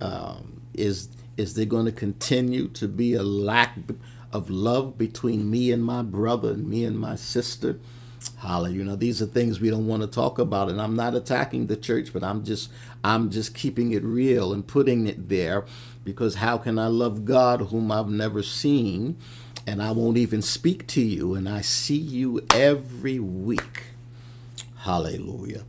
Um, 0.00 0.62
is 0.74 1.08
is 1.36 1.54
there 1.54 1.64
going 1.66 1.86
to 1.86 1.92
continue 1.92 2.68
to 2.68 2.86
be 2.86 3.14
a 3.14 3.22
lack 3.22 3.76
of 4.32 4.50
love 4.50 4.98
between 4.98 5.50
me 5.50 5.72
and 5.72 5.84
my 5.84 6.02
brother 6.02 6.50
and 6.50 6.68
me 6.68 6.84
and 6.84 6.98
my 6.98 7.16
sister? 7.16 7.78
Hallelujah. 8.38 8.78
You 8.78 8.84
know, 8.84 8.96
these 8.96 9.22
are 9.22 9.26
things 9.26 9.60
we 9.60 9.70
don't 9.70 9.86
want 9.86 10.02
to 10.02 10.08
talk 10.08 10.38
about, 10.38 10.68
and 10.68 10.80
I'm 10.80 10.94
not 10.94 11.14
attacking 11.14 11.66
the 11.66 11.76
church, 11.76 12.12
but 12.12 12.22
I'm 12.22 12.44
just 12.44 12.70
I'm 13.02 13.30
just 13.30 13.54
keeping 13.54 13.92
it 13.92 14.02
real 14.04 14.52
and 14.52 14.66
putting 14.66 15.06
it 15.06 15.28
there 15.28 15.64
because 16.04 16.36
how 16.36 16.58
can 16.58 16.78
I 16.78 16.88
love 16.88 17.24
God 17.24 17.62
whom 17.62 17.90
I've 17.90 18.08
never 18.08 18.42
seen 18.42 19.16
and 19.66 19.82
I 19.82 19.92
won't 19.92 20.16
even 20.16 20.42
speak 20.42 20.86
to 20.88 21.00
you 21.00 21.34
and 21.34 21.48
I 21.48 21.60
see 21.60 21.96
you 21.96 22.46
every 22.52 23.18
week. 23.18 23.84
Hallelujah. 24.78 25.64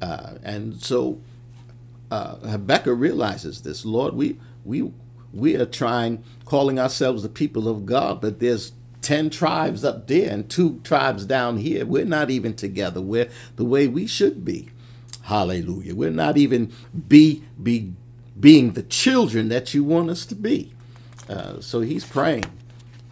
Uh, 0.00 0.34
and 0.42 0.82
so 0.82 1.20
uh, 2.10 2.36
Habakkuk 2.36 2.98
realizes 2.98 3.62
this. 3.62 3.84
Lord, 3.84 4.14
we 4.14 4.38
we 4.64 4.92
we 5.32 5.56
are 5.56 5.66
trying, 5.66 6.24
calling 6.44 6.78
ourselves 6.78 7.22
the 7.22 7.28
people 7.28 7.68
of 7.68 7.86
God, 7.86 8.20
but 8.20 8.40
there's 8.40 8.72
10 9.02 9.30
tribes 9.30 9.84
up 9.84 10.06
there 10.06 10.30
and 10.32 10.48
two 10.48 10.80
tribes 10.84 11.24
down 11.26 11.58
here. 11.58 11.86
We're 11.86 12.04
not 12.04 12.30
even 12.30 12.54
together. 12.54 13.00
We're 13.00 13.28
the 13.56 13.64
way 13.64 13.86
we 13.86 14.06
should 14.06 14.44
be. 14.44 14.70
Hallelujah. 15.22 15.94
We're 15.94 16.10
not 16.10 16.38
even 16.38 16.72
be, 17.08 17.44
be 17.62 17.92
being 18.38 18.72
the 18.72 18.82
children 18.82 19.48
that 19.50 19.74
you 19.74 19.84
want 19.84 20.10
us 20.10 20.24
to 20.26 20.34
be. 20.34 20.72
Uh, 21.28 21.60
so 21.60 21.80
he's 21.80 22.04
praying. 22.04 22.44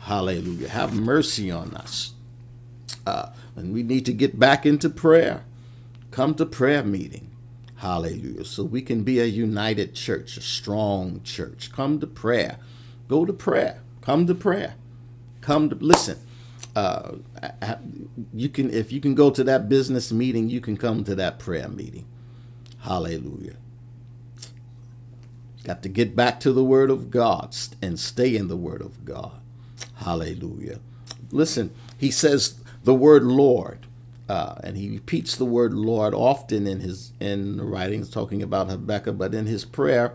Hallelujah. 0.06 0.68
Have 0.70 0.94
mercy 0.94 1.50
on 1.50 1.74
us. 1.76 2.14
Uh, 3.06 3.30
and 3.56 3.74
we 3.74 3.82
need 3.82 4.06
to 4.06 4.14
get 4.14 4.38
back 4.38 4.66
into 4.66 4.90
prayer. 4.90 5.44
Come 6.12 6.34
to 6.36 6.46
prayer 6.46 6.84
meeting. 6.84 7.30
Hallelujah. 7.76 8.44
So 8.44 8.64
we 8.64 8.82
can 8.82 9.02
be 9.04 9.20
a 9.20 9.26
united 9.26 9.94
church, 9.94 10.36
a 10.36 10.42
strong 10.42 11.22
church. 11.24 11.72
Come 11.72 12.00
to 12.00 12.06
prayer. 12.08 12.58
Go 13.08 13.26
to 13.26 13.32
prayer. 13.32 13.82
Come 14.02 14.26
to 14.28 14.34
prayer. 14.36 14.76
Come 15.42 15.70
to 15.70 15.76
listen. 15.76 16.18
Uh, 16.76 17.16
you 18.34 18.48
can 18.48 18.70
if 18.72 18.92
you 18.92 19.00
can 19.00 19.14
go 19.16 19.30
to 19.30 19.44
that 19.44 19.68
business 19.68 20.12
meeting, 20.12 20.50
you 20.50 20.60
can 20.60 20.76
come 20.76 21.04
to 21.04 21.16
that 21.16 21.38
prayer 21.40 21.68
meeting. 21.68 22.06
Hallelujah. 22.80 23.56
Got 25.64 25.82
to 25.84 25.90
get 25.90 26.16
back 26.16 26.40
to 26.40 26.52
the 26.52 26.64
Word 26.64 26.90
of 26.90 27.10
God 27.10 27.56
and 27.82 27.98
stay 27.98 28.36
in 28.36 28.48
the 28.48 28.56
Word 28.56 28.82
of 28.82 29.04
God. 29.04 29.40
Hallelujah. 30.06 30.78
Listen, 31.32 31.72
he 31.98 32.12
says 32.12 32.60
the 32.84 32.94
word 32.94 33.24
Lord. 33.24 33.88
Uh, 34.28 34.54
and 34.62 34.76
he 34.76 34.88
repeats 34.88 35.34
the 35.34 35.44
word 35.44 35.72
Lord 35.72 36.14
often 36.14 36.66
in 36.66 36.78
his 36.80 37.12
in 37.18 37.56
the 37.56 37.64
writings, 37.64 38.08
talking 38.08 38.40
about 38.40 38.68
Habakkuk. 38.68 39.18
But 39.18 39.34
in 39.34 39.46
his 39.46 39.64
prayer, 39.64 40.14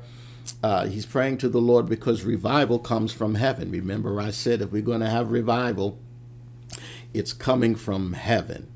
uh, 0.63 0.87
he's 0.87 1.05
praying 1.05 1.39
to 1.39 1.49
the 1.49 1.59
Lord 1.59 1.87
because 1.87 2.23
revival 2.23 2.79
comes 2.79 3.11
from 3.11 3.35
heaven. 3.35 3.69
Remember, 3.69 4.19
I 4.21 4.31
said 4.31 4.61
if 4.61 4.71
we're 4.71 4.81
going 4.81 5.01
to 5.01 5.09
have 5.09 5.31
revival, 5.31 5.99
it's 7.13 7.33
coming 7.33 7.75
from 7.75 8.13
heaven. 8.13 8.71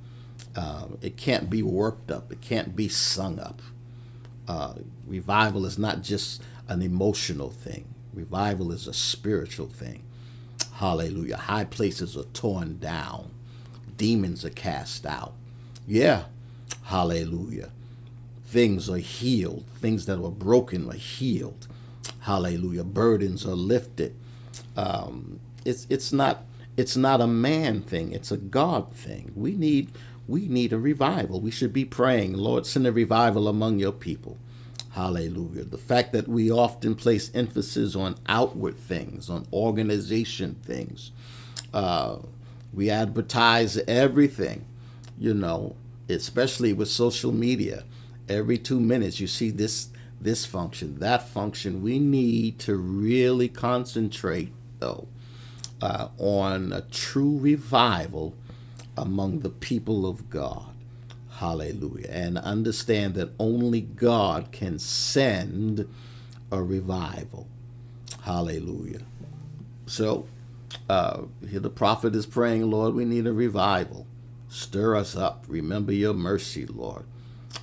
Uh, 0.54 0.88
it 1.02 1.16
can't 1.16 1.50
be 1.50 1.64
worked 1.64 2.12
up. 2.12 2.30
It 2.32 2.42
can't 2.42 2.76
be 2.76 2.90
sung 2.90 3.40
up. 3.40 3.62
Uh, 4.50 4.76
revival 5.08 5.66
is 5.66 5.78
not 5.78 6.02
just 6.02 6.42
an 6.68 6.82
emotional 6.82 7.50
thing. 7.52 7.86
Revival 8.14 8.74
is 8.74 8.86
a 8.86 8.94
spiritual 8.94 9.68
thing. 9.68 10.05
Hallelujah. 10.76 11.38
High 11.38 11.66
places 11.66 12.18
are 12.18 12.24
torn 12.34 12.80
down 12.80 13.32
demons 13.98 14.46
are 14.46 14.50
cast 14.50 15.06
out. 15.06 15.34
Yeah, 15.88 16.26
hallelujah. 16.86 17.72
Things 18.46 18.90
are 18.90 18.98
healed. 18.98 19.66
Things 19.80 20.06
that 20.06 20.20
were 20.20 20.32
broken 20.32 20.90
are 20.90 20.96
healed. 20.96 21.68
Hallelujah. 22.22 22.84
Burdens 22.84 23.46
are 23.46 23.56
lifted. 23.56 24.16
Um, 24.76 25.40
it's 25.66 25.88
it's 25.90 26.12
not 26.14 26.46
it's 26.78 26.96
not 26.98 27.22
a 27.22 27.28
man 27.28 27.82
thing. 27.82 28.12
It's 28.12 28.32
a 28.32 28.38
God 28.38 28.94
thing. 28.94 29.32
We 29.36 29.56
need 29.56 29.92
we 30.28 30.48
need 30.48 30.74
a 30.74 30.80
revival. 30.80 31.40
We 31.40 31.52
should 31.52 31.74
be 31.74 31.86
praying, 31.86 32.34
Lord, 32.34 32.66
send 32.66 32.88
a 32.88 32.92
revival 32.92 33.48
among 33.48 33.80
your 33.80 33.92
people. 33.92 34.38
Hallelujah. 34.96 35.66
The 35.66 35.78
fact 35.78 36.14
that 36.14 36.26
we 36.26 36.50
often 36.50 36.96
place 36.96 37.30
emphasis 37.34 37.98
on 37.98 38.16
outward 38.28 38.78
things, 38.78 39.30
on 39.30 39.46
organization 39.52 40.56
things, 40.64 41.12
uh, 41.74 42.20
we 42.74 42.90
advertise 42.90 43.78
everything, 43.90 44.64
you 45.20 45.34
know, 45.34 45.76
especially 46.08 46.72
with 46.72 46.88
social 46.88 47.34
media. 47.34 47.84
Every 48.30 48.58
two 48.58 48.80
minutes 48.80 49.20
you 49.20 49.28
see 49.28 49.50
this 49.50 49.90
this 50.22 50.46
function, 50.46 51.00
that 51.00 51.28
function. 51.28 51.84
We 51.84 52.00
need 52.00 52.58
to 52.60 52.78
really 52.78 53.50
concentrate 53.50 54.54
though 54.80 55.10
uh, 55.82 56.08
on 56.18 56.72
a 56.72 56.84
true 56.84 57.38
revival 57.38 58.34
among 58.96 59.42
the 59.42 59.50
people 59.50 60.08
of 60.08 60.30
God. 60.30 60.75
Hallelujah. 61.38 62.08
And 62.10 62.38
understand 62.38 63.16
that 63.16 63.32
only 63.40 63.82
God 63.82 64.52
can 64.52 64.80
send 64.80 65.88
a 66.52 66.64
revival. 66.64 67.48
Hallelujah. 68.22 69.02
So 69.86 70.28
uh, 70.90 71.24
here 71.48 71.60
the 71.60 71.70
prophet 71.70 72.16
is 72.16 72.26
praying, 72.26 72.70
Lord, 72.70 72.96
we 72.96 73.06
need 73.06 73.28
a 73.28 73.34
revival. 73.34 74.08
Stir 74.48 74.96
us 74.96 75.16
up. 75.16 75.44
Remember 75.48 75.92
your 75.92 76.14
mercy, 76.14 76.66
Lord. 76.66 77.04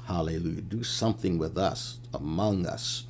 Hallelujah. 0.07 0.61
Do 0.63 0.83
something 0.83 1.39
with 1.39 1.57
us, 1.57 1.99
among 2.13 2.67
us. 2.67 3.07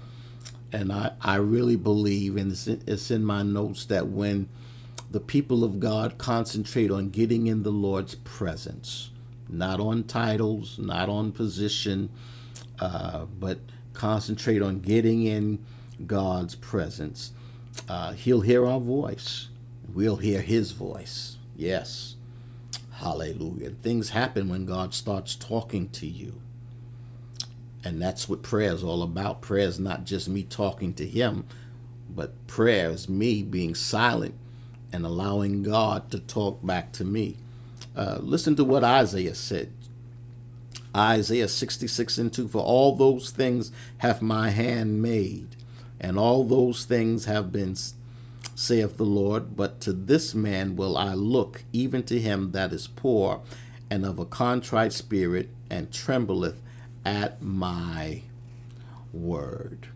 And 0.73 0.93
I, 0.93 1.13
I 1.21 1.37
really 1.37 1.77
believe, 1.77 2.37
and 2.37 2.53
it's 2.53 2.67
in, 2.67 2.83
it's 2.87 3.11
in 3.11 3.25
my 3.25 3.43
notes, 3.43 3.85
that 3.87 4.09
when 4.09 4.49
the 5.11 5.21
people 5.21 5.65
of 5.65 5.81
God 5.81 6.17
concentrate 6.19 6.91
on 6.91 7.11
getting 7.11 7.47
in 7.47 7.65
the 7.65 7.71
Lord's 7.73 8.15
presence, 8.15 9.11
not 9.53 9.81
on 9.81 10.05
titles, 10.05 10.79
not 10.79 11.09
on 11.09 11.33
position, 11.33 12.11
uh, 12.81 13.27
but 13.39 13.59
concentrate 13.93 14.63
on 14.63 14.81
getting 14.81 15.25
in 15.25 15.59
God's 16.07 16.55
presence, 16.55 17.33
uh, 17.89 18.13
He'll 18.13 18.41
hear 18.41 18.67
our 18.67 18.81
voice 18.81 19.49
we'll 19.95 20.17
hear 20.17 20.41
his 20.41 20.73
voice. 20.73 21.37
Yes. 21.57 22.17
Hallelujah. 22.95 23.71
Things 23.71 24.11
happen 24.11 24.49
when 24.49 24.67
God 24.67 24.95
starts 24.95 25.35
talking 25.35 25.89
to 25.91 26.07
you. 26.07 26.41
And 27.85 28.01
that's 28.01 28.29
what 28.29 28.43
prayer 28.43 28.73
is 28.73 28.85
all 28.85 29.03
about. 29.03 29.41
Prayer 29.43 29.67
is 29.67 29.81
not 29.81 30.05
just 30.05 30.29
me 30.29 30.45
talking 30.45 30.95
to 30.95 31.07
him, 31.07 31.47
but 32.09 32.47
prayer 32.47 32.91
is 32.91 33.09
me 33.09 33.43
being 33.43 33.75
silent 33.75 34.35
and 34.93 35.05
allowing 35.05 35.63
God 35.63 36.11
to 36.13 36.21
talk 36.21 36.65
back 36.65 36.93
to 36.93 37.05
me. 37.05 37.39
Uh, 37.97 38.19
listen 38.21 38.57
to 38.57 38.65
what 38.65 38.85
Isaiah 38.85 39.35
said. 39.35 39.73
Isaiah 40.95 41.49
66 41.49 42.19
and 42.19 42.33
2 42.33 42.49
For 42.49 42.63
all 42.63 42.95
those 42.95 43.31
things 43.31 43.73
have 43.99 44.23
my 44.23 44.51
hand 44.51 45.01
made, 45.01 45.57
and 46.01 46.19
all 46.19 46.45
those 46.45 46.85
things 46.85 47.25
have 47.27 47.53
been 47.53 47.77
saith 48.55 48.97
the 48.97 49.05
Lord, 49.05 49.57
but 49.57 49.81
to 49.81 49.93
this 49.93 50.35
man 50.35 50.77
will 50.77 50.97
I 50.97 51.15
look, 51.15 51.65
even 51.73 52.03
to 52.05 52.21
him 52.21 52.53
that 52.53 52.73
is 52.73 52.87
poor 52.87 53.41
and 53.91 54.07
of 54.07 54.19
a 54.19 54.25
contrite 54.25 54.93
spirit, 54.95 55.51
and 55.69 55.93
trembleth 55.93 56.63
at 57.05 57.43
my 57.43 58.23
word. 59.13 59.89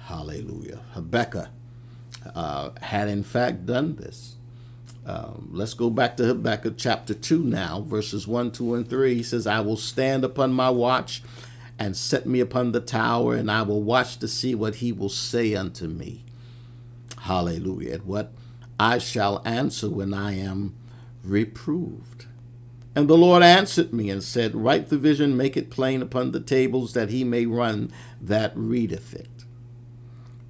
Hallelujah. 0.00 0.80
Habakkuk 0.92 1.48
uh, 2.34 2.70
had 2.82 3.08
in 3.08 3.22
fact 3.22 3.64
done 3.64 3.96
this. 3.96 4.36
Um, 5.08 5.48
let's 5.52 5.72
go 5.72 5.88
back 5.88 6.18
to 6.18 6.26
Habakkuk 6.26 6.74
chapter 6.76 7.14
2 7.14 7.42
now, 7.42 7.80
verses 7.80 8.28
1, 8.28 8.50
2, 8.52 8.74
and 8.74 8.86
3. 8.88 9.14
He 9.14 9.22
says, 9.22 9.46
I 9.46 9.60
will 9.60 9.78
stand 9.78 10.22
upon 10.22 10.52
my 10.52 10.68
watch 10.68 11.22
and 11.78 11.96
set 11.96 12.26
me 12.26 12.40
upon 12.40 12.72
the 12.72 12.80
tower, 12.80 13.34
and 13.34 13.50
I 13.50 13.62
will 13.62 13.82
watch 13.82 14.18
to 14.18 14.28
see 14.28 14.54
what 14.54 14.76
he 14.76 14.92
will 14.92 15.08
say 15.08 15.54
unto 15.54 15.86
me. 15.86 16.24
Hallelujah. 17.20 17.94
At 17.94 18.04
what 18.04 18.34
I 18.78 18.98
shall 18.98 19.40
answer 19.46 19.88
when 19.88 20.12
I 20.12 20.36
am 20.36 20.76
reproved. 21.24 22.26
And 22.94 23.08
the 23.08 23.16
Lord 23.16 23.42
answered 23.42 23.94
me 23.94 24.10
and 24.10 24.22
said, 24.22 24.54
Write 24.54 24.90
the 24.90 24.98
vision, 24.98 25.38
make 25.38 25.56
it 25.56 25.70
plain 25.70 26.02
upon 26.02 26.32
the 26.32 26.40
tables, 26.40 26.92
that 26.92 27.08
he 27.08 27.24
may 27.24 27.46
run 27.46 27.90
that 28.20 28.52
readeth 28.54 29.14
it. 29.14 29.44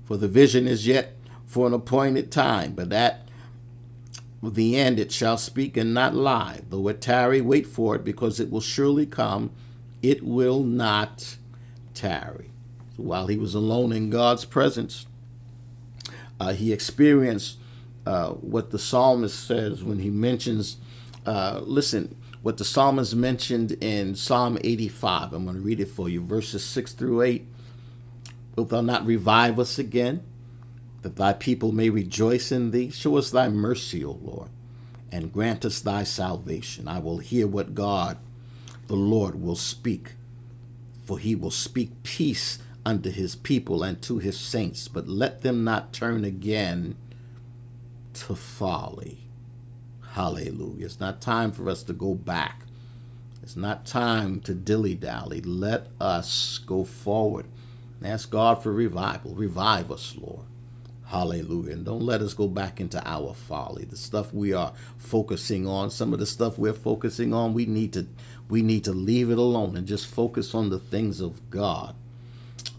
For 0.04 0.16
the 0.16 0.26
vision 0.26 0.66
is 0.66 0.84
yet 0.84 1.14
for 1.46 1.68
an 1.68 1.74
appointed 1.74 2.32
time, 2.32 2.72
but 2.72 2.92
at 2.92 3.27
the 4.42 4.76
end 4.76 5.00
it 5.00 5.10
shall 5.10 5.36
speak 5.36 5.76
and 5.76 5.92
not 5.92 6.14
lie. 6.14 6.60
Though 6.68 6.86
it 6.88 7.00
tarry, 7.00 7.40
wait 7.40 7.66
for 7.66 7.96
it, 7.96 8.04
because 8.04 8.38
it 8.38 8.50
will 8.50 8.60
surely 8.60 9.06
come. 9.06 9.50
It 10.02 10.22
will 10.22 10.62
not 10.62 11.36
tarry. 11.94 12.50
So 12.96 13.02
while 13.02 13.26
he 13.26 13.36
was 13.36 13.54
alone 13.54 13.92
in 13.92 14.10
God's 14.10 14.44
presence, 14.44 15.06
uh, 16.38 16.52
he 16.52 16.72
experienced 16.72 17.58
uh, 18.06 18.30
what 18.30 18.70
the 18.70 18.78
psalmist 18.78 19.46
says 19.46 19.82
when 19.82 19.98
he 19.98 20.10
mentions, 20.10 20.76
uh, 21.26 21.60
listen, 21.64 22.16
what 22.42 22.56
the 22.56 22.64
psalmist 22.64 23.14
mentioned 23.14 23.72
in 23.82 24.14
Psalm 24.14 24.58
85. 24.62 25.32
I'm 25.32 25.44
going 25.44 25.56
to 25.56 25.62
read 25.62 25.80
it 25.80 25.88
for 25.88 26.08
you, 26.08 26.22
verses 26.22 26.64
6 26.64 26.92
through 26.92 27.22
8. 27.22 27.46
Wilt 28.56 28.68
thou 28.70 28.80
not 28.80 29.04
revive 29.04 29.58
us 29.58 29.78
again, 29.78 30.22
that 31.02 31.16
thy 31.16 31.32
people 31.32 31.72
may 31.72 31.90
rejoice 31.90 32.52
in 32.52 32.70
thee? 32.70 32.90
Show 32.90 33.16
us 33.16 33.30
thy 33.30 33.48
mercy, 33.48 34.04
O 34.04 34.18
Lord, 34.22 34.50
and 35.12 35.32
grant 35.32 35.64
us 35.64 35.80
thy 35.80 36.04
salvation. 36.04 36.88
I 36.88 36.98
will 36.98 37.18
hear 37.18 37.46
what 37.46 37.74
God, 37.74 38.18
the 38.86 38.96
Lord, 38.96 39.40
will 39.40 39.56
speak, 39.56 40.14
for 41.04 41.18
he 41.18 41.34
will 41.34 41.50
speak 41.50 42.02
peace 42.02 42.58
unto 42.84 43.10
his 43.10 43.36
people 43.36 43.82
and 43.82 44.00
to 44.02 44.18
his 44.18 44.38
saints, 44.38 44.88
but 44.88 45.08
let 45.08 45.42
them 45.42 45.64
not 45.64 45.92
turn 45.92 46.24
again 46.24 46.96
to 48.14 48.34
folly. 48.34 49.18
Hallelujah. 50.12 50.86
It's 50.86 51.00
not 51.00 51.20
time 51.20 51.52
for 51.52 51.68
us 51.70 51.82
to 51.84 51.92
go 51.92 52.14
back. 52.14 52.62
It's 53.42 53.56
not 53.56 53.86
time 53.86 54.40
to 54.40 54.54
dilly 54.54 54.94
dally. 54.94 55.40
Let 55.40 55.88
us 56.00 56.58
go 56.66 56.84
forward. 56.84 57.46
Ask 58.04 58.30
God 58.30 58.62
for 58.62 58.72
revival. 58.72 59.34
Revive 59.34 59.90
us, 59.92 60.16
Lord. 60.20 60.47
Hallelujah. 61.08 61.72
And 61.72 61.86
don't 61.86 62.02
let 62.02 62.20
us 62.20 62.34
go 62.34 62.48
back 62.48 62.80
into 62.80 63.02
our 63.08 63.34
folly. 63.34 63.86
The 63.86 63.96
stuff 63.96 64.34
we 64.34 64.52
are 64.52 64.74
focusing 64.98 65.66
on, 65.66 65.90
some 65.90 66.12
of 66.12 66.20
the 66.20 66.26
stuff 66.26 66.58
we're 66.58 66.74
focusing 66.74 67.32
on, 67.34 67.54
we 67.54 67.66
need 67.66 67.94
to 67.94 68.06
we 68.50 68.62
need 68.62 68.84
to 68.84 68.92
leave 68.92 69.30
it 69.30 69.38
alone 69.38 69.76
and 69.76 69.86
just 69.86 70.06
focus 70.06 70.54
on 70.54 70.70
the 70.70 70.78
things 70.78 71.20
of 71.20 71.50
God. 71.50 71.94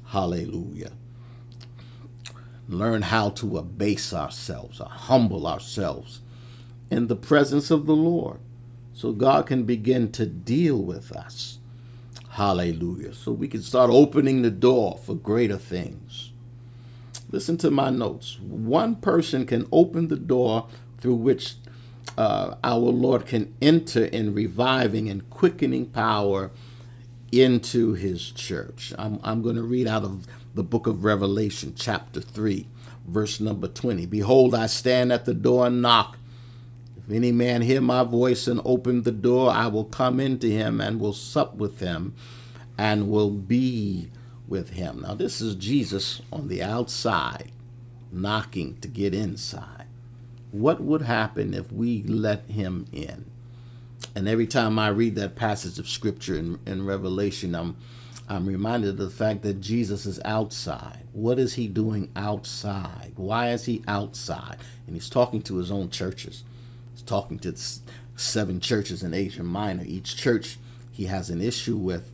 Hallelujah. 0.07 0.91
Learn 2.67 3.03
how 3.03 3.31
to 3.31 3.57
abase 3.57 4.13
ourselves, 4.13 4.79
or 4.79 4.89
humble 4.89 5.47
ourselves 5.47 6.21
in 6.91 7.07
the 7.07 7.15
presence 7.15 7.71
of 7.71 7.87
the 7.87 7.95
Lord 7.95 8.39
so 8.93 9.11
God 9.11 9.47
can 9.47 9.63
begin 9.63 10.11
to 10.13 10.27
deal 10.27 10.77
with 10.77 11.11
us. 11.11 11.59
Hallelujah. 12.31 13.13
So 13.15 13.31
we 13.31 13.47
can 13.47 13.63
start 13.63 13.89
opening 13.91 14.43
the 14.43 14.51
door 14.51 14.99
for 15.03 15.15
greater 15.15 15.57
things. 15.57 16.28
Listen 17.31 17.57
to 17.57 17.69
my 17.69 17.89
notes. 17.89 18.39
One 18.39 18.95
person 18.95 19.45
can 19.45 19.67
open 19.71 20.07
the 20.07 20.15
door 20.15 20.67
through 20.97 21.15
which 21.15 21.55
uh, 22.17 22.55
our 22.63 22.79
Lord 22.79 23.27
can 23.27 23.53
enter 23.61 24.05
in 24.05 24.33
reviving 24.33 25.09
and 25.09 25.29
quickening 25.29 25.87
power 25.87 26.51
into 27.31 27.93
his 27.93 28.31
church. 28.31 28.93
I'm, 28.97 29.19
I'm 29.23 29.41
going 29.43 29.55
to 29.57 29.63
read 29.63 29.87
out 29.87 30.03
of 30.03 30.25
the 30.55 30.63
book 30.63 30.87
of 30.87 31.03
Revelation, 31.03 31.73
chapter 31.75 32.19
3, 32.19 32.67
verse 33.07 33.39
number 33.39 33.67
20. 33.67 34.07
Behold, 34.07 34.55
I 34.55 34.65
stand 34.65 35.13
at 35.13 35.25
the 35.25 35.35
door 35.35 35.67
and 35.67 35.81
knock. 35.83 36.17
If 36.97 37.13
any 37.13 37.31
man 37.31 37.61
hear 37.61 37.81
my 37.81 38.03
voice 38.03 38.47
and 38.47 38.59
open 38.65 39.03
the 39.03 39.11
door, 39.11 39.51
I 39.51 39.67
will 39.67 39.85
come 39.85 40.19
into 40.19 40.47
him 40.47 40.81
and 40.81 40.99
will 40.99 41.13
sup 41.13 41.55
with 41.55 41.79
him 41.79 42.15
and 42.77 43.09
will 43.09 43.31
be 43.31 44.09
with 44.49 44.71
him. 44.71 45.01
Now, 45.01 45.13
this 45.13 45.41
is 45.41 45.55
Jesus 45.55 46.21
on 46.31 46.47
the 46.47 46.61
outside 46.63 47.51
knocking 48.11 48.77
to 48.81 48.87
get 48.87 49.13
inside. 49.13 49.85
What 50.51 50.81
would 50.81 51.03
happen 51.03 51.53
if 51.53 51.71
we 51.71 52.03
let 52.03 52.45
him 52.45 52.87
in? 52.91 53.25
And 54.15 54.27
every 54.27 54.47
time 54.47 54.79
I 54.79 54.87
read 54.87 55.15
that 55.15 55.35
passage 55.35 55.77
of 55.77 55.87
scripture 55.87 56.35
in, 56.35 56.59
in 56.65 56.85
Revelation, 56.85 57.55
I'm 57.55 57.77
I'm 58.31 58.45
reminded 58.45 58.91
of 58.91 58.97
the 58.97 59.09
fact 59.09 59.41
that 59.41 59.59
Jesus 59.59 60.05
is 60.05 60.19
outside. 60.23 61.07
What 61.13 61.39
is 61.39 61.55
he 61.55 61.67
doing 61.67 62.11
outside? 62.15 63.13
Why 63.15 63.49
is 63.49 63.65
he 63.65 63.83
outside? 63.87 64.57
And 64.85 64.95
he's 64.95 65.09
talking 65.09 65.41
to 65.43 65.55
his 65.57 65.71
own 65.71 65.89
churches. 65.89 66.43
He's 66.93 67.01
talking 67.01 67.39
to 67.39 67.55
seven 68.15 68.59
churches 68.59 69.01
in 69.01 69.15
Asia 69.15 69.41
Minor. 69.41 69.83
Each 69.83 70.15
church 70.15 70.59
he 70.91 71.05
has 71.05 71.31
an 71.31 71.41
issue 71.41 71.75
with. 71.75 72.11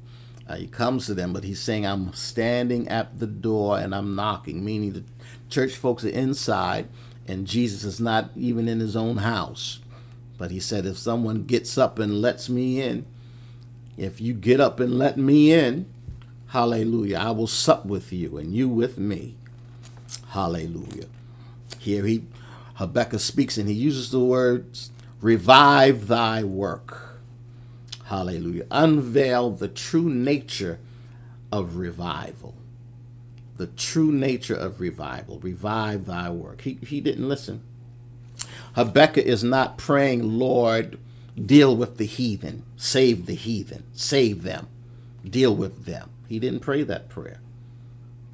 Uh, 0.47 0.55
he 0.55 0.67
comes 0.67 1.07
to 1.07 1.13
them, 1.13 1.33
but 1.33 1.43
he's 1.43 1.59
saying, 1.59 1.85
I'm 1.85 2.13
standing 2.13 2.87
at 2.87 3.19
the 3.19 3.27
door 3.27 3.79
and 3.79 3.95
I'm 3.95 4.15
knocking, 4.15 4.63
meaning 4.63 4.93
the 4.93 5.03
church 5.49 5.75
folks 5.75 6.05
are 6.05 6.09
inside 6.09 6.87
and 7.27 7.47
Jesus 7.47 7.83
is 7.83 7.99
not 7.99 8.29
even 8.35 8.67
in 8.67 8.79
his 8.79 8.95
own 8.95 9.17
house. 9.17 9.79
But 10.37 10.51
he 10.51 10.59
said, 10.59 10.85
if 10.85 10.97
someone 10.97 11.45
gets 11.45 11.77
up 11.77 11.97
and 11.97 12.21
lets 12.21 12.49
me 12.49 12.81
in, 12.81 13.05
if 13.97 14.19
you 14.21 14.33
get 14.33 14.59
up 14.59 14.79
and 14.79 14.99
let 14.99 15.17
me 15.17 15.51
in, 15.51 15.87
hallelujah, 16.47 17.17
I 17.17 17.31
will 17.31 17.47
sup 17.47 17.85
with 17.85 18.11
you 18.11 18.37
and 18.37 18.53
you 18.53 18.67
with 18.67 18.97
me. 18.97 19.35
Hallelujah. 20.29 21.07
Here 21.79 22.05
he 22.05 22.25
Habakkuk 22.75 23.21
speaks 23.21 23.57
and 23.57 23.69
he 23.69 23.75
uses 23.75 24.11
the 24.11 24.19
words, 24.19 24.91
revive 25.21 26.07
thy 26.07 26.43
work. 26.43 27.14
Hallelujah. 28.05 28.65
Unveil 28.71 29.51
the 29.51 29.69
true 29.69 30.09
nature 30.09 30.79
of 31.51 31.77
revival. 31.77 32.55
The 33.57 33.67
true 33.67 34.11
nature 34.11 34.55
of 34.55 34.81
revival. 34.81 35.39
Revive 35.39 36.05
thy 36.05 36.29
work. 36.31 36.61
He, 36.61 36.79
he 36.83 37.01
didn't 37.01 37.29
listen. 37.29 37.61
Habakkuk 38.75 39.25
is 39.25 39.43
not 39.43 39.77
praying, 39.77 40.23
Lord, 40.39 40.99
deal 41.43 41.75
with 41.75 41.97
the 41.97 42.05
heathen, 42.05 42.63
save 42.77 43.25
the 43.25 43.35
heathen, 43.35 43.83
save 43.93 44.43
them, 44.43 44.67
deal 45.27 45.55
with 45.55 45.85
them. 45.85 46.09
He 46.27 46.39
didn't 46.39 46.61
pray 46.61 46.83
that 46.83 47.09
prayer. 47.09 47.39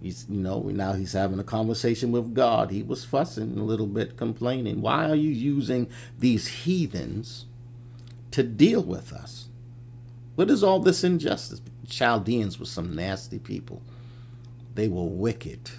He's, 0.01 0.25
you 0.29 0.39
know, 0.39 0.61
now 0.63 0.93
he's 0.93 1.13
having 1.13 1.39
a 1.39 1.43
conversation 1.43 2.11
with 2.11 2.33
God. 2.33 2.71
He 2.71 2.83
was 2.83 3.05
fussing 3.05 3.57
a 3.57 3.63
little 3.63 3.87
bit, 3.87 4.17
complaining. 4.17 4.81
Why 4.81 5.09
are 5.09 5.15
you 5.15 5.29
using 5.29 5.89
these 6.19 6.47
heathens 6.47 7.45
to 8.31 8.43
deal 8.43 8.83
with 8.83 9.13
us? 9.13 9.49
What 10.35 10.49
is 10.49 10.63
all 10.63 10.79
this 10.79 11.03
injustice? 11.03 11.61
Chaldeans 11.87 12.59
were 12.59 12.65
some 12.65 12.95
nasty 12.95 13.39
people. 13.39 13.81
They 14.75 14.87
were 14.87 15.03
wicked. 15.03 15.71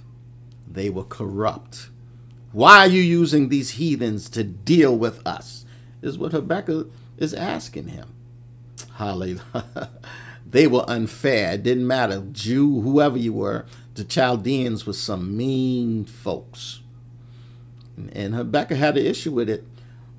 They 0.71 0.91
were 0.91 1.05
corrupt. 1.05 1.89
Why 2.53 2.81
are 2.81 2.89
you 2.89 3.01
using 3.01 3.49
these 3.49 3.73
heathens 3.73 4.29
to 4.31 4.45
deal 4.45 4.97
with 4.97 5.27
us? 5.27 5.65
Is 6.03 6.19
what 6.19 6.33
Habakkuk 6.33 6.91
is 7.17 7.33
asking 7.33 7.89
him. 7.89 8.09
Hallelujah. 8.95 9.43
they 10.49 10.67
were 10.67 10.85
unfair. 10.89 11.53
It 11.53 11.63
didn't 11.63 11.87
matter, 11.87 12.27
Jew, 12.33 12.81
whoever 12.83 13.17
you 13.17 13.33
were. 13.33 13.65
The 13.95 14.05
Chaldeans 14.05 14.87
were 14.87 14.93
some 14.93 15.37
mean 15.37 16.05
folks. 16.05 16.81
And 18.13 18.35
Habakkuk 18.35 18.77
had 18.77 18.97
an 18.97 19.07
issue 19.07 19.33
with 19.33 19.49
it. 19.49 19.65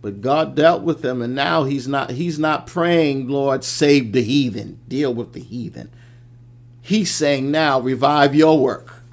But 0.04 0.22
God 0.22 0.56
dealt 0.56 0.84
with 0.84 1.02
them, 1.02 1.24
and 1.24 1.34
now 1.34 1.64
he's 1.64 1.88
not 1.88 2.12
he's 2.12 2.38
not 2.38 2.68
praying, 2.68 3.30
Lord, 3.30 3.64
save 3.64 4.12
the 4.12 4.22
heathen, 4.22 4.80
deal 4.88 5.12
with 5.12 5.34
the 5.34 5.42
heathen. 5.42 5.90
He's 6.82 7.10
saying 7.10 7.50
now, 7.50 7.80
revive 7.80 8.36
your 8.36 8.60
work 8.60 9.04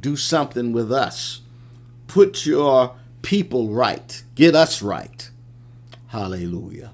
do 0.00 0.16
something 0.16 0.72
with 0.72 0.92
us. 0.92 1.40
Put 2.06 2.46
your 2.46 2.96
people 3.22 3.70
right. 3.70 4.22
Get 4.34 4.54
us 4.54 4.82
right. 4.82 5.30
Hallelujah. 6.08 6.92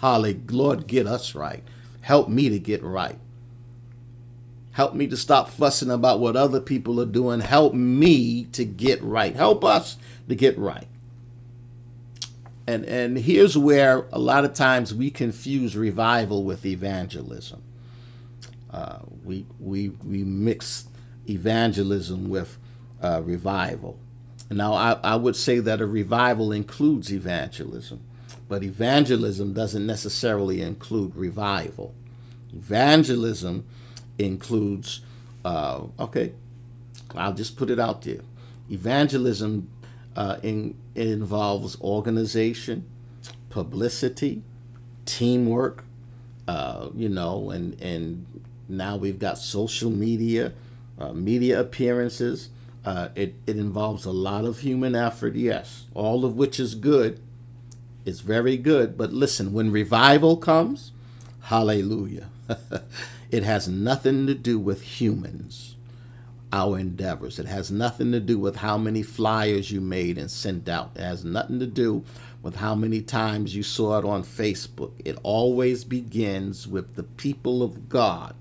Hallelujah. 0.00 0.40
Lord, 0.50 0.86
get 0.86 1.06
us 1.06 1.34
right. 1.34 1.64
Help 2.02 2.28
me 2.28 2.48
to 2.48 2.58
get 2.58 2.82
right. 2.82 3.18
Help 4.72 4.94
me 4.94 5.06
to 5.08 5.16
stop 5.16 5.50
fussing 5.50 5.90
about 5.90 6.20
what 6.20 6.36
other 6.36 6.60
people 6.60 7.00
are 7.00 7.06
doing. 7.06 7.40
Help 7.40 7.74
me 7.74 8.44
to 8.52 8.64
get 8.64 9.02
right. 9.02 9.34
Help 9.34 9.64
us 9.64 9.96
to 10.28 10.34
get 10.34 10.56
right. 10.58 10.87
And 12.68 12.84
and 12.84 13.16
here's 13.16 13.56
where 13.56 14.04
a 14.12 14.18
lot 14.18 14.44
of 14.44 14.52
times 14.52 14.94
we 14.94 15.10
confuse 15.10 15.74
revival 15.74 16.44
with 16.44 16.66
evangelism. 16.66 17.62
Uh, 18.70 18.98
we 19.24 19.46
we 19.58 19.88
we 20.04 20.22
mix 20.22 20.86
evangelism 21.26 22.28
with 22.28 22.58
uh, 23.02 23.22
revival. 23.24 23.98
Now, 24.50 24.74
I, 24.74 24.98
I 25.02 25.16
would 25.16 25.34
say 25.34 25.60
that 25.60 25.80
a 25.80 25.86
revival 25.86 26.52
includes 26.52 27.10
evangelism, 27.10 28.00
but 28.48 28.62
evangelism 28.62 29.54
doesn't 29.54 29.86
necessarily 29.86 30.60
include 30.60 31.16
revival. 31.16 31.94
Evangelism 32.54 33.64
includes, 34.18 35.00
uh, 35.42 35.84
okay, 35.98 36.34
I'll 37.14 37.32
just 37.32 37.56
put 37.56 37.70
it 37.70 37.78
out 37.78 38.02
there. 38.02 38.20
Evangelism 38.70 39.70
uh, 40.16 40.36
in, 40.98 41.08
involves 41.08 41.80
organization, 41.80 42.84
publicity, 43.50 44.42
teamwork, 45.06 45.84
uh, 46.46 46.88
you 46.94 47.08
know, 47.08 47.50
and, 47.50 47.80
and 47.80 48.26
now 48.68 48.96
we've 48.96 49.18
got 49.18 49.38
social 49.38 49.90
media 49.90 50.52
uh, 50.98 51.12
media 51.12 51.60
appearances. 51.60 52.50
Uh, 52.84 53.08
it, 53.14 53.34
it 53.46 53.56
involves 53.56 54.04
a 54.04 54.10
lot 54.10 54.44
of 54.44 54.60
human 54.60 54.94
effort, 54.94 55.34
yes, 55.34 55.86
all 55.94 56.24
of 56.24 56.34
which 56.36 56.58
is 56.58 56.74
good. 56.74 57.20
It's 58.04 58.20
very 58.20 58.56
good. 58.56 58.96
But 58.96 59.12
listen, 59.12 59.52
when 59.52 59.70
revival 59.70 60.36
comes, 60.36 60.92
hallelujah, 61.42 62.30
it 63.30 63.42
has 63.42 63.68
nothing 63.68 64.26
to 64.26 64.34
do 64.34 64.58
with 64.58 64.82
humans, 65.00 65.76
our 66.52 66.78
endeavors. 66.78 67.38
It 67.38 67.46
has 67.46 67.70
nothing 67.70 68.12
to 68.12 68.20
do 68.20 68.38
with 68.38 68.56
how 68.56 68.78
many 68.78 69.02
flyers 69.02 69.70
you 69.70 69.80
made 69.80 70.18
and 70.18 70.30
sent 70.30 70.68
out. 70.68 70.92
It 70.96 71.02
has 71.02 71.24
nothing 71.24 71.58
to 71.60 71.66
do 71.66 72.04
with 72.42 72.56
how 72.56 72.74
many 72.74 73.02
times 73.02 73.56
you 73.56 73.62
saw 73.62 73.98
it 73.98 74.04
on 74.04 74.22
Facebook. 74.22 74.92
It 75.04 75.18
always 75.22 75.84
begins 75.84 76.68
with 76.68 76.94
the 76.96 77.02
people 77.04 77.62
of 77.62 77.88
God 77.88 78.34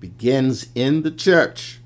begins 0.00 0.68
in 0.74 1.02
the 1.02 1.10
church, 1.10 1.80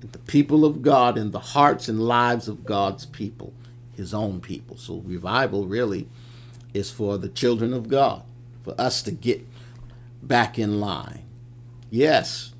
the 0.00 0.18
people 0.20 0.64
of 0.64 0.82
God, 0.82 1.18
in 1.18 1.30
the 1.32 1.40
hearts 1.40 1.88
and 1.88 2.00
lives 2.02 2.48
of 2.48 2.64
God's 2.64 3.06
people. 3.06 3.52
his 3.96 4.14
own 4.14 4.40
people. 4.40 4.76
So 4.78 5.02
revival 5.04 5.66
really 5.66 6.08
is 6.72 6.90
for 6.90 7.18
the 7.18 7.28
children 7.28 7.74
of 7.74 7.88
God, 7.88 8.22
for 8.62 8.74
us 8.80 9.02
to 9.02 9.10
get 9.10 9.46
back 10.22 10.58
in 10.58 10.80
line. 10.80 11.24
Yes. 11.90 12.54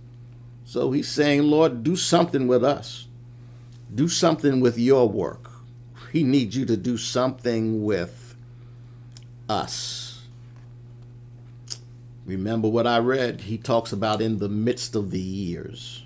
So 0.68 0.92
he's 0.92 1.08
saying, 1.08 1.44
Lord, 1.44 1.82
do 1.82 1.96
something 1.96 2.46
with 2.46 2.62
us. 2.62 3.06
Do 3.94 4.06
something 4.06 4.60
with 4.60 4.78
your 4.78 5.08
work. 5.08 5.50
He 6.12 6.22
needs 6.22 6.58
you 6.58 6.66
to 6.66 6.76
do 6.76 6.98
something 6.98 7.84
with 7.84 8.36
us. 9.48 10.26
Remember 12.26 12.68
what 12.68 12.86
I 12.86 12.98
read? 12.98 13.40
He 13.40 13.56
talks 13.56 13.92
about 13.92 14.20
in 14.20 14.40
the 14.40 14.50
midst 14.50 14.94
of 14.94 15.10
the 15.10 15.18
years. 15.18 16.04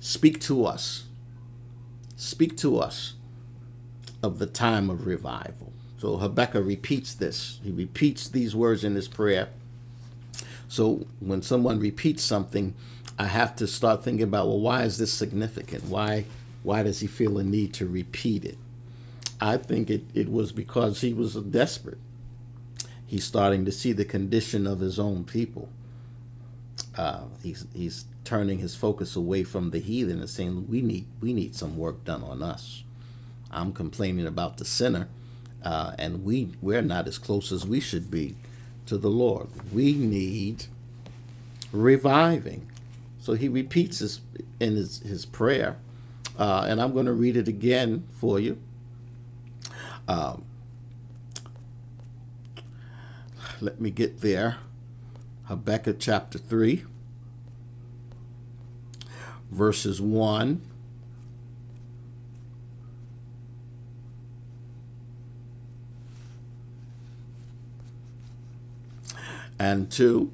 Speak 0.00 0.40
to 0.42 0.64
us. 0.64 1.06
Speak 2.14 2.56
to 2.58 2.78
us 2.78 3.14
of 4.22 4.38
the 4.38 4.46
time 4.46 4.88
of 4.88 5.08
revival. 5.08 5.72
So 5.96 6.18
Habakkuk 6.18 6.64
repeats 6.64 7.14
this. 7.14 7.58
He 7.64 7.72
repeats 7.72 8.28
these 8.28 8.54
words 8.54 8.84
in 8.84 8.94
his 8.94 9.08
prayer. 9.08 9.48
So 10.68 11.06
when 11.18 11.42
someone 11.42 11.80
repeats 11.80 12.22
something, 12.22 12.74
I 13.18 13.26
have 13.26 13.56
to 13.56 13.66
start 13.66 14.04
thinking 14.04 14.24
about, 14.24 14.46
well, 14.46 14.60
why 14.60 14.84
is 14.84 14.98
this 14.98 15.12
significant? 15.12 15.84
Why 15.84 16.24
why 16.62 16.82
does 16.82 17.00
he 17.00 17.06
feel 17.06 17.38
a 17.38 17.44
need 17.44 17.72
to 17.74 17.86
repeat 17.86 18.44
it? 18.44 18.58
I 19.40 19.56
think 19.56 19.90
it, 19.90 20.04
it 20.14 20.30
was 20.30 20.52
because 20.52 21.00
he 21.00 21.12
was 21.12 21.34
desperate. 21.34 21.98
He's 23.06 23.24
starting 23.24 23.64
to 23.64 23.72
see 23.72 23.92
the 23.92 24.04
condition 24.04 24.66
of 24.66 24.80
his 24.80 24.98
own 24.98 25.24
people. 25.24 25.68
Uh, 26.96 27.22
he's 27.42 27.66
he's 27.74 28.04
turning 28.24 28.58
his 28.58 28.76
focus 28.76 29.16
away 29.16 29.44
from 29.44 29.70
the 29.70 29.78
heathen 29.78 30.20
and 30.20 30.28
saying, 30.28 30.68
"We 30.68 30.82
need 30.82 31.06
we 31.20 31.32
need 31.32 31.54
some 31.54 31.76
work 31.78 32.04
done 32.04 32.22
on 32.22 32.42
us." 32.42 32.84
I'm 33.50 33.72
complaining 33.72 34.26
about 34.26 34.58
the 34.58 34.64
sinner, 34.64 35.08
uh, 35.62 35.92
and 35.98 36.24
we 36.24 36.50
we're 36.60 36.82
not 36.82 37.08
as 37.08 37.18
close 37.18 37.50
as 37.50 37.66
we 37.66 37.80
should 37.80 38.10
be 38.10 38.36
to 38.86 38.98
the 38.98 39.10
Lord. 39.10 39.48
We 39.72 39.94
need 39.94 40.66
reviving. 41.72 42.68
So 43.28 43.34
he 43.34 43.50
repeats 43.50 43.98
this 43.98 44.22
in 44.58 44.76
his, 44.76 45.00
his 45.00 45.26
prayer, 45.26 45.76
uh, 46.38 46.64
and 46.66 46.80
I'm 46.80 46.94
going 46.94 47.04
to 47.04 47.12
read 47.12 47.36
it 47.36 47.46
again 47.46 48.04
for 48.10 48.40
you. 48.40 48.56
Um, 50.08 50.46
let 53.60 53.82
me 53.82 53.90
get 53.90 54.22
there. 54.22 54.56
Habakkuk 55.44 55.96
chapter 55.98 56.38
3, 56.38 56.84
verses 59.50 60.00
1 60.00 60.62
and 69.58 69.90
2. 69.90 70.32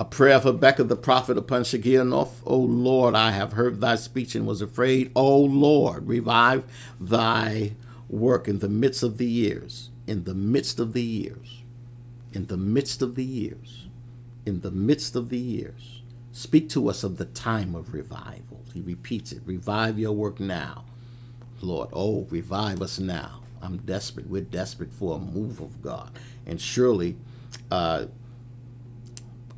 A 0.00 0.04
prayer 0.04 0.36
of 0.36 0.44
Habakkuk 0.44 0.86
the 0.86 0.96
prophet 0.96 1.36
upon 1.36 1.62
Shigionoth. 1.62 2.40
O 2.46 2.56
Lord, 2.56 3.16
I 3.16 3.32
have 3.32 3.54
heard 3.54 3.80
thy 3.80 3.96
speech 3.96 4.36
and 4.36 4.46
was 4.46 4.62
afraid. 4.62 5.10
O 5.16 5.36
Lord, 5.38 6.06
revive 6.06 6.62
thy 7.00 7.72
work 8.08 8.46
in 8.46 8.60
the 8.60 8.68
midst 8.68 9.02
of 9.02 9.18
the 9.18 9.26
years. 9.26 9.90
In 10.06 10.22
the 10.22 10.34
midst 10.34 10.78
of 10.78 10.92
the 10.92 11.02
years. 11.02 11.62
In 12.32 12.46
the 12.46 12.56
midst 12.56 13.02
of 13.02 13.16
the 13.16 13.24
years. 13.24 13.88
In 14.46 14.60
the 14.60 14.70
midst 14.70 15.16
of 15.16 15.30
the 15.30 15.38
years. 15.38 16.02
Speak 16.30 16.68
to 16.68 16.88
us 16.88 17.02
of 17.02 17.16
the 17.16 17.24
time 17.24 17.74
of 17.74 17.92
revival. 17.92 18.62
He 18.72 18.80
repeats 18.80 19.32
it. 19.32 19.42
Revive 19.44 19.98
your 19.98 20.12
work 20.12 20.38
now. 20.38 20.84
Lord, 21.60 21.88
oh, 21.92 22.28
revive 22.30 22.82
us 22.82 23.00
now. 23.00 23.40
I'm 23.60 23.78
desperate. 23.78 24.28
We're 24.28 24.42
desperate 24.42 24.92
for 24.92 25.16
a 25.16 25.18
move 25.18 25.60
of 25.60 25.82
God. 25.82 26.12
And 26.46 26.60
surely, 26.60 27.16
uh, 27.72 28.06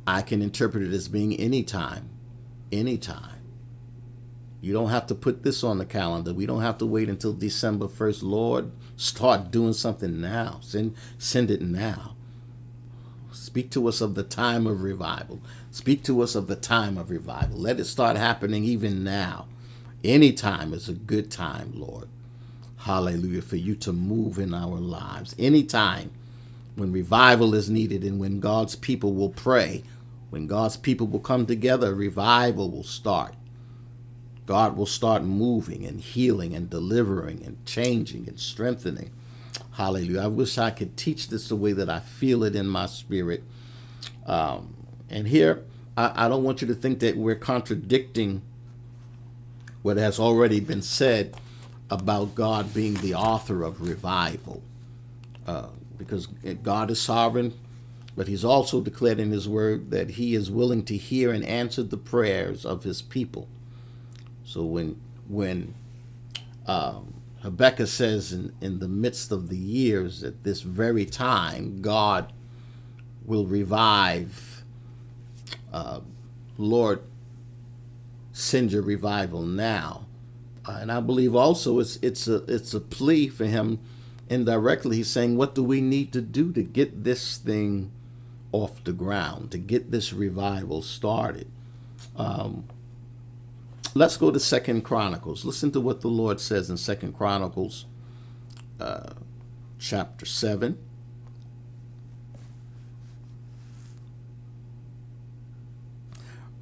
I 0.07 0.21
can 0.21 0.41
interpret 0.41 0.83
it 0.83 0.93
as 0.93 1.07
being 1.07 1.35
anytime. 1.35 2.09
Anytime. 2.71 3.41
You 4.61 4.73
don't 4.73 4.89
have 4.89 5.07
to 5.07 5.15
put 5.15 5.41
this 5.41 5.63
on 5.63 5.79
the 5.79 5.85
calendar. 5.85 6.33
We 6.33 6.45
don't 6.45 6.61
have 6.61 6.77
to 6.77 6.85
wait 6.85 7.09
until 7.09 7.33
December 7.33 7.87
1st. 7.87 8.21
Lord, 8.21 8.71
start 8.95 9.49
doing 9.49 9.73
something 9.73 10.21
now. 10.21 10.59
Send 10.61 10.95
send 11.17 11.49
it 11.49 11.61
now. 11.61 12.15
Speak 13.31 13.71
to 13.71 13.87
us 13.87 14.01
of 14.01 14.13
the 14.13 14.23
time 14.23 14.67
of 14.67 14.83
revival. 14.83 15.41
Speak 15.71 16.03
to 16.03 16.21
us 16.21 16.35
of 16.35 16.45
the 16.47 16.55
time 16.55 16.97
of 16.97 17.09
revival. 17.09 17.57
Let 17.57 17.79
it 17.79 17.85
start 17.85 18.17
happening 18.17 18.63
even 18.63 19.03
now. 19.03 19.47
Any 20.03 20.31
time 20.31 20.73
is 20.73 20.87
a 20.87 20.93
good 20.93 21.31
time, 21.31 21.73
Lord. 21.75 22.07
Hallelujah. 22.77 23.41
For 23.41 23.55
you 23.55 23.75
to 23.75 23.93
move 23.93 24.37
in 24.37 24.53
our 24.53 24.79
lives. 24.79 25.35
Any 25.39 25.63
time 25.63 26.11
when 26.75 26.91
revival 26.91 27.55
is 27.55 27.69
needed 27.69 28.03
and 28.03 28.19
when 28.19 28.39
God's 28.39 28.75
people 28.75 29.13
will 29.13 29.29
pray, 29.29 29.83
when 30.31 30.47
God's 30.47 30.77
people 30.77 31.07
will 31.07 31.19
come 31.19 31.45
together, 31.45 31.93
revival 31.93 32.71
will 32.71 32.83
start. 32.83 33.35
God 34.45 34.75
will 34.75 34.85
start 34.85 35.23
moving 35.23 35.85
and 35.85 35.99
healing 35.99 36.55
and 36.55 36.69
delivering 36.69 37.43
and 37.45 37.63
changing 37.65 38.27
and 38.27 38.39
strengthening. 38.39 39.11
Hallelujah. 39.73 40.21
I 40.21 40.27
wish 40.27 40.57
I 40.57 40.71
could 40.71 40.97
teach 40.97 41.27
this 41.27 41.49
the 41.49 41.55
way 41.55 41.73
that 41.73 41.89
I 41.89 41.99
feel 41.99 42.43
it 42.43 42.55
in 42.55 42.67
my 42.67 42.85
spirit. 42.85 43.43
Um, 44.25 44.73
and 45.09 45.27
here, 45.27 45.63
I, 45.97 46.25
I 46.25 46.29
don't 46.29 46.43
want 46.43 46.61
you 46.61 46.67
to 46.69 46.75
think 46.75 46.99
that 46.99 47.17
we're 47.17 47.35
contradicting 47.35 48.41
what 49.81 49.97
has 49.97 50.17
already 50.19 50.59
been 50.61 50.81
said 50.81 51.35
about 51.89 52.35
God 52.35 52.73
being 52.73 52.93
the 52.95 53.15
author 53.15 53.63
of 53.63 53.81
revival. 53.81 54.63
Uh, 55.45 55.67
because 55.97 56.27
God 56.63 56.89
is 56.89 57.01
sovereign, 57.01 57.53
but 58.15 58.27
He's 58.27 58.45
also 58.45 58.81
declared 58.81 59.19
in 59.19 59.31
His 59.31 59.47
Word 59.47 59.91
that 59.91 60.11
He 60.11 60.35
is 60.35 60.51
willing 60.51 60.83
to 60.85 60.97
hear 60.97 61.31
and 61.31 61.45
answer 61.45 61.83
the 61.83 61.97
prayers 61.97 62.65
of 62.65 62.83
His 62.83 63.01
people. 63.01 63.47
So 64.43 64.63
when 64.63 64.99
when 65.27 65.73
um, 66.67 67.13
Habakkuk 67.41 67.87
says 67.87 68.33
in, 68.33 68.53
in 68.61 68.79
the 68.79 68.87
midst 68.87 69.31
of 69.31 69.49
the 69.49 69.57
years, 69.57 70.23
at 70.23 70.43
this 70.43 70.61
very 70.61 71.05
time, 71.05 71.81
God 71.81 72.31
will 73.25 73.45
revive. 73.45 74.63
Uh, 75.71 76.01
Lord, 76.57 77.01
send 78.33 78.71
your 78.71 78.81
revival 78.81 79.41
now. 79.41 80.05
Uh, 80.65 80.77
and 80.81 80.91
I 80.91 80.99
believe 80.99 81.35
also 81.35 81.79
it's 81.79 81.97
it's 81.97 82.27
a 82.27 82.43
it's 82.45 82.73
a 82.73 82.79
plea 82.79 83.29
for 83.29 83.45
him 83.45 83.79
indirectly 84.29 84.97
he's 84.97 85.09
saying, 85.09 85.35
what 85.35 85.55
do 85.55 85.63
we 85.63 85.81
need 85.81 86.13
to 86.13 86.21
do 86.21 86.53
to 86.53 86.63
get 86.63 87.03
this 87.03 87.37
thing 87.37 87.91
off 88.51 88.83
the 88.83 88.93
ground, 88.93 89.51
to 89.51 89.57
get 89.57 89.91
this 89.91 90.13
revival 90.13 90.81
started? 90.81 91.47
Um, 92.15 92.65
let's 93.93 94.17
go 94.17 94.31
to 94.31 94.39
Second 94.39 94.83
Chronicles. 94.83 95.45
Listen 95.45 95.71
to 95.71 95.81
what 95.81 96.01
the 96.01 96.07
Lord 96.07 96.39
says 96.39 96.69
in 96.69 96.77
Second 96.77 97.13
Chronicles, 97.17 97.85
uh, 98.79 99.13
chapter 99.79 100.25
seven. 100.25 100.77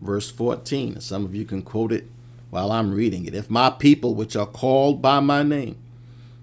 Verse 0.01 0.31
14. 0.31 1.01
Some 1.01 1.25
of 1.25 1.35
you 1.35 1.45
can 1.45 1.61
quote 1.61 1.91
it 1.91 2.07
while 2.49 2.71
I'm 2.71 2.93
reading 2.93 3.25
it. 3.25 3.35
If 3.35 3.49
my 3.49 3.69
people, 3.69 4.15
which 4.15 4.35
are 4.35 4.45
called 4.45 5.01
by 5.01 5.19
my 5.19 5.43
name, 5.43 5.77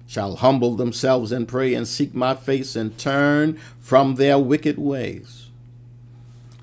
shall 0.06 0.36
humble 0.36 0.76
themselves 0.76 1.32
and 1.32 1.48
pray 1.48 1.74
and 1.74 1.86
seek 1.86 2.14
my 2.14 2.34
face 2.34 2.76
and 2.76 2.96
turn 2.96 3.58
from 3.80 4.14
their 4.14 4.38
wicked 4.38 4.78
ways. 4.78 5.46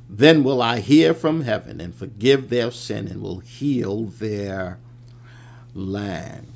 Then 0.10 0.44
will 0.44 0.62
I 0.62 0.80
hear 0.80 1.14
from 1.14 1.41
heaven 1.41 1.82
and 1.82 1.94
forgive 1.94 2.50
their 2.50 2.72
sin 2.72 3.08
and 3.08 3.22
will 3.22 3.39
heal 3.39 4.06
their 4.06 4.80
land. 5.74 6.48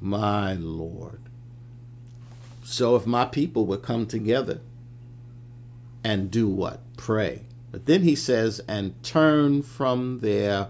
My 0.00 0.54
Lord. 0.54 1.20
So 2.64 2.96
if 2.96 3.06
my 3.06 3.24
people 3.26 3.66
would 3.66 3.82
come 3.82 4.06
together 4.06 4.60
and 6.02 6.30
do 6.30 6.48
what? 6.48 6.80
Pray. 6.96 7.42
But 7.70 7.86
then 7.86 8.02
he 8.02 8.14
says, 8.14 8.60
and 8.66 9.02
turn 9.02 9.62
from 9.62 10.20
their 10.20 10.68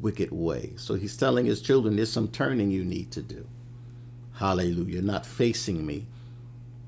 wicked 0.00 0.30
ways. 0.30 0.80
So 0.80 0.94
he's 0.94 1.16
telling 1.16 1.46
his 1.46 1.60
children, 1.60 1.96
there's 1.96 2.12
some 2.12 2.28
turning 2.28 2.70
you 2.70 2.84
need 2.84 3.10
to 3.12 3.22
do. 3.22 3.46
Hallelujah. 4.36 4.94
You're 4.94 5.02
not 5.02 5.24
facing 5.24 5.86
me. 5.86 6.06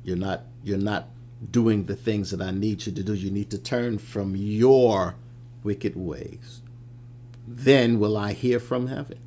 You're 0.04 0.16
not 0.16 0.42
you're 0.62 0.78
not 0.78 1.08
doing 1.50 1.84
the 1.84 1.96
things 1.96 2.30
that 2.30 2.42
I 2.42 2.50
need 2.50 2.84
you 2.86 2.92
to 2.92 3.02
do. 3.02 3.14
You 3.14 3.30
need 3.30 3.50
to 3.50 3.58
turn 3.58 3.98
from 3.98 4.36
your 4.36 5.14
wicked 5.62 5.96
ways. 5.96 6.60
Then 7.46 7.98
will 7.98 8.16
I 8.16 8.34
hear 8.34 8.60
from 8.60 8.88
heaven. 8.88 9.18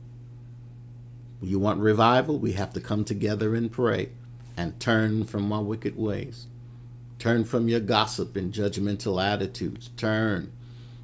You 1.41 1.57
want 1.57 1.79
revival? 1.79 2.37
We 2.37 2.51
have 2.53 2.73
to 2.73 2.81
come 2.81 3.03
together 3.03 3.55
and 3.55 3.71
pray 3.71 4.09
and 4.55 4.79
turn 4.79 5.23
from 5.23 5.51
our 5.51 5.63
wicked 5.63 5.97
ways. 5.97 6.45
Turn 7.17 7.43
from 7.43 7.67
your 7.67 7.79
gossip 7.79 8.35
and 8.35 8.53
judgmental 8.53 9.23
attitudes. 9.23 9.89
Turn 9.97 10.51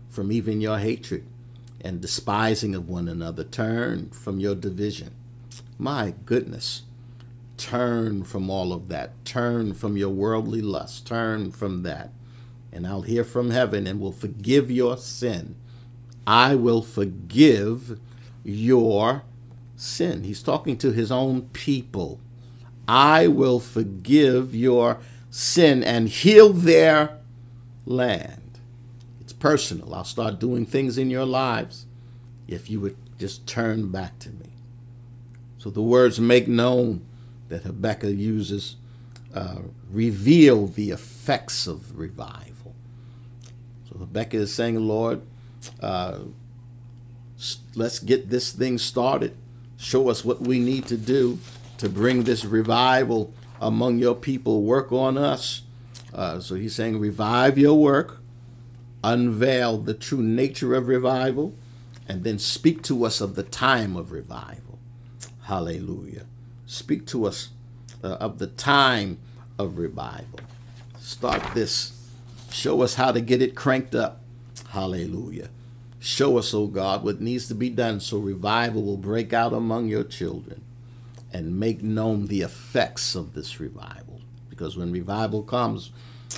from 0.10 0.32
even 0.32 0.62
your 0.62 0.78
hatred 0.78 1.26
and 1.82 2.00
despising 2.00 2.76
of 2.76 2.88
one 2.88 3.08
another. 3.08 3.44
Turn 3.44 4.12
from 4.12 4.40
your 4.40 4.54
division. 4.54 5.16
My 5.80 6.14
goodness 6.26 6.84
Turn 7.58 8.24
from 8.24 8.50
all 8.50 8.72
of 8.72 8.88
that. 8.90 9.26
Turn 9.26 9.74
from 9.74 9.98
your 9.98 10.10
worldly 10.10 10.62
lust. 10.62 11.08
Turn 11.08 11.52
from 11.52 11.84
that. 11.84 12.12
And 12.72 12.86
I'll 12.86 13.02
hear 13.02 13.24
from 13.24 13.50
heaven 13.50 13.88
and 13.88 14.00
will 14.00 14.12
forgive 14.12 14.70
your 14.70 14.98
sin. 14.98 15.56
I 16.28 16.56
will 16.56 16.82
forgive 16.84 18.00
your 18.44 19.24
sin. 19.76 20.24
He's 20.24 20.44
talking 20.44 20.78
to 20.78 20.92
his 20.92 21.12
own 21.12 21.44
people. 21.54 22.20
I 22.88 23.28
will 23.28 23.60
forgive 23.60 24.54
your 24.54 25.00
sin 25.30 25.84
and 25.84 26.08
heal 26.08 26.54
their 26.54 27.18
land. 27.86 28.60
It's 29.20 29.34
personal. 29.34 29.94
I'll 29.96 30.04
start 30.04 30.40
doing 30.40 30.66
things 30.66 30.98
in 30.98 31.10
your 31.10 31.26
lives 31.26 31.86
if 32.48 32.70
you 32.70 32.80
would 32.82 32.98
just 33.18 33.48
turn 33.48 33.92
back 33.92 34.20
to 34.20 34.30
me. 34.30 34.52
So 35.58 35.70
the 35.70 35.82
words 35.82 36.20
make 36.20 36.48
known 36.48 37.06
that 37.50 37.64
Habakkuk 37.64 38.16
uses 38.16 38.76
uh, 39.34 39.60
reveal 39.90 40.68
the 40.68 40.92
effects 40.92 41.68
of 41.68 41.98
revival. 41.98 42.76
So 43.90 43.98
Habakkuk 44.00 44.42
is 44.42 44.54
saying, 44.54 44.80
Lord, 44.80 45.22
uh, 45.82 46.20
let's 47.76 48.00
get 48.00 48.30
this 48.30 48.52
thing 48.52 48.78
started. 48.78 49.36
Show 49.78 50.10
us 50.10 50.26
what 50.26 50.42
we 50.42 50.60
need 50.60 50.88
to 50.88 50.98
do 50.98 51.40
to 51.78 51.88
bring 51.88 52.24
this 52.24 52.44
revival 52.44 53.34
among 53.62 54.00
your 54.00 54.16
people. 54.16 54.64
Work 54.64 54.92
on 54.92 55.18
us. 55.18 55.62
Uh, 56.14 56.40
so 56.40 56.56
he's 56.56 56.74
saying, 56.74 57.00
revive 57.00 57.58
your 57.58 57.76
work, 57.76 58.22
unveil 59.04 59.78
the 59.78 59.94
true 59.94 60.24
nature 60.24 60.74
of 60.74 60.88
revival, 60.88 61.54
and 62.08 62.24
then 62.24 62.40
speak 62.40 62.82
to 62.84 63.06
us 63.06 63.22
of 63.22 63.36
the 63.36 63.44
time 63.44 63.96
of 63.96 64.12
revival. 64.12 64.80
Hallelujah. 65.44 66.26
Speak 66.68 67.08
to 67.08 67.26
us 67.26 67.50
uh, 68.04 68.18
of 68.20 68.40
the 68.40 68.48
time 68.48 69.18
of 69.58 69.78
revival. 69.78 70.42
Start 71.00 71.42
this. 71.54 71.94
Show 72.52 72.82
us 72.82 72.96
how 72.96 73.12
to 73.12 73.22
get 73.22 73.42
it 73.42 73.56
cranked 73.56 73.96
up. 73.96 74.22
Hallelujah. 74.70 75.50
Show 76.00 76.38
us, 76.38 76.54
O 76.54 76.64
oh 76.64 76.68
God, 76.68 77.04
what 77.04 77.22
needs 77.22 77.48
to 77.48 77.56
be 77.56 77.70
done 77.70 78.00
so 78.02 78.18
revival 78.18 78.84
will 78.84 78.98
break 78.98 79.34
out 79.34 79.54
among 79.54 79.88
your 79.88 80.04
children 80.04 80.62
and 81.32 81.60
make 81.60 81.82
known 81.82 82.28
the 82.28 82.42
effects 82.42 83.16
of 83.16 83.34
this 83.34 83.60
revival. 83.60 84.22
Because 84.50 84.78
when 84.78 84.92
revival 84.92 85.44
comes, 85.44 85.92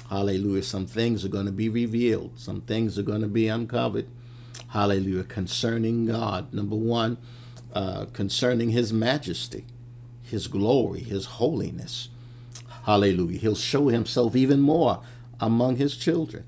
hallelujah, 0.10 0.64
some 0.64 0.86
things 0.86 1.26
are 1.26 1.30
going 1.30 1.46
to 1.46 1.52
be 1.52 1.70
revealed, 1.70 2.40
some 2.40 2.62
things 2.62 3.00
are 3.00 3.04
going 3.04 3.22
to 3.22 3.28
be 3.28 3.48
uncovered. 3.48 4.08
Hallelujah, 4.70 5.24
concerning 5.24 6.06
God. 6.06 6.54
Number 6.54 6.76
one, 6.76 7.18
uh, 7.74 8.06
concerning 8.14 8.70
His 8.70 8.94
majesty, 8.94 9.66
His 10.30 10.48
glory, 10.48 11.02
His 11.02 11.26
holiness. 11.26 12.10
Hallelujah. 12.84 13.40
He'll 13.40 13.56
show 13.56 13.88
Himself 13.88 14.36
even 14.36 14.60
more 14.62 15.02
among 15.40 15.78
His 15.78 15.98
children. 15.98 16.44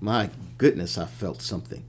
My 0.00 0.30
goodness, 0.58 0.98
I 0.98 1.06
felt 1.06 1.42
something. 1.42 1.84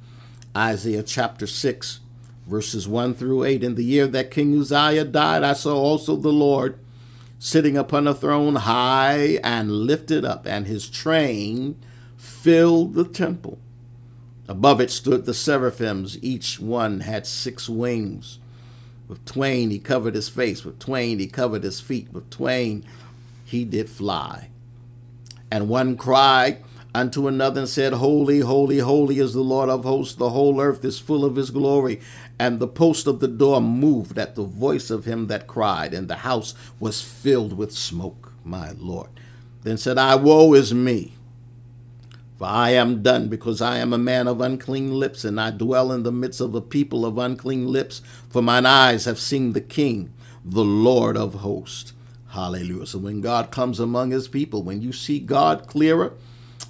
Isaiah 0.55 1.03
chapter 1.03 1.47
6, 1.47 1.99
verses 2.47 2.87
1 2.87 3.15
through 3.15 3.43
8. 3.43 3.63
In 3.63 3.75
the 3.75 3.83
year 3.83 4.07
that 4.07 4.31
King 4.31 4.59
Uzziah 4.59 5.05
died, 5.05 5.43
I 5.43 5.53
saw 5.53 5.75
also 5.75 6.15
the 6.15 6.29
Lord 6.29 6.77
sitting 7.39 7.75
upon 7.75 8.07
a 8.07 8.13
throne 8.13 8.55
high 8.55 9.39
and 9.43 9.69
lifted 9.69 10.23
up, 10.23 10.45
and 10.45 10.65
his 10.65 10.89
train 10.89 11.75
filled 12.15 12.93
the 12.93 13.03
temple. 13.03 13.57
Above 14.47 14.79
it 14.79 14.91
stood 14.91 15.25
the 15.25 15.33
seraphims, 15.33 16.17
each 16.23 16.59
one 16.59 17.01
had 17.01 17.25
six 17.27 17.67
wings. 17.67 18.39
With 19.07 19.25
twain 19.25 19.69
he 19.69 19.79
covered 19.79 20.15
his 20.15 20.29
face, 20.29 20.63
with 20.63 20.79
twain 20.79 21.19
he 21.19 21.27
covered 21.27 21.63
his 21.63 21.79
feet, 21.79 22.11
with 22.11 22.29
twain 22.29 22.83
he 23.43 23.65
did 23.65 23.89
fly. 23.89 24.49
And 25.51 25.69
one 25.69 25.97
cried, 25.97 26.63
unto 26.95 27.27
another 27.27 27.61
and 27.61 27.69
said, 27.69 27.93
Holy, 27.93 28.39
holy, 28.39 28.79
holy 28.79 29.19
is 29.19 29.33
the 29.33 29.41
Lord 29.41 29.69
of 29.69 29.83
hosts. 29.83 30.15
The 30.15 30.29
whole 30.29 30.61
earth 30.61 30.85
is 30.85 30.99
full 30.99 31.25
of 31.25 31.35
his 31.35 31.49
glory. 31.49 32.01
And 32.39 32.59
the 32.59 32.67
post 32.67 33.07
of 33.07 33.19
the 33.19 33.27
door 33.27 33.61
moved 33.61 34.17
at 34.17 34.35
the 34.35 34.43
voice 34.43 34.89
of 34.89 35.05
him 35.05 35.27
that 35.27 35.47
cried, 35.47 35.93
and 35.93 36.07
the 36.07 36.17
house 36.17 36.53
was 36.79 37.01
filled 37.01 37.53
with 37.53 37.71
smoke, 37.71 38.33
my 38.43 38.71
Lord. 38.77 39.09
Then 39.63 39.77
said 39.77 39.97
I, 39.97 40.15
Woe 40.15 40.53
is 40.53 40.73
me! 40.73 41.13
For 42.43 42.49
I 42.49 42.71
am 42.71 43.01
done, 43.01 43.29
because 43.29 43.61
I 43.61 43.77
am 43.77 43.93
a 43.93 43.97
man 43.97 44.27
of 44.27 44.41
unclean 44.41 44.91
lips, 44.91 45.23
and 45.23 45.39
I 45.39 45.49
dwell 45.49 45.93
in 45.93 46.03
the 46.03 46.11
midst 46.11 46.41
of 46.41 46.53
a 46.53 46.59
people 46.59 47.05
of 47.05 47.17
unclean 47.17 47.69
lips. 47.69 48.01
For 48.29 48.41
mine 48.41 48.65
eyes 48.65 49.05
have 49.05 49.17
seen 49.17 49.53
the 49.53 49.61
King, 49.61 50.11
the 50.43 50.65
Lord 50.65 51.15
of 51.15 51.35
hosts. 51.35 51.93
Hallelujah. 52.31 52.85
So 52.85 52.99
when 52.99 53.21
God 53.21 53.49
comes 53.49 53.79
among 53.79 54.11
his 54.11 54.27
people, 54.27 54.61
when 54.61 54.81
you 54.81 54.91
see 54.91 55.19
God 55.19 55.67
clearer, 55.67 56.15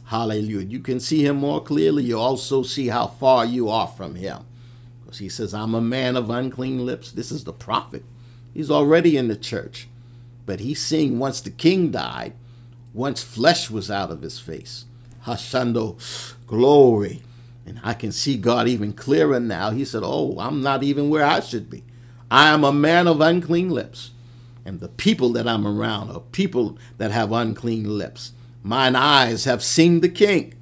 Hallelujah. 0.05 0.67
You 0.67 0.79
can 0.79 0.99
see 0.99 1.25
him 1.25 1.37
more 1.37 1.63
clearly. 1.63 2.03
You 2.03 2.19
also 2.19 2.61
see 2.61 2.89
how 2.89 3.07
far 3.07 3.43
you 3.43 3.67
are 3.67 3.87
from 3.87 4.13
him. 4.13 4.45
Because 5.03 5.17
he 5.17 5.27
says, 5.27 5.55
I'm 5.55 5.73
a 5.73 5.81
man 5.81 6.15
of 6.15 6.29
unclean 6.29 6.85
lips. 6.85 7.11
This 7.11 7.31
is 7.31 7.45
the 7.45 7.51
prophet. 7.51 8.05
He's 8.53 8.69
already 8.69 9.17
in 9.17 9.27
the 9.27 9.35
church. 9.35 9.87
But 10.45 10.59
he's 10.59 10.85
seeing 10.85 11.17
once 11.17 11.41
the 11.41 11.49
king 11.49 11.89
died, 11.89 12.33
once 12.93 13.23
flesh 13.23 13.71
was 13.71 13.89
out 13.89 14.11
of 14.11 14.21
his 14.21 14.39
face. 14.39 14.85
Hashando, 15.25 15.97
glory. 16.47 17.21
And 17.65 17.79
I 17.83 17.93
can 17.93 18.11
see 18.11 18.37
God 18.37 18.67
even 18.67 18.93
clearer 18.93 19.39
now. 19.39 19.71
He 19.71 19.85
said, 19.85 20.01
Oh, 20.03 20.37
I'm 20.39 20.61
not 20.61 20.83
even 20.83 21.09
where 21.09 21.25
I 21.25 21.39
should 21.39 21.69
be. 21.69 21.83
I 22.29 22.49
am 22.49 22.63
a 22.63 22.73
man 22.73 23.07
of 23.07 23.21
unclean 23.21 23.69
lips. 23.69 24.11
And 24.65 24.79
the 24.79 24.87
people 24.87 25.29
that 25.33 25.47
I'm 25.47 25.67
around 25.67 26.11
are 26.11 26.19
people 26.19 26.77
that 26.97 27.11
have 27.11 27.31
unclean 27.31 27.97
lips. 27.97 28.31
Mine 28.63 28.95
eyes 28.95 29.43
have 29.43 29.61
seen 29.61 29.99
the 29.99 30.09
King, 30.09 30.53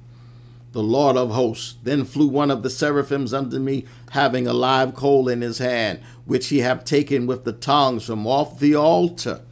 the 0.72 0.82
Lord 0.82 1.16
of 1.16 1.30
hosts. 1.30 1.76
Then 1.82 2.04
flew 2.04 2.26
one 2.26 2.50
of 2.50 2.62
the 2.62 2.70
seraphims 2.70 3.32
unto 3.32 3.58
me, 3.58 3.86
having 4.10 4.46
a 4.46 4.52
live 4.52 4.94
coal 4.94 5.28
in 5.28 5.40
his 5.40 5.58
hand, 5.58 6.00
which 6.24 6.48
he 6.48 6.58
had 6.58 6.84
taken 6.84 7.26
with 7.26 7.44
the 7.44 7.52
tongs 7.52 8.04
from 8.04 8.26
off 8.26 8.58
the 8.58 8.74
altar. 8.74 9.42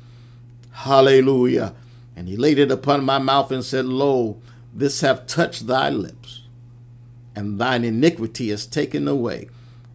Hallelujah. 0.72 1.74
And 2.16 2.28
he 2.28 2.36
laid 2.36 2.58
it 2.58 2.72
upon 2.72 3.04
my 3.04 3.18
mouth 3.18 3.52
and 3.52 3.64
said, 3.64 3.86
Lo, 3.86 4.40
this 4.72 5.00
hath 5.00 5.26
touched 5.26 5.66
thy 5.66 5.90
lips, 5.90 6.42
and 7.34 7.58
thine 7.58 7.84
iniquity 7.84 8.50
is 8.50 8.66
taken 8.66 9.08
away, 9.08 9.48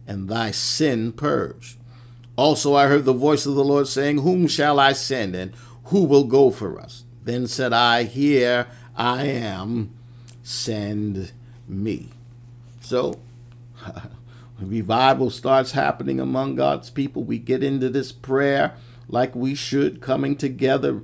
and 0.06 0.28
thy 0.28 0.50
sin 0.50 1.12
purged. 1.12 1.78
Also 2.36 2.74
I 2.74 2.86
heard 2.86 3.04
the 3.04 3.12
voice 3.12 3.46
of 3.46 3.54
the 3.54 3.64
Lord 3.64 3.88
saying, 3.88 4.18
Whom 4.18 4.46
shall 4.46 4.78
I 4.78 4.92
send, 4.92 5.34
and 5.34 5.52
who 5.84 6.04
will 6.04 6.24
go 6.24 6.50
for 6.50 6.78
us? 6.78 7.04
Then 7.24 7.46
said 7.46 7.72
I, 7.72 8.04
Here 8.04 8.66
I 8.94 9.24
am, 9.24 9.94
send 10.42 11.32
me. 11.66 12.10
So, 12.80 13.18
revival 14.60 15.30
starts 15.30 15.72
happening 15.72 16.20
among 16.20 16.56
God's 16.56 16.90
people. 16.90 17.24
We 17.24 17.38
get 17.38 17.62
into 17.62 17.88
this 17.88 18.12
prayer 18.12 18.74
like 19.08 19.34
we 19.34 19.54
should, 19.54 20.00
coming 20.00 20.36
together, 20.36 21.02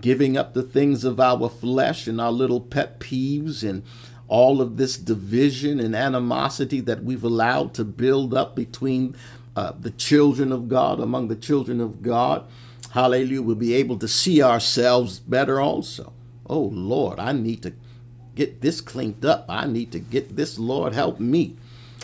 giving 0.00 0.36
up 0.36 0.54
the 0.54 0.62
things 0.62 1.04
of 1.04 1.20
our 1.20 1.48
flesh 1.48 2.06
and 2.06 2.20
our 2.20 2.32
little 2.32 2.60
pet 2.60 3.00
peeves 3.00 3.68
and 3.68 3.82
all 4.28 4.60
of 4.60 4.76
this 4.76 4.96
division 4.96 5.78
and 5.78 5.94
animosity 5.94 6.80
that 6.80 7.04
we've 7.04 7.24
allowed 7.24 7.74
to 7.74 7.84
build 7.84 8.34
up 8.34 8.56
between 8.56 9.14
uh, 9.54 9.72
the 9.78 9.92
children 9.92 10.52
of 10.52 10.68
God, 10.68 11.00
among 11.00 11.28
the 11.28 11.36
children 11.36 11.80
of 11.80 12.02
God 12.02 12.46
hallelujah, 12.96 13.42
we'll 13.42 13.56
be 13.56 13.74
able 13.74 13.98
to 13.98 14.08
see 14.08 14.42
ourselves 14.42 15.18
better 15.18 15.60
also. 15.60 16.14
Oh, 16.48 16.70
Lord, 16.72 17.18
I 17.18 17.32
need 17.32 17.62
to 17.62 17.74
get 18.34 18.62
this 18.62 18.80
cleaned 18.80 19.22
up. 19.24 19.44
I 19.50 19.66
need 19.66 19.92
to 19.92 19.98
get 19.98 20.34
this, 20.34 20.58
Lord, 20.58 20.94
help 20.94 21.20
me. 21.20 21.56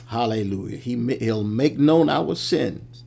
Hallelujah. 0.08 0.76
He, 0.76 0.96
he'll 1.16 1.44
make 1.44 1.78
known 1.78 2.10
our 2.10 2.34
sins, 2.34 3.04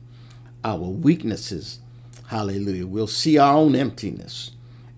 our 0.64 0.78
weaknesses. 0.78 1.78
Hallelujah. 2.26 2.88
We'll 2.88 3.06
see 3.06 3.38
our 3.38 3.56
own 3.56 3.76
emptiness 3.76 4.50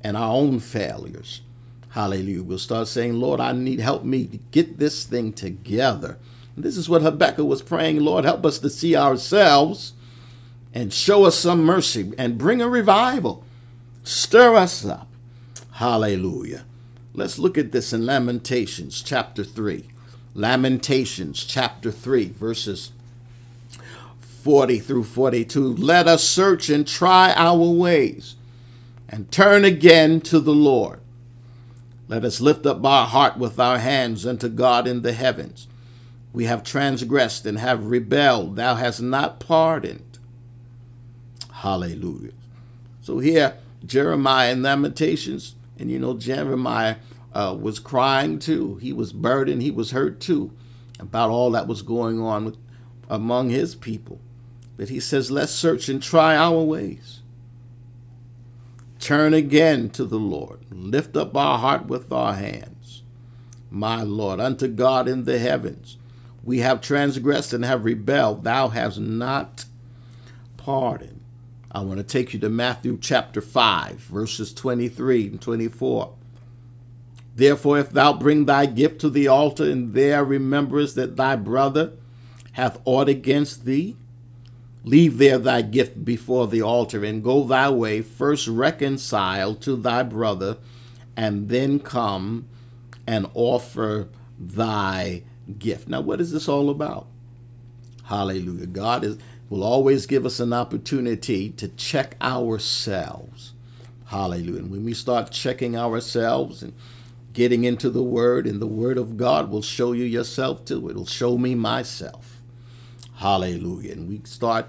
and 0.02 0.16
our 0.16 0.32
own 0.32 0.60
failures. 0.60 1.42
Hallelujah. 1.90 2.42
We'll 2.42 2.58
start 2.58 2.88
saying, 2.88 3.14
Lord, 3.14 3.40
I 3.40 3.52
need 3.52 3.80
help 3.80 4.04
me 4.04 4.26
to 4.26 4.38
get 4.50 4.78
this 4.78 5.04
thing 5.04 5.32
together. 5.32 6.18
And 6.54 6.64
this 6.64 6.76
is 6.76 6.88
what 6.88 7.02
Habakkuk 7.02 7.46
was 7.46 7.62
praying, 7.62 8.00
Lord, 8.00 8.24
help 8.24 8.44
us 8.44 8.58
to 8.60 8.70
see 8.70 8.94
ourselves 8.94 9.94
and 10.74 10.92
show 10.92 11.24
us 11.24 11.36
some 11.36 11.64
mercy 11.64 12.12
and 12.18 12.38
bring 12.38 12.60
a 12.60 12.68
revival. 12.68 13.44
Stir 14.04 14.54
us 14.54 14.84
up. 14.84 15.08
Hallelujah. 15.72 16.64
Let's 17.14 17.38
look 17.38 17.58
at 17.58 17.72
this 17.72 17.92
in 17.92 18.06
Lamentations 18.06 19.02
chapter 19.02 19.42
3. 19.44 19.84
Lamentations 20.34 21.44
chapter 21.44 21.90
3, 21.90 22.28
verses 22.28 22.92
40 24.20 24.78
through 24.78 25.04
42. 25.04 25.74
Let 25.76 26.06
us 26.06 26.22
search 26.22 26.68
and 26.70 26.86
try 26.86 27.32
our 27.34 27.56
ways 27.56 28.36
and 29.08 29.30
turn 29.30 29.64
again 29.64 30.20
to 30.22 30.40
the 30.40 30.54
Lord. 30.54 31.00
Let 32.08 32.24
us 32.24 32.40
lift 32.40 32.66
up 32.66 32.84
our 32.84 33.06
heart 33.06 33.36
with 33.36 33.58
our 33.58 33.78
hands 33.78 34.26
unto 34.26 34.48
God 34.48 34.86
in 34.86 35.02
the 35.02 35.12
heavens. 35.12 35.68
We 36.32 36.44
have 36.44 36.62
transgressed 36.62 37.46
and 37.46 37.58
have 37.58 37.86
rebelled. 37.86 38.56
Thou 38.56 38.74
hast 38.76 39.00
not 39.00 39.40
pardoned. 39.40 40.18
Hallelujah. 41.52 42.32
So 43.00 43.18
here 43.18 43.56
Jeremiah 43.84 44.52
in 44.52 44.62
Lamentations, 44.62 45.54
and 45.78 45.90
you 45.90 45.98
know, 45.98 46.14
Jeremiah 46.16 46.96
uh, 47.32 47.56
was 47.58 47.78
crying 47.78 48.38
too. 48.38 48.76
He 48.76 48.92
was 48.92 49.12
burdened, 49.12 49.62
he 49.62 49.70
was 49.70 49.90
hurt 49.90 50.20
too 50.20 50.52
about 50.98 51.30
all 51.30 51.50
that 51.52 51.68
was 51.68 51.82
going 51.82 52.20
on 52.20 52.44
with, 52.44 52.56
among 53.08 53.50
his 53.50 53.74
people. 53.74 54.20
But 54.76 54.88
he 54.88 55.00
says, 55.00 55.30
Let's 55.30 55.52
search 55.52 55.88
and 55.88 56.02
try 56.02 56.36
our 56.36 56.60
ways. 56.60 57.20
Turn 58.98 59.32
again 59.32 59.90
to 59.90 60.04
the 60.04 60.18
Lord. 60.18 60.60
Lift 60.70 61.16
up 61.16 61.36
our 61.36 61.58
heart 61.58 61.86
with 61.86 62.12
our 62.12 62.34
hands. 62.34 63.02
My 63.70 64.02
Lord, 64.02 64.40
unto 64.40 64.66
God 64.66 65.08
in 65.08 65.24
the 65.24 65.38
heavens. 65.38 65.98
We 66.42 66.60
have 66.60 66.80
transgressed 66.80 67.52
and 67.52 67.64
have 67.64 67.84
rebelled. 67.84 68.44
Thou 68.44 68.68
hast 68.68 68.98
not 68.98 69.66
pardoned. 70.56 71.20
I 71.70 71.82
want 71.82 71.98
to 71.98 72.04
take 72.04 72.32
you 72.32 72.40
to 72.40 72.48
Matthew 72.48 72.98
chapter 73.00 73.40
5, 73.40 73.96
verses 73.96 74.54
23 74.54 75.26
and 75.26 75.40
24. 75.40 76.14
Therefore, 77.36 77.78
if 77.78 77.90
thou 77.90 78.14
bring 78.14 78.46
thy 78.46 78.66
gift 78.66 79.00
to 79.02 79.10
the 79.10 79.28
altar, 79.28 79.70
and 79.70 79.94
there 79.94 80.24
rememberest 80.24 80.96
that 80.96 81.16
thy 81.16 81.36
brother 81.36 81.92
hath 82.52 82.80
ought 82.84 83.08
against 83.08 83.64
thee, 83.64 83.96
leave 84.88 85.18
there 85.18 85.38
thy 85.38 85.62
gift 85.62 86.04
before 86.04 86.46
the 86.46 86.62
altar, 86.62 87.04
and 87.04 87.22
go 87.22 87.44
thy 87.44 87.68
way, 87.68 88.00
first 88.00 88.48
reconcile 88.48 89.54
to 89.54 89.76
thy 89.76 90.02
brother, 90.02 90.56
and 91.16 91.48
then 91.48 91.78
come 91.78 92.48
and 93.06 93.26
offer 93.34 94.08
thy 94.38 95.22
gift. 95.58 95.88
Now, 95.88 96.00
what 96.00 96.20
is 96.20 96.32
this 96.32 96.48
all 96.48 96.70
about? 96.70 97.06
Hallelujah. 98.04 98.66
God 98.66 99.04
is, 99.04 99.18
will 99.50 99.62
always 99.62 100.06
give 100.06 100.24
us 100.24 100.40
an 100.40 100.52
opportunity 100.52 101.50
to 101.50 101.68
check 101.68 102.16
ourselves. 102.22 103.52
Hallelujah. 104.06 104.60
And 104.60 104.70
when 104.70 104.84
we 104.84 104.94
start 104.94 105.30
checking 105.30 105.76
ourselves 105.76 106.62
and 106.62 106.72
getting 107.34 107.64
into 107.64 107.90
the 107.90 108.02
Word, 108.02 108.46
and 108.46 108.60
the 108.60 108.66
Word 108.66 108.96
of 108.96 109.16
God 109.16 109.50
will 109.50 109.62
show 109.62 109.92
you 109.92 110.04
yourself 110.04 110.64
too. 110.64 110.88
It'll 110.88 111.06
show 111.06 111.36
me 111.36 111.54
myself. 111.54 112.38
Hallelujah. 113.16 113.92
And 113.92 114.08
we 114.08 114.20
start 114.24 114.66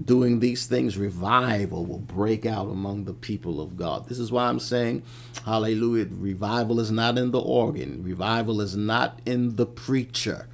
doing 0.00 0.40
these 0.40 0.66
things, 0.66 0.96
revival 0.96 1.84
will 1.84 1.98
break 1.98 2.46
out 2.46 2.68
among 2.68 3.04
the 3.04 3.12
people 3.12 3.60
of 3.60 3.76
God. 3.76 4.08
This 4.08 4.18
is 4.18 4.32
why 4.32 4.48
I'm 4.48 4.60
saying, 4.60 5.02
hallelujah, 5.44 6.08
revival 6.10 6.80
is 6.80 6.90
not 6.90 7.18
in 7.18 7.30
the 7.30 7.40
organ, 7.40 8.02
revival 8.02 8.60
is 8.60 8.76
not 8.76 9.20
in 9.26 9.56
the 9.56 9.66
preacher, 9.66 10.48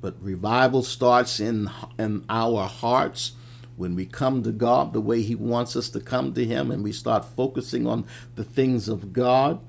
but 0.00 0.20
revival 0.20 0.82
starts 0.82 1.38
in, 1.38 1.70
in 1.98 2.24
our 2.28 2.66
hearts 2.66 3.32
when 3.76 3.94
we 3.94 4.04
come 4.04 4.42
to 4.42 4.52
God 4.52 4.92
the 4.92 5.00
way 5.00 5.22
He 5.22 5.34
wants 5.34 5.76
us 5.76 5.88
to 5.90 6.00
come 6.00 6.34
to 6.34 6.44
Him 6.44 6.70
and 6.70 6.82
we 6.82 6.92
start 6.92 7.24
focusing 7.24 7.86
on 7.86 8.04
the 8.34 8.44
things 8.44 8.88
of 8.88 9.12
God 9.12 9.60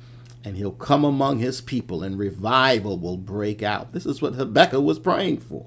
and 0.43 0.57
he'll 0.57 0.71
come 0.71 1.05
among 1.05 1.39
his 1.39 1.61
people 1.61 2.03
and 2.03 2.17
revival 2.19 2.97
will 2.97 3.17
break 3.17 3.63
out. 3.63 3.93
This 3.93 4.05
is 4.05 4.21
what 4.21 4.33
Habakkuk 4.33 4.83
was 4.83 4.99
praying 4.99 5.39
for. 5.39 5.65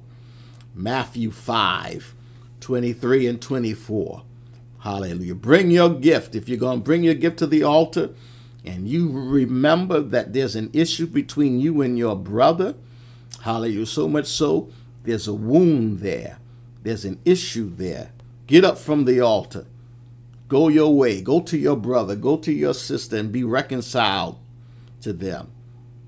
Matthew 0.74 1.30
5 1.30 2.14
23 2.66 3.28
and 3.28 3.40
24. 3.40 4.24
Hallelujah. 4.80 5.36
Bring 5.36 5.70
your 5.70 5.88
gift. 5.88 6.34
If 6.34 6.48
you're 6.48 6.58
going 6.58 6.80
to 6.80 6.84
bring 6.84 7.04
your 7.04 7.14
gift 7.14 7.38
to 7.38 7.46
the 7.46 7.62
altar 7.62 8.10
and 8.64 8.88
you 8.88 9.08
remember 9.08 10.00
that 10.00 10.32
there's 10.32 10.56
an 10.56 10.70
issue 10.72 11.06
between 11.06 11.60
you 11.60 11.80
and 11.80 11.96
your 11.96 12.16
brother, 12.16 12.74
hallelujah, 13.42 13.86
so 13.86 14.08
much 14.08 14.26
so 14.26 14.68
there's 15.04 15.28
a 15.28 15.32
wound 15.32 16.00
there, 16.00 16.40
there's 16.82 17.04
an 17.04 17.20
issue 17.24 17.72
there. 17.72 18.10
Get 18.48 18.64
up 18.64 18.78
from 18.78 19.04
the 19.04 19.20
altar. 19.20 19.66
Go 20.48 20.66
your 20.66 20.92
way. 20.92 21.20
Go 21.20 21.42
to 21.42 21.56
your 21.56 21.76
brother. 21.76 22.16
Go 22.16 22.36
to 22.38 22.52
your 22.52 22.74
sister 22.74 23.16
and 23.16 23.30
be 23.30 23.44
reconciled 23.44 24.40
to 25.02 25.12
them 25.12 25.52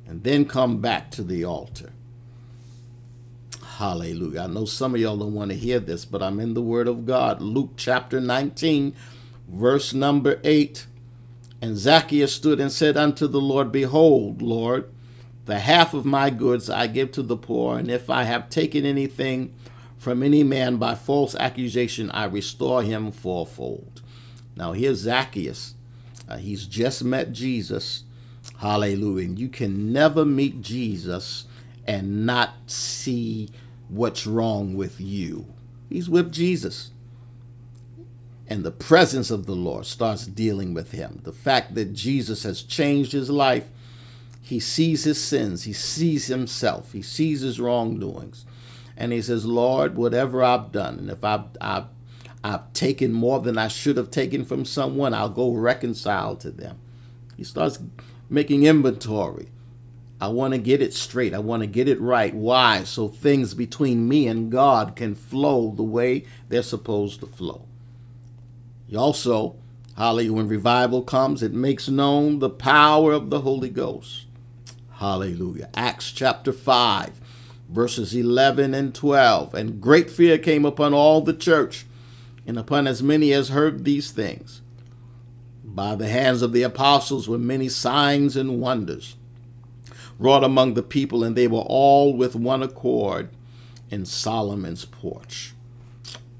and 0.08 0.24
then 0.24 0.44
come 0.44 0.80
back 0.80 1.12
to 1.12 1.22
the 1.22 1.44
altar. 1.44 1.92
Hallelujah. 3.78 4.40
I 4.40 4.46
know 4.48 4.64
some 4.64 4.96
of 4.96 5.00
y'all 5.00 5.16
don't 5.16 5.34
want 5.34 5.52
to 5.52 5.56
hear 5.56 5.78
this, 5.78 6.04
but 6.04 6.20
I'm 6.20 6.40
in 6.40 6.54
the 6.54 6.60
Word 6.60 6.88
of 6.88 7.06
God. 7.06 7.40
Luke 7.40 7.74
chapter 7.76 8.20
19, 8.20 8.92
verse 9.46 9.94
number 9.94 10.40
8. 10.42 10.84
And 11.62 11.76
Zacchaeus 11.76 12.34
stood 12.34 12.58
and 12.58 12.72
said 12.72 12.96
unto 12.96 13.28
the 13.28 13.40
Lord, 13.40 13.70
Behold, 13.70 14.42
Lord, 14.42 14.90
the 15.44 15.60
half 15.60 15.94
of 15.94 16.04
my 16.04 16.28
goods 16.28 16.68
I 16.68 16.88
give 16.88 17.12
to 17.12 17.22
the 17.22 17.36
poor, 17.36 17.78
and 17.78 17.88
if 17.88 18.10
I 18.10 18.24
have 18.24 18.50
taken 18.50 18.84
anything 18.84 19.54
from 19.96 20.24
any 20.24 20.42
man 20.42 20.78
by 20.78 20.96
false 20.96 21.36
accusation, 21.36 22.10
I 22.10 22.24
restore 22.24 22.82
him 22.82 23.12
fourfold. 23.12 24.02
Now, 24.56 24.72
here's 24.72 24.98
Zacchaeus. 24.98 25.76
Uh, 26.28 26.38
he's 26.38 26.66
just 26.66 27.04
met 27.04 27.30
Jesus. 27.30 28.02
Hallelujah. 28.56 29.28
And 29.28 29.38
you 29.38 29.48
can 29.48 29.92
never 29.92 30.24
meet 30.24 30.62
Jesus 30.62 31.44
and 31.86 32.26
not 32.26 32.54
see 32.66 33.48
what's 33.88 34.26
wrong 34.26 34.74
with 34.74 35.00
you. 35.00 35.46
He's 35.88 36.08
with 36.08 36.32
Jesus. 36.32 36.90
And 38.46 38.64
the 38.64 38.70
presence 38.70 39.30
of 39.30 39.46
the 39.46 39.54
Lord 39.54 39.86
starts 39.86 40.26
dealing 40.26 40.72
with 40.72 40.92
him. 40.92 41.20
The 41.24 41.32
fact 41.32 41.74
that 41.74 41.92
Jesus 41.92 42.44
has 42.44 42.62
changed 42.62 43.12
his 43.12 43.28
life, 43.28 43.68
he 44.40 44.58
sees 44.58 45.04
his 45.04 45.22
sins, 45.22 45.64
he 45.64 45.74
sees 45.74 46.26
himself, 46.28 46.92
he 46.92 47.02
sees 47.02 47.42
his 47.42 47.60
wrongdoings. 47.60 48.46
And 48.96 49.12
he 49.12 49.20
says, 49.20 49.44
Lord, 49.44 49.96
whatever 49.96 50.42
I've 50.42 50.72
done, 50.72 50.98
and 50.98 51.10
if 51.10 51.22
I've, 51.22 51.44
I've, 51.60 51.84
I've 52.42 52.72
taken 52.72 53.12
more 53.12 53.40
than 53.40 53.58
I 53.58 53.68
should 53.68 53.96
have 53.96 54.10
taken 54.10 54.44
from 54.44 54.64
someone, 54.64 55.12
I'll 55.12 55.28
go 55.28 55.52
reconcile 55.52 56.34
to 56.36 56.50
them. 56.50 56.78
He 57.36 57.44
starts 57.44 57.78
making 58.30 58.64
inventory. 58.64 59.48
I 60.20 60.28
want 60.28 60.52
to 60.52 60.58
get 60.58 60.82
it 60.82 60.94
straight. 60.94 61.32
I 61.32 61.38
want 61.38 61.62
to 61.62 61.68
get 61.68 61.88
it 61.88 62.00
right. 62.00 62.34
Why? 62.34 62.82
So 62.82 63.08
things 63.08 63.54
between 63.54 64.08
me 64.08 64.26
and 64.26 64.50
God 64.50 64.96
can 64.96 65.14
flow 65.14 65.70
the 65.70 65.84
way 65.84 66.24
they're 66.48 66.62
supposed 66.62 67.20
to 67.20 67.26
flow. 67.26 67.66
Also, 68.96 69.54
hallelujah, 69.96 70.32
when 70.32 70.48
revival 70.48 71.02
comes, 71.02 71.42
it 71.42 71.52
makes 71.52 71.88
known 71.88 72.40
the 72.40 72.50
power 72.50 73.12
of 73.12 73.30
the 73.30 73.42
Holy 73.42 73.68
Ghost. 73.68 74.26
Hallelujah. 74.92 75.68
Acts 75.74 76.10
chapter 76.10 76.52
5, 76.52 77.20
verses 77.68 78.12
11 78.14 78.74
and 78.74 78.92
12. 78.92 79.54
And 79.54 79.80
great 79.80 80.10
fear 80.10 80.36
came 80.36 80.64
upon 80.64 80.92
all 80.92 81.20
the 81.20 81.34
church 81.34 81.86
and 82.44 82.58
upon 82.58 82.88
as 82.88 83.02
many 83.02 83.32
as 83.32 83.50
heard 83.50 83.84
these 83.84 84.10
things. 84.10 84.62
By 85.62 85.94
the 85.94 86.08
hands 86.08 86.42
of 86.42 86.52
the 86.52 86.64
apostles 86.64 87.28
were 87.28 87.38
many 87.38 87.68
signs 87.68 88.36
and 88.36 88.60
wonders 88.60 89.14
wrought 90.18 90.44
among 90.44 90.74
the 90.74 90.82
people, 90.82 91.22
and 91.22 91.36
they 91.36 91.46
were 91.46 91.64
all 91.66 92.16
with 92.16 92.34
one 92.34 92.62
accord 92.62 93.30
in 93.90 94.04
Solomon's 94.04 94.84
porch. 94.84 95.54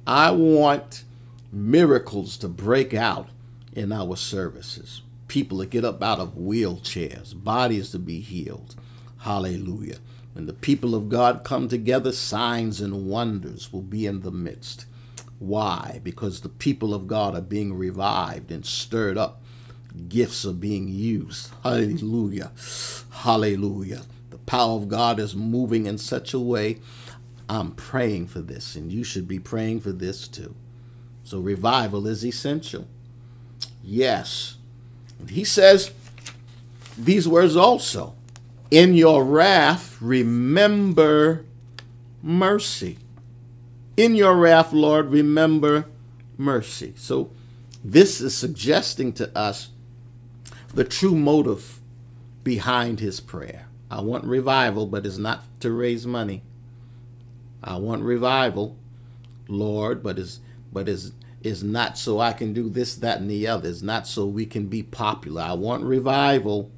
I 0.07 0.31
want 0.31 1.05
miracles 1.53 2.37
to 2.39 2.49
break 2.49 2.95
out 2.95 3.29
in 3.73 3.93
our 3.93 4.17
services. 4.17 5.03
People 5.29 5.59
to 5.59 5.67
get 5.67 5.85
up 5.85 6.03
out 6.03 6.19
of 6.19 6.35
wheelchairs, 6.35 7.35
bodies 7.43 7.91
to 7.91 7.99
be 7.99 8.21
healed. 8.21 8.75
Hallelujah. 9.19 9.99
When 10.33 10.47
the 10.47 10.53
people 10.53 10.95
of 10.95 11.09
God 11.09 11.43
come 11.45 11.69
together, 11.69 12.13
signs 12.13 12.81
and 12.81 13.07
wonders 13.07 13.73
will 13.73 13.83
be 13.83 14.07
in 14.07 14.21
the 14.21 14.31
midst. 14.31 14.87
Why? 15.39 16.01
Because 16.03 16.41
the 16.41 16.49
people 16.49 16.95
of 16.95 17.07
God 17.07 17.35
are 17.35 17.41
being 17.41 17.75
revived 17.75 18.51
and 18.51 18.65
stirred 18.65 19.19
up. 19.19 19.38
Gifts 20.09 20.45
are 20.47 20.53
being 20.53 20.89
used. 20.89 21.53
Hallelujah. 21.63 22.53
Hallelujah. 23.11 24.03
The 24.31 24.39
power 24.39 24.77
of 24.77 24.89
God 24.89 25.19
is 25.19 25.35
moving 25.35 25.87
in 25.87 25.99
such 25.99 26.33
a 26.35 26.39
way. 26.39 26.79
I'm 27.49 27.73
praying 27.73 28.29
for 28.29 28.41
this, 28.41 28.77
and 28.77 28.93
you 28.93 29.03
should 29.03 29.27
be 29.27 29.39
praying 29.39 29.81
for 29.81 29.93
this 29.93 30.29
too. 30.29 30.55
So, 31.25 31.41
revival 31.41 32.07
is 32.07 32.25
essential. 32.25 32.87
Yes. 33.83 34.57
He 35.29 35.45
says 35.45 35.93
these 36.97 37.27
words 37.27 37.57
also 37.57 38.15
In 38.71 38.95
your 38.95 39.25
wrath, 39.25 39.97
remember 40.01 41.45
mercy. 42.23 42.99
In 43.97 44.15
your 44.15 44.37
wrath, 44.37 44.73
Lord, 44.73 45.11
remember 45.11 45.87
mercy. 46.37 46.93
So, 46.97 47.31
this 47.83 48.21
is 48.21 48.37
suggesting 48.37 49.13
to 49.15 49.37
us 49.37 49.71
the 50.75 50.85
true 50.85 51.15
motive 51.15 51.81
behind 52.45 53.01
his 53.01 53.21
prayer. 53.21 53.67
I 53.91 54.01
want 54.01 54.25
revival, 54.25 54.87
but 54.87 55.07
it's 55.07 55.19
not 55.19 55.45
to 55.61 55.73
raise 55.73 56.07
money. 56.07 56.43
I 57.63 57.77
want 57.77 58.03
revival, 58.03 58.77
Lord, 59.49 60.03
but 60.03 60.19
is 60.19 60.41
but 60.73 60.89
is 60.89 61.13
is 61.43 61.63
not 61.63 61.97
so 61.97 62.21
I 62.21 62.33
can 62.33 62.53
do 62.53 62.69
this, 62.69 62.95
that, 62.97 63.21
and 63.21 63.31
the 63.31 63.47
other. 63.47 63.69
It's 63.69 63.83
not 63.83 64.07
so 64.07 64.27
we 64.27 64.45
can 64.45 64.67
be 64.67 64.83
popular. 64.83 65.43
I 65.43 65.53
want 65.53 65.85
revival, 65.85 66.71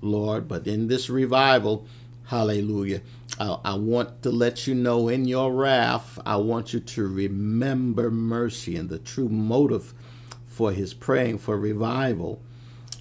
Lord, 0.00 0.48
but 0.48 0.66
in 0.66 0.88
this 0.88 1.08
revival, 1.08 1.86
hallelujah, 2.26 3.02
I, 3.38 3.58
I 3.64 3.74
want 3.74 4.22
to 4.22 4.30
let 4.30 4.66
you 4.66 4.74
know 4.74 5.08
in 5.08 5.26
your 5.26 5.52
wrath, 5.52 6.18
I 6.26 6.36
want 6.36 6.72
you 6.72 6.80
to 6.80 7.06
remember 7.06 8.10
mercy 8.10 8.76
and 8.76 8.88
the 8.88 8.98
true 8.98 9.28
motive 9.28 9.94
for 10.46 10.72
his 10.72 10.92
praying 10.92 11.38
for 11.38 11.56
revival. 11.58 12.40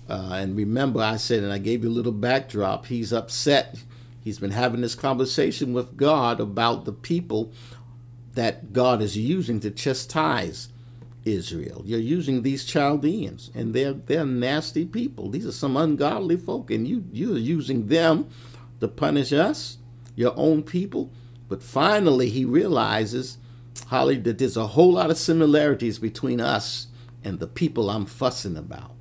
Uh, 0.10 0.32
and 0.34 0.58
remember, 0.58 1.02
I 1.02 1.18
said, 1.18 1.44
and 1.44 1.54
I 1.54 1.58
gave 1.58 1.84
you 1.84 1.90
a 1.90 1.92
little 1.92 2.12
backdrop. 2.12 2.88
He's 2.88 3.14
upset. 3.14 3.84
He's 4.22 4.40
been 4.40 4.52
having 4.52 4.82
this 4.82 4.96
conversation 4.96 5.74
with 5.74 5.98
God 5.98 6.40
about 6.40 6.86
the 6.86 6.94
people 6.94 7.54
that 8.34 8.74
God 8.74 9.02
is 9.02 9.18
using 9.18 9.60
to 9.62 9.72
chastise 9.72 10.70
Israel. 11.26 11.84
You're 11.86 12.00
using 12.00 12.42
these 12.42 12.66
Chaldeans, 12.66 13.52
and 13.54 13.74
they're 13.74 13.94
they're 13.94 14.26
nasty 14.26 14.86
people. 14.86 15.30
These 15.30 15.46
are 15.46 15.52
some 15.54 15.78
ungodly 15.78 16.38
folk, 16.38 16.72
and 16.72 16.88
you 16.88 17.06
you're 17.12 17.38
using 17.38 17.88
them 17.88 18.30
to 18.80 18.88
punish 18.88 19.32
us, 19.32 19.78
your 20.16 20.34
own 20.36 20.64
people. 20.64 21.12
But 21.48 21.64
finally, 21.64 22.30
he 22.30 22.46
realizes, 22.46 23.38
Holly, 23.88 24.18
that 24.20 24.38
there's 24.38 24.58
a 24.58 24.68
whole 24.68 24.94
lot 24.94 25.12
of 25.12 25.18
similarities 25.18 26.00
between 26.00 26.42
us 26.42 26.88
and 27.24 27.40
the 27.40 27.48
people 27.48 27.90
I'm 27.90 28.06
fussing 28.06 28.58
about. 28.58 28.92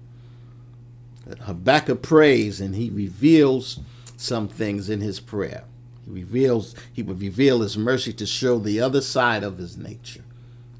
Habakkuk 1.42 2.02
prays, 2.02 2.60
and 2.60 2.74
he 2.74 2.90
reveals 2.90 3.80
some 4.16 4.48
things 4.48 4.88
in 4.90 5.00
his 5.00 5.20
prayer. 5.20 5.64
He 6.04 6.10
reveals 6.10 6.74
he 6.92 7.02
would 7.02 7.20
reveal 7.20 7.60
his 7.60 7.76
mercy 7.76 8.12
to 8.14 8.26
show 8.26 8.58
the 8.58 8.80
other 8.80 9.00
side 9.00 9.42
of 9.42 9.58
his 9.58 9.76
nature. 9.76 10.24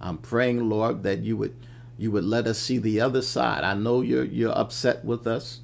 I'm 0.01 0.19
praying, 0.19 0.69
Lord, 0.69 1.03
that 1.05 1.21
you 1.21 1.37
would 1.37 1.57
you 1.99 2.11
would 2.11 2.25
let 2.25 2.47
us 2.47 2.59
see 2.59 2.79
the 2.79 3.01
other 3.01 3.23
side. 3.23 3.63
I 3.63 3.75
know 3.75 4.01
you're 4.01 4.25
you're 4.25 4.57
upset 4.59 5.05
with 5.05 5.27
us. 5.27 5.61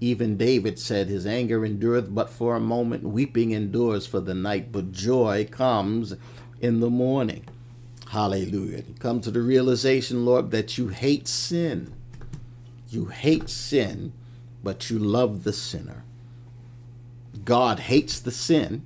Even 0.00 0.36
David 0.36 0.78
said 0.78 1.08
his 1.08 1.26
anger 1.26 1.64
endureth 1.64 2.14
but 2.14 2.30
for 2.30 2.56
a 2.56 2.60
moment, 2.60 3.02
weeping 3.02 3.50
endures 3.50 4.06
for 4.06 4.20
the 4.20 4.34
night, 4.34 4.72
but 4.72 4.92
joy 4.92 5.46
comes 5.50 6.14
in 6.60 6.80
the 6.80 6.88
morning. 6.88 7.44
Hallelujah. 8.08 8.82
Come 8.98 9.20
to 9.20 9.30
the 9.30 9.42
realization, 9.42 10.24
Lord, 10.24 10.50
that 10.52 10.78
you 10.78 10.88
hate 10.88 11.28
sin. 11.28 11.92
You 12.88 13.06
hate 13.06 13.48
sin, 13.48 14.12
but 14.62 14.90
you 14.90 14.98
love 14.98 15.44
the 15.44 15.52
sinner. 15.52 16.04
God 17.44 17.80
hates 17.80 18.20
the 18.20 18.30
sin, 18.30 18.84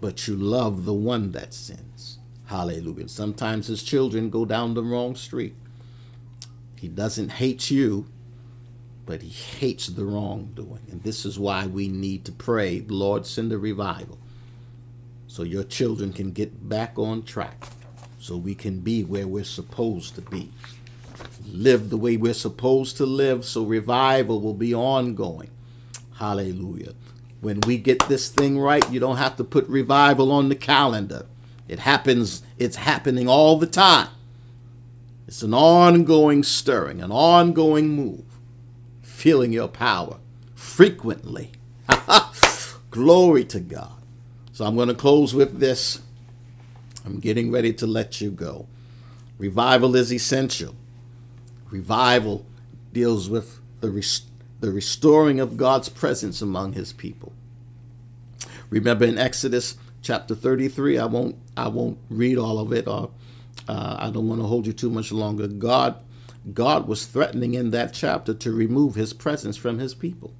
but 0.00 0.26
you 0.26 0.36
love 0.36 0.84
the 0.84 0.94
one 0.94 1.32
that 1.32 1.54
sins. 1.54 2.18
Hallelujah. 2.46 3.08
Sometimes 3.08 3.66
his 3.66 3.82
children 3.82 4.30
go 4.30 4.44
down 4.44 4.74
the 4.74 4.82
wrong 4.82 5.14
street. 5.16 5.54
He 6.76 6.88
doesn't 6.88 7.30
hate 7.30 7.70
you, 7.70 8.06
but 9.06 9.22
he 9.22 9.30
hates 9.30 9.86
the 9.86 10.04
wrongdoing. 10.04 10.82
And 10.90 11.02
this 11.02 11.24
is 11.24 11.38
why 11.38 11.66
we 11.66 11.88
need 11.88 12.24
to 12.26 12.32
pray, 12.32 12.84
Lord, 12.86 13.26
send 13.26 13.52
a 13.52 13.58
revival 13.58 14.18
so 15.26 15.42
your 15.42 15.64
children 15.64 16.12
can 16.12 16.30
get 16.30 16.68
back 16.68 16.98
on 16.98 17.22
track, 17.24 17.66
so 18.20 18.36
we 18.36 18.54
can 18.54 18.78
be 18.78 19.02
where 19.02 19.26
we're 19.26 19.42
supposed 19.42 20.14
to 20.14 20.20
be. 20.20 20.52
Live 21.46 21.90
the 21.90 21.96
way 21.96 22.16
we're 22.16 22.34
supposed 22.34 22.96
to 22.96 23.06
live, 23.06 23.44
so 23.44 23.62
revival 23.64 24.40
will 24.40 24.54
be 24.54 24.74
ongoing. 24.74 25.50
Hallelujah. 26.16 26.94
When 27.40 27.60
we 27.66 27.76
get 27.76 28.08
this 28.08 28.30
thing 28.30 28.58
right, 28.58 28.88
you 28.90 29.00
don't 29.00 29.18
have 29.18 29.36
to 29.36 29.44
put 29.44 29.68
revival 29.68 30.32
on 30.32 30.48
the 30.48 30.54
calendar. 30.54 31.26
It 31.68 31.80
happens, 31.80 32.42
it's 32.58 32.76
happening 32.76 33.28
all 33.28 33.58
the 33.58 33.66
time. 33.66 34.08
It's 35.26 35.42
an 35.42 35.54
ongoing 35.54 36.42
stirring, 36.42 37.02
an 37.02 37.10
ongoing 37.10 37.90
move, 37.90 38.24
feeling 39.02 39.52
your 39.52 39.68
power 39.68 40.18
frequently. 40.54 41.52
Glory 42.90 43.44
to 43.44 43.60
God. 43.60 43.92
So 44.52 44.64
I'm 44.64 44.76
going 44.76 44.88
to 44.88 44.94
close 44.94 45.34
with 45.34 45.58
this. 45.58 46.00
I'm 47.04 47.20
getting 47.20 47.50
ready 47.50 47.72
to 47.74 47.86
let 47.86 48.20
you 48.20 48.30
go. 48.30 48.66
Revival 49.38 49.96
is 49.96 50.12
essential. 50.12 50.74
Revival 51.74 52.46
deals 52.92 53.28
with 53.28 53.58
the 53.80 53.90
the 54.60 54.70
restoring 54.70 55.40
of 55.40 55.56
God's 55.56 55.88
presence 55.88 56.40
among 56.40 56.74
his 56.74 56.92
people. 56.92 57.32
Remember 58.70 59.04
in 59.04 59.18
Exodus 59.18 59.76
chapter 60.00 60.36
33, 60.36 60.98
I 60.98 61.06
won't 61.06 61.36
I 61.56 61.66
won't 61.66 61.98
read 62.08 62.38
all 62.38 62.60
of 62.60 62.72
it 62.72 62.86
or 62.86 63.10
uh, 63.66 63.96
I 63.98 64.10
don't 64.10 64.28
want 64.28 64.40
to 64.40 64.46
hold 64.46 64.68
you 64.68 64.72
too 64.72 64.88
much 64.88 65.10
longer. 65.10 65.48
God 65.48 65.96
God 66.52 66.86
was 66.86 67.06
threatening 67.06 67.54
in 67.54 67.72
that 67.72 67.92
chapter 67.92 68.34
to 68.34 68.52
remove 68.52 68.94
his 68.94 69.12
presence 69.12 69.56
from 69.56 69.80
his 69.80 69.94
people. 69.94 70.32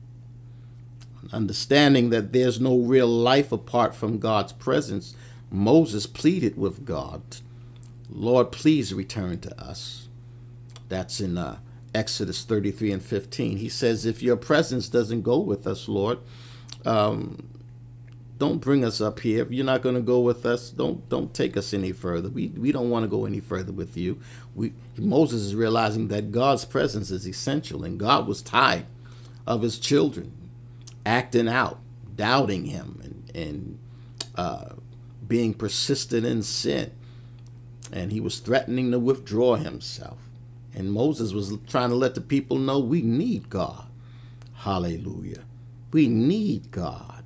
Understanding 1.32 2.10
that 2.10 2.32
there's 2.32 2.60
no 2.60 2.78
real 2.78 3.08
life 3.08 3.50
apart 3.50 3.96
from 3.96 4.20
God's 4.20 4.52
presence, 4.52 5.16
Moses 5.50 6.06
pleaded 6.06 6.56
with 6.56 6.84
God, 6.84 7.22
Lord, 8.08 8.52
please 8.52 8.94
return 8.94 9.40
to 9.40 9.60
us. 9.60 10.03
That's 10.88 11.20
in 11.20 11.38
uh, 11.38 11.58
Exodus 11.94 12.44
33 12.44 12.92
and 12.92 13.02
15. 13.02 13.58
He 13.58 13.68
says, 13.68 14.04
If 14.06 14.22
your 14.22 14.36
presence 14.36 14.88
doesn't 14.88 15.22
go 15.22 15.38
with 15.38 15.66
us, 15.66 15.88
Lord, 15.88 16.18
um, 16.84 17.48
don't 18.38 18.58
bring 18.58 18.84
us 18.84 19.00
up 19.00 19.20
here. 19.20 19.42
If 19.42 19.52
you're 19.52 19.64
not 19.64 19.82
going 19.82 19.94
to 19.94 20.00
go 20.00 20.20
with 20.20 20.44
us, 20.44 20.70
don't 20.70 21.08
don't 21.08 21.32
take 21.32 21.56
us 21.56 21.72
any 21.72 21.92
further. 21.92 22.28
We 22.28 22.48
we 22.48 22.72
don't 22.72 22.90
want 22.90 23.04
to 23.04 23.08
go 23.08 23.24
any 23.24 23.40
further 23.40 23.72
with 23.72 23.96
you. 23.96 24.20
We 24.54 24.72
Moses 24.98 25.42
is 25.42 25.54
realizing 25.54 26.08
that 26.08 26.32
God's 26.32 26.64
presence 26.64 27.10
is 27.10 27.28
essential, 27.28 27.84
and 27.84 27.98
God 27.98 28.26
was 28.26 28.42
tired 28.42 28.86
of 29.46 29.62
his 29.62 29.78
children 29.78 30.32
acting 31.06 31.48
out, 31.48 31.78
doubting 32.14 32.66
him, 32.66 33.00
and 33.02 33.30
and 33.34 33.78
uh, 34.34 34.74
being 35.26 35.54
persistent 35.54 36.26
in 36.26 36.42
sin, 36.42 36.90
and 37.92 38.12
he 38.12 38.20
was 38.20 38.38
threatening 38.40 38.90
to 38.90 38.98
withdraw 38.98 39.56
himself. 39.56 40.18
And 40.74 40.92
Moses 40.92 41.32
was 41.32 41.56
trying 41.68 41.90
to 41.90 41.96
let 41.96 42.14
the 42.14 42.20
people 42.20 42.58
know 42.58 42.78
we 42.78 43.02
need 43.02 43.48
God. 43.48 43.86
Hallelujah. 44.54 45.44
We 45.92 46.08
need 46.08 46.70
God. 46.70 47.22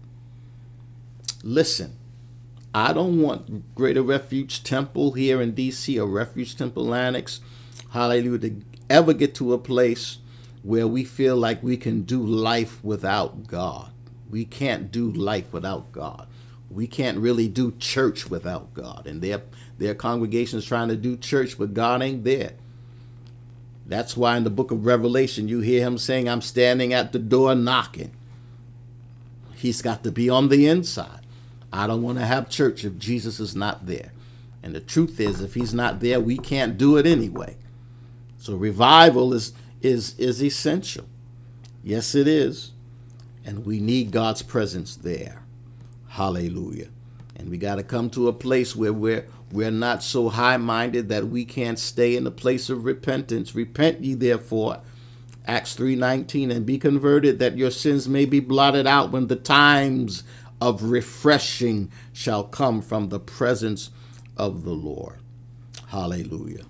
Listen, 1.42 1.96
I 2.74 2.92
don't 2.92 3.22
want 3.22 3.74
Greater 3.74 4.02
Refuge 4.02 4.62
Temple 4.62 5.12
here 5.12 5.40
in 5.40 5.54
DC 5.54 5.98
or 5.98 6.06
Refuge 6.06 6.56
Temple 6.56 6.94
Annex, 6.94 7.40
hallelujah, 7.90 8.38
to 8.38 8.60
ever 8.90 9.14
get 9.14 9.34
to 9.36 9.54
a 9.54 9.58
place 9.58 10.18
where 10.62 10.86
we 10.86 11.04
feel 11.04 11.36
like 11.36 11.62
we 11.62 11.76
can 11.76 12.02
do 12.02 12.20
life 12.20 12.82
without 12.84 13.46
God. 13.46 13.90
We 14.28 14.44
can't 14.44 14.92
do 14.92 15.10
life 15.10 15.52
without 15.52 15.92
God. 15.92 16.26
We 16.70 16.86
can't 16.86 17.18
really 17.18 17.48
do 17.48 17.72
church 17.78 18.28
without 18.28 18.74
God. 18.74 19.06
And 19.06 19.22
their 19.22 19.42
their 19.78 19.94
congregations 19.94 20.66
trying 20.66 20.88
to 20.88 20.96
do 20.96 21.16
church, 21.16 21.56
but 21.56 21.72
God 21.72 22.02
ain't 22.02 22.24
there. 22.24 22.52
That's 23.88 24.16
why 24.16 24.36
in 24.36 24.44
the 24.44 24.50
book 24.50 24.70
of 24.70 24.84
Revelation, 24.84 25.48
you 25.48 25.60
hear 25.60 25.82
him 25.84 25.96
saying, 25.96 26.28
I'm 26.28 26.42
standing 26.42 26.92
at 26.92 27.12
the 27.12 27.18
door 27.18 27.54
knocking. 27.54 28.12
He's 29.56 29.80
got 29.82 30.04
to 30.04 30.12
be 30.12 30.28
on 30.28 30.50
the 30.50 30.68
inside. 30.68 31.20
I 31.72 31.86
don't 31.86 32.02
want 32.02 32.18
to 32.18 32.26
have 32.26 32.50
church 32.50 32.84
if 32.84 32.98
Jesus 32.98 33.40
is 33.40 33.56
not 33.56 33.86
there. 33.86 34.12
And 34.62 34.74
the 34.74 34.80
truth 34.80 35.18
is, 35.18 35.40
if 35.40 35.54
he's 35.54 35.72
not 35.72 36.00
there, 36.00 36.20
we 36.20 36.36
can't 36.36 36.76
do 36.76 36.96
it 36.98 37.06
anyway. 37.06 37.56
So 38.38 38.54
revival 38.54 39.32
is 39.32 39.52
is 39.80 40.18
is 40.18 40.42
essential. 40.42 41.06
Yes, 41.82 42.14
it 42.14 42.28
is. 42.28 42.72
And 43.44 43.64
we 43.64 43.80
need 43.80 44.10
God's 44.10 44.42
presence 44.42 44.96
there. 44.96 45.42
Hallelujah. 46.08 46.88
And 47.36 47.50
we 47.50 47.56
got 47.56 47.76
to 47.76 47.82
come 47.82 48.10
to 48.10 48.28
a 48.28 48.32
place 48.32 48.76
where 48.76 48.92
we're 48.92 49.26
we're 49.52 49.70
not 49.70 50.02
so 50.02 50.28
high 50.28 50.56
minded 50.58 51.08
that 51.08 51.28
we 51.28 51.44
can't 51.44 51.78
stay 51.78 52.16
in 52.16 52.24
the 52.24 52.30
place 52.30 52.68
of 52.70 52.84
repentance. 52.84 53.54
Repent 53.54 54.04
ye 54.04 54.14
therefore, 54.14 54.80
Acts 55.46 55.74
3:19, 55.74 56.50
and 56.50 56.66
be 56.66 56.78
converted 56.78 57.38
that 57.38 57.56
your 57.56 57.70
sins 57.70 58.08
may 58.08 58.26
be 58.26 58.40
blotted 58.40 58.86
out 58.86 59.10
when 59.10 59.28
the 59.28 59.36
times 59.36 60.22
of 60.60 60.82
refreshing 60.84 61.90
shall 62.12 62.44
come 62.44 62.82
from 62.82 63.08
the 63.08 63.20
presence 63.20 63.90
of 64.36 64.64
the 64.64 64.72
Lord. 64.72 65.16
Hallelujah. 65.88 66.64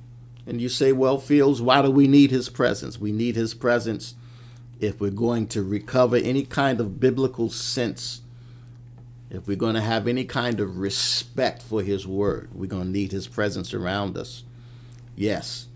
And 0.46 0.60
you 0.60 0.68
say, 0.68 0.92
well, 0.92 1.18
Fields, 1.18 1.60
why 1.60 1.82
do 1.82 1.90
we 1.90 2.06
need 2.06 2.30
his 2.30 2.48
presence? 2.48 2.98
We 3.00 3.12
need 3.12 3.36
his 3.36 3.54
presence 3.54 4.14
if 4.80 5.00
we're 5.00 5.10
going 5.10 5.46
to 5.48 5.62
recover 5.62 6.16
any 6.16 6.44
kind 6.44 6.80
of 6.80 7.00
biblical 7.00 7.50
sense 7.50 8.22
if 9.30 9.46
we're 9.46 9.56
going 9.56 9.74
to 9.74 9.80
have 9.80 10.08
any 10.08 10.24
kind 10.24 10.60
of 10.60 10.78
respect 10.78 11.62
for 11.62 11.82
His 11.82 12.06
Word, 12.06 12.50
we're 12.54 12.66
going 12.66 12.84
to 12.84 12.88
need 12.88 13.12
His 13.12 13.28
presence 13.28 13.74
around 13.74 14.16
us. 14.16 14.44
Yes, 15.16 15.66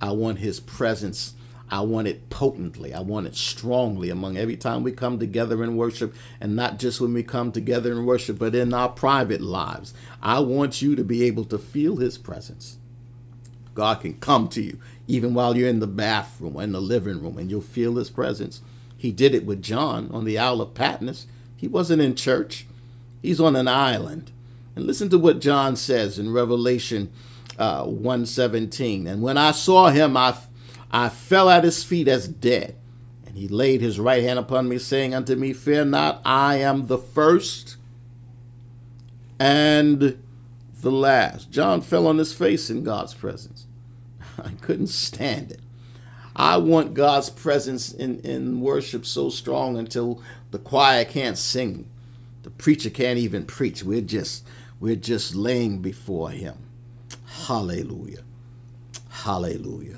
I 0.00 0.12
want 0.12 0.38
His 0.38 0.60
presence. 0.60 1.34
I 1.68 1.80
want 1.80 2.08
it 2.08 2.30
potently. 2.30 2.94
I 2.94 3.00
want 3.00 3.26
it 3.26 3.34
strongly 3.34 4.10
among 4.10 4.36
every 4.36 4.56
time 4.56 4.82
we 4.82 4.92
come 4.92 5.18
together 5.18 5.62
in 5.64 5.76
worship, 5.76 6.14
and 6.40 6.54
not 6.56 6.78
just 6.78 7.00
when 7.00 7.12
we 7.12 7.22
come 7.22 7.52
together 7.52 7.92
in 7.92 8.06
worship, 8.06 8.38
but 8.38 8.54
in 8.54 8.72
our 8.72 8.88
private 8.88 9.40
lives. 9.40 9.92
I 10.22 10.40
want 10.40 10.80
you 10.82 10.96
to 10.96 11.04
be 11.04 11.24
able 11.24 11.44
to 11.46 11.58
feel 11.58 11.96
His 11.96 12.18
presence. 12.18 12.78
God 13.74 14.00
can 14.00 14.14
come 14.14 14.48
to 14.48 14.62
you 14.62 14.78
even 15.08 15.34
while 15.34 15.56
you're 15.56 15.68
in 15.68 15.80
the 15.80 15.86
bathroom 15.86 16.56
or 16.56 16.62
in 16.62 16.72
the 16.72 16.80
living 16.80 17.22
room, 17.22 17.38
and 17.38 17.50
you'll 17.50 17.60
feel 17.60 17.96
His 17.96 18.10
presence. 18.10 18.60
He 18.96 19.12
did 19.12 19.34
it 19.34 19.44
with 19.44 19.62
John 19.62 20.08
on 20.12 20.24
the 20.24 20.38
Isle 20.38 20.60
of 20.60 20.74
Patmos. 20.74 21.26
He 21.56 21.68
wasn't 21.68 22.02
in 22.02 22.14
church. 22.14 22.66
He's 23.22 23.40
on 23.40 23.56
an 23.56 23.68
island. 23.68 24.32
And 24.74 24.86
listen 24.86 25.08
to 25.10 25.18
what 25.18 25.40
John 25.40 25.76
says 25.76 26.18
in 26.18 26.32
Revelation 26.32 27.10
uh, 27.58 27.84
117. 27.84 29.06
And 29.06 29.22
when 29.22 29.38
I 29.38 29.52
saw 29.52 29.88
him, 29.88 30.16
I, 30.16 30.36
I 30.90 31.08
fell 31.08 31.48
at 31.48 31.64
his 31.64 31.82
feet 31.82 32.08
as 32.08 32.28
dead. 32.28 32.76
And 33.24 33.36
he 33.36 33.48
laid 33.48 33.80
his 33.80 33.98
right 33.98 34.22
hand 34.22 34.38
upon 34.38 34.68
me, 34.68 34.78
saying 34.78 35.14
unto 35.14 35.34
me, 35.34 35.52
Fear 35.52 35.86
not, 35.86 36.20
I 36.24 36.56
am 36.56 36.86
the 36.86 36.98
first 36.98 37.76
and 39.38 40.22
the 40.80 40.90
last. 40.90 41.50
John 41.50 41.80
fell 41.80 42.06
on 42.06 42.18
his 42.18 42.32
face 42.32 42.70
in 42.70 42.84
God's 42.84 43.14
presence. 43.14 43.66
I 44.42 44.50
couldn't 44.60 44.88
stand 44.88 45.52
it. 45.52 45.60
I 46.34 46.58
want 46.58 46.92
God's 46.92 47.30
presence 47.30 47.92
in, 47.92 48.20
in 48.20 48.60
worship 48.60 49.06
so 49.06 49.30
strong 49.30 49.78
until 49.78 50.22
the 50.50 50.58
choir 50.58 51.06
can't 51.06 51.38
sing. 51.38 51.88
The 52.46 52.50
preacher 52.52 52.90
can't 52.90 53.18
even 53.18 53.44
preach. 53.44 53.82
We're 53.82 54.00
just 54.00 54.46
we're 54.78 54.94
just 54.94 55.34
laying 55.34 55.82
before 55.82 56.30
him. 56.30 56.54
Hallelujah. 57.48 58.22
Hallelujah. 59.08 59.96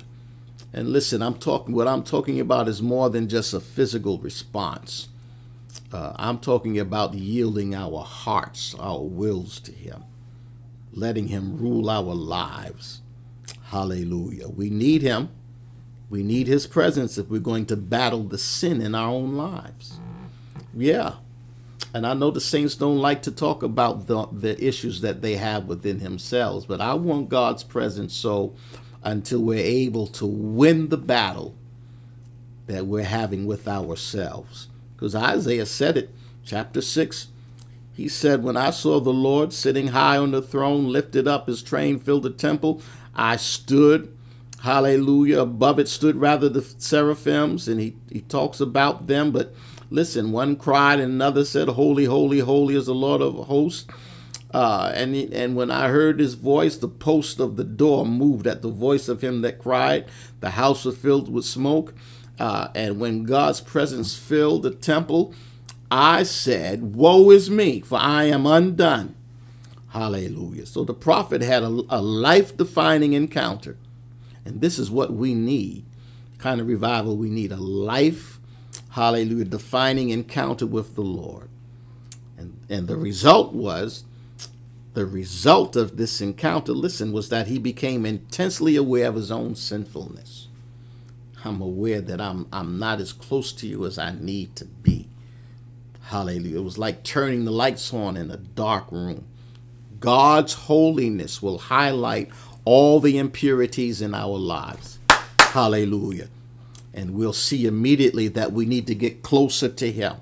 And 0.73 0.91
listen, 0.91 1.21
I'm 1.21 1.35
talking 1.35 1.75
what 1.75 1.87
I'm 1.87 2.01
talking 2.01 2.39
about 2.39 2.67
is 2.67 2.81
more 2.81 3.11
than 3.11 3.29
just 3.29 3.53
a 3.53 3.59
physical 3.59 4.17
response. 4.17 5.09
Uh, 5.93 6.13
I'm 6.15 6.39
talking 6.39 6.79
about 6.79 7.13
yielding 7.13 7.75
our 7.75 8.03
hearts, 8.03 8.75
our 8.79 9.03
wills 9.03 9.59
to 9.59 9.71
him, 9.71 10.03
letting 10.91 11.27
him 11.27 11.55
rule 11.55 11.87
our 11.87 12.15
lives. 12.15 13.01
Hallelujah. 13.65 14.47
We 14.47 14.71
need 14.71 15.03
him. 15.03 15.29
We 16.09 16.23
need 16.23 16.47
his 16.47 16.65
presence 16.65 17.19
if 17.19 17.29
we're 17.29 17.41
going 17.41 17.67
to 17.67 17.77
battle 17.77 18.23
the 18.23 18.39
sin 18.39 18.81
in 18.81 18.95
our 18.95 19.09
own 19.09 19.35
lives. 19.35 19.99
Yeah. 20.75 21.17
And 21.93 22.05
I 22.05 22.13
know 22.13 22.31
the 22.31 22.41
saints 22.41 22.75
don't 22.75 22.99
like 22.99 23.23
to 23.23 23.31
talk 23.31 23.63
about 23.63 24.07
the, 24.07 24.27
the 24.31 24.63
issues 24.63 25.01
that 25.01 25.21
they 25.21 25.37
have 25.37 25.65
within 25.65 25.99
themselves, 25.99 26.65
but 26.65 26.81
I 26.81 26.93
want 26.93 27.29
God's 27.29 27.63
presence 27.63 28.13
so 28.13 28.55
until 29.03 29.39
we're 29.39 29.63
able 29.63 30.07
to 30.07 30.25
win 30.25 30.89
the 30.89 30.97
battle 30.97 31.55
that 32.67 32.85
we're 32.85 33.03
having 33.03 33.47
with 33.47 33.67
ourselves. 33.67 34.67
Because 34.95 35.15
Isaiah 35.15 35.65
said 35.65 35.97
it, 35.97 36.13
chapter 36.45 36.81
6. 36.81 37.27
He 37.93 38.07
said, 38.07 38.43
When 38.43 38.55
I 38.55 38.69
saw 38.69 38.99
the 38.99 39.13
Lord 39.13 39.51
sitting 39.51 39.87
high 39.87 40.17
on 40.17 40.31
the 40.31 40.41
throne, 40.41 40.89
lifted 40.89 41.27
up, 41.27 41.47
his 41.47 41.63
train 41.63 41.99
filled 41.99 42.23
the 42.23 42.29
temple, 42.29 42.81
I 43.15 43.37
stood 43.37 44.15
Hallelujah. 44.61 45.39
Above 45.39 45.79
it 45.79 45.87
stood 45.87 46.17
rather 46.17 46.49
the 46.49 46.61
seraphims, 46.61 47.67
and 47.67 47.79
he, 47.79 47.95
he 48.11 48.21
talks 48.21 48.59
about 48.59 49.07
them. 49.07 49.31
But 49.31 49.53
listen, 49.89 50.31
one 50.31 50.55
cried 50.55 50.99
and 50.99 51.13
another 51.13 51.45
said, 51.45 51.69
Holy, 51.69 52.05
holy, 52.05 52.39
holy 52.39 52.75
is 52.75 52.85
the 52.87 52.93
Lord 52.93 53.21
of 53.21 53.35
hosts. 53.47 53.87
Uh, 54.51 54.91
and, 54.95 55.15
and 55.15 55.55
when 55.55 55.69
I 55.69 55.89
heard 55.89 56.19
his 56.19 56.33
voice, 56.33 56.77
the 56.77 56.87
post 56.87 57.39
of 57.39 57.55
the 57.55 57.63
door 57.63 58.05
moved 58.05 58.47
at 58.47 58.61
the 58.61 58.69
voice 58.69 59.07
of 59.07 59.21
him 59.21 59.41
that 59.41 59.59
cried. 59.59 60.05
The 60.39 60.51
house 60.51 60.85
was 60.85 60.97
filled 60.97 61.31
with 61.31 61.45
smoke. 61.45 61.93
Uh, 62.39 62.69
and 62.73 62.99
when 62.99 63.23
God's 63.23 63.61
presence 63.61 64.17
filled 64.17 64.63
the 64.63 64.71
temple, 64.71 65.33
I 65.91 66.23
said, 66.23 66.95
Woe 66.95 67.29
is 67.31 67.49
me, 67.49 67.81
for 67.81 67.99
I 67.99 68.25
am 68.25 68.45
undone. 68.45 69.15
Hallelujah. 69.89 70.65
So 70.65 70.83
the 70.83 70.93
prophet 70.93 71.41
had 71.41 71.63
a, 71.63 71.81
a 71.89 72.01
life 72.01 72.55
defining 72.55 73.13
encounter 73.13 73.77
and 74.45 74.61
this 74.61 74.79
is 74.79 74.89
what 74.89 75.13
we 75.13 75.33
need 75.33 75.85
kind 76.39 76.61
of 76.61 76.67
revival 76.67 77.17
we 77.17 77.29
need 77.29 77.51
a 77.51 77.57
life, 77.57 78.38
hallelujah, 78.91 79.45
defining 79.45 80.09
encounter 80.09 80.65
with 80.65 80.95
the 80.95 81.01
Lord. 81.01 81.49
And, 82.37 82.59
and 82.69 82.87
the 82.87 82.97
result 82.97 83.53
was, 83.53 84.03
the 84.93 85.05
result 85.05 85.75
of 85.75 85.97
this 85.97 86.21
encounter, 86.21 86.73
listen, 86.73 87.11
was 87.11 87.29
that 87.29 87.47
he 87.47 87.59
became 87.59 88.05
intensely 88.05 88.75
aware 88.75 89.07
of 89.07 89.15
his 89.15 89.31
own 89.31 89.55
sinfulness. 89.55 90.47
I'm 91.43 91.61
aware 91.61 92.01
that 92.01 92.19
I'm, 92.19 92.47
I'm 92.51 92.79
not 92.79 92.99
as 92.99 93.13
close 93.13 93.51
to 93.53 93.67
you 93.67 93.85
as 93.85 93.97
I 93.97 94.13
need 94.19 94.55
to 94.57 94.65
be. 94.65 95.07
Hallelujah. 96.01 96.57
It 96.57 96.63
was 96.63 96.77
like 96.77 97.03
turning 97.03 97.45
the 97.45 97.51
lights 97.51 97.93
on 97.93 98.17
in 98.17 98.31
a 98.31 98.37
dark 98.37 98.91
room. 98.91 99.25
God's 99.99 100.53
holiness 100.53 101.41
will 101.41 101.57
highlight 101.57 102.29
all 102.65 102.99
the 102.99 103.17
impurities 103.17 104.01
in 104.01 104.13
our 104.13 104.37
lives. 104.37 104.99
Hallelujah. 105.39 106.29
And 106.93 107.13
we'll 107.13 107.33
see 107.33 107.65
immediately 107.65 108.27
that 108.29 108.51
we 108.51 108.65
need 108.65 108.87
to 108.87 108.95
get 108.95 109.21
closer 109.23 109.69
to 109.69 109.91
Him. 109.91 110.15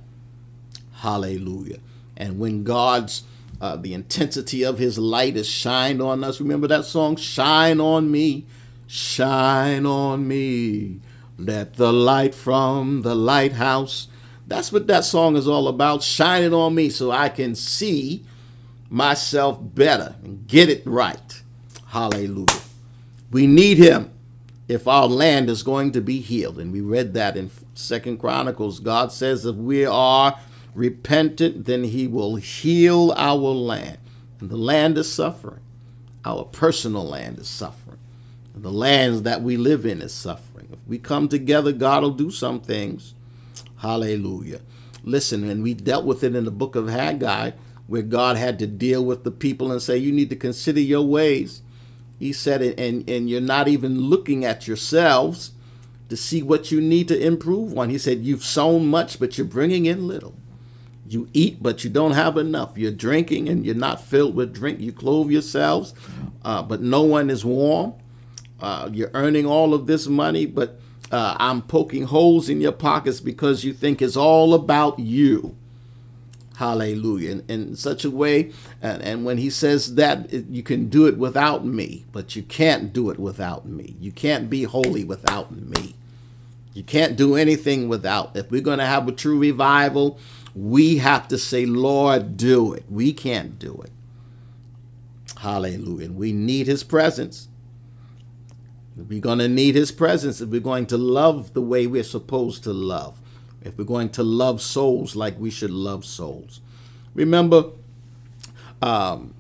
Hallelujah. 0.96 1.80
And 2.16 2.40
when 2.40 2.64
God's 2.64 3.24
uh, 3.60 3.76
the 3.76 3.94
intensity 3.94 4.64
of 4.64 4.78
his 4.78 4.98
light 4.98 5.36
is 5.36 5.48
shined 5.48 6.02
on 6.02 6.24
us. 6.24 6.40
Remember 6.40 6.68
that 6.68 6.86
song, 6.86 7.16
Shine 7.16 7.80
on 7.80 8.12
Me, 8.12 8.46
Shine 8.86 9.86
on 9.86 10.28
Me. 10.28 11.00
Let 11.38 11.76
the 11.76 11.92
light 11.92 12.36
from 12.36 13.02
the 13.02 13.16
lighthouse. 13.16 14.08
That's 14.48 14.72
what 14.72 14.88
that 14.88 15.06
song 15.06 15.36
is 15.36 15.48
all 15.48 15.68
about, 15.68 16.04
shining 16.04 16.54
on 16.54 16.74
me 16.74 16.90
so 16.90 17.12
I 17.12 17.30
can 17.30 17.54
see 17.54 18.24
myself 18.90 19.60
better 19.62 20.16
and 20.24 20.48
get 20.48 20.70
it 20.70 20.84
right. 20.86 21.42
Hallelujah. 21.88 22.62
We 23.30 23.46
need 23.46 23.78
him 23.78 24.12
if 24.68 24.88
our 24.88 25.08
land 25.08 25.50
is 25.50 25.64
going 25.64 25.92
to 25.94 26.02
be 26.02 26.20
healed. 26.20 26.60
And 26.60 26.72
we 26.72 26.82
read 26.82 27.14
that 27.14 27.38
in 27.38 27.50
Second 27.74 28.18
Chronicles. 28.18 28.80
God 28.80 29.12
says 29.12 29.46
if 29.46 29.56
we 29.56 29.86
are 29.86 30.40
repentant, 30.76 31.66
then 31.66 31.86
he 31.86 32.08
will 32.08 32.36
heal 32.36 33.14
our 33.16 33.38
land. 33.38 33.98
And 34.40 34.50
the 34.50 34.58
land 34.58 34.98
is 34.98 35.12
suffering. 35.12 35.62
Our 36.26 36.44
personal 36.44 37.06
land 37.06 37.40
is 37.40 37.48
suffering. 37.48 38.00
And 38.54 38.64
the 38.64 38.72
lands 38.72 39.22
that 39.22 39.42
we 39.42 39.56
live 39.56 39.86
in 39.86 40.02
is 40.02 40.14
suffering. 40.14 40.68
If 40.72 40.80
we 40.88 40.98
come 40.98 41.30
together, 41.30 41.72
God 41.72 42.04
will 42.04 42.12
do 42.12 42.30
some 42.30 42.60
things. 42.60 43.14
Hallelujah. 43.78 44.62
Listen, 45.04 45.50
and 45.50 45.64
we 45.64 45.74
dealt 45.74 46.06
with 46.06 46.24
it 46.24 46.36
in 46.36 46.44
the 46.44 46.52
book 46.52 46.76
of 46.76 46.90
Haggai, 46.90 47.52
where 47.88 48.02
God 48.02 48.36
had 48.36 48.60
to 48.60 48.68
deal 48.68 49.06
with 49.06 49.24
the 49.24 49.32
people 49.32 49.72
and 49.72 49.82
say, 49.82 49.98
You 49.98 50.12
need 50.12 50.30
to 50.32 50.36
consider 50.36 50.82
your 50.82 51.04
ways 51.04 51.62
he 52.20 52.34
said, 52.34 52.62
and, 52.62 53.08
and 53.10 53.30
you're 53.30 53.42
not 53.42 53.68
even 53.68 54.00
looking 54.02 54.44
at 54.44 54.68
yourselves 54.68 55.52
to 56.10 56.18
see 56.18 56.42
what 56.42 56.72
you 56.72 56.82
need 56.82 57.08
to 57.10 57.20
improve 57.20 57.78
on. 57.78 57.90
He 57.90 57.98
said, 57.98 58.24
You've 58.24 58.44
sown 58.44 58.88
much, 58.88 59.20
but 59.20 59.38
you're 59.38 59.46
bringing 59.46 59.86
in 59.86 60.08
little. 60.08 60.36
You 61.08 61.30
eat, 61.34 61.62
but 61.62 61.84
you 61.84 61.90
don't 61.90 62.12
have 62.12 62.38
enough. 62.38 62.78
You're 62.78 62.92
drinking, 62.92 63.48
and 63.50 63.66
you're 63.66 63.76
not 63.76 64.02
filled 64.02 64.36
with 64.36 64.54
drink. 64.54 64.80
You 64.80 64.92
clothe 64.92 65.32
yourselves, 65.32 65.94
uh, 66.44 66.64
but 66.64 66.82
no 66.82 67.04
one 67.04 67.30
is 67.30 67.46
warm. 67.46 67.94
Uh, 68.60 68.90
you're 68.92 69.12
earning 69.14 69.46
all 69.46 69.74
of 69.74 69.88
this 69.88 70.08
money, 70.08 70.46
but 70.46 70.80
uh, 71.12 71.36
I'm 71.40 71.62
poking 71.62 72.04
holes 72.04 72.50
in 72.50 72.60
your 72.60 72.72
pockets 72.72 73.20
because 73.20 73.64
you 73.64 73.74
think 73.74 74.02
it's 74.02 74.18
all 74.18 74.54
about 74.54 75.00
you. 75.00 75.56
Hallelujah. 76.58 77.44
In, 77.48 77.76
such 77.76 78.04
a 78.04 78.10
way, 78.10 78.52
and, 78.82 79.00
and 79.04 79.24
when 79.24 79.38
he 79.38 79.48
says 79.48 79.94
that, 79.94 80.34
it, 80.34 80.48
you 80.48 80.64
can 80.64 80.90
do 80.90 81.06
it 81.06 81.16
without 81.16 81.64
me, 81.64 82.06
but 82.12 82.36
you 82.36 82.42
can't 82.42 82.92
do 82.92 83.12
it 83.12 83.20
without 83.20 83.68
me. 83.68 83.96
You 84.00 84.12
can't 84.12 84.50
be 84.50 84.64
holy 84.64 85.04
without 85.04 85.52
me. 85.52 85.94
You 86.74 86.82
can't 86.82 87.16
do 87.16 87.36
anything 87.36 87.88
without. 87.88 88.36
If 88.36 88.50
we're 88.50 88.62
going 88.62 88.80
to 88.80 88.88
have 88.88 89.08
a 89.08 89.12
true 89.12 89.38
revival, 89.38 90.18
we 90.56 90.98
have 90.98 91.28
to 91.28 91.38
say, 91.38 91.68
Lord, 91.68 92.38
do 92.38 92.74
it. 92.74 92.86
We 92.90 93.14
can't 93.14 93.60
do 93.60 93.80
it. 93.84 93.92
Hallelujah. 95.40 96.08
And 96.08 96.16
we 96.16 96.32
need 96.32 96.66
his 96.66 96.84
presence. 96.84 97.50
We're 98.96 99.22
going 99.22 99.38
to 99.38 99.48
need 99.48 99.76
his 99.76 99.92
presence 99.92 100.42
if 100.42 100.50
we're 100.50 100.60
going 100.60 100.88
to 100.88 100.98
love 100.98 101.54
the 101.54 101.62
way 101.62 101.86
we're 101.86 102.02
supposed 102.02 102.64
to 102.64 102.74
love 102.74 103.22
if 103.68 103.78
we're 103.78 103.84
going 103.84 104.10
to 104.10 104.24
love 104.24 104.62
souls 104.62 105.16
like 105.16 105.40
we 105.40 105.50
should 105.50 105.72
love 105.72 106.06
souls. 106.06 106.62
Remember, 107.14 107.66
um, 108.82 109.34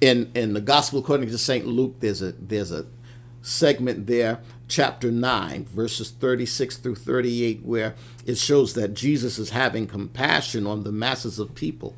in 0.00 0.30
in 0.34 0.52
the 0.52 0.60
Gospel 0.60 1.00
according 1.00 1.28
to 1.28 1.38
Saint 1.38 1.66
Luke, 1.66 1.96
there's 2.00 2.22
a 2.22 2.32
there's 2.32 2.70
a 2.70 2.86
segment 3.42 4.06
there, 4.06 4.40
chapter 4.68 5.10
nine, 5.10 5.64
verses 5.64 6.10
thirty 6.10 6.46
six 6.46 6.76
through 6.76 6.96
thirty 6.96 7.44
eight, 7.44 7.62
where 7.64 7.94
it 8.26 8.36
shows 8.38 8.74
that 8.74 8.94
Jesus 8.94 9.38
is 9.38 9.50
having 9.50 9.86
compassion 9.86 10.66
on 10.66 10.84
the 10.84 10.92
masses 10.92 11.38
of 11.38 11.54
people. 11.54 11.94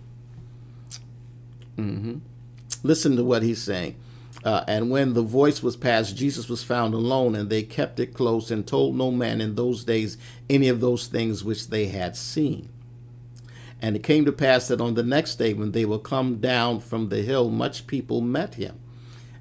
Mm-hmm. 1.77 2.19
Listen 2.83 3.16
to 3.16 3.24
what 3.24 3.43
he's 3.43 3.62
saying. 3.62 3.97
Uh, 4.44 4.64
and 4.66 4.90
when 4.90 5.14
the 5.14 5.23
voice 5.23 5.62
was 5.62 5.77
passed, 5.77 6.16
Jesus 6.16 6.48
was 6.48 6.64
found 6.64 6.94
alone, 6.94 7.35
and 7.35 7.48
they 7.48 7.62
kept 7.62 8.01
it 8.01 8.14
close 8.14 8.51
and 8.51 8.66
told 8.66 8.97
no 8.97 9.10
man 9.10 9.40
in 9.40 9.55
those 9.55 9.85
days 9.85 10.19
any 10.51 10.69
of 10.69 10.81
those 10.81 11.06
things 11.06 11.44
which 11.44 11.69
they 11.69 11.86
had 11.86 12.16
seen. 12.16 12.69
And 13.81 13.97
it 13.97 14.02
came 14.02 14.24
to 14.24 14.32
pass 14.32 14.69
that 14.69 14.81
on 14.81 14.94
the 14.94 15.02
next 15.02 15.36
day, 15.36 15.55
when 15.55 15.73
they 15.73 15.85
were 15.85 15.98
come 15.98 16.36
down 16.36 16.81
from 16.81 17.09
the 17.09 17.23
hill, 17.23 17.51
much 17.51 17.86
people 17.86 18.20
met 18.20 18.55
him. 18.55 18.78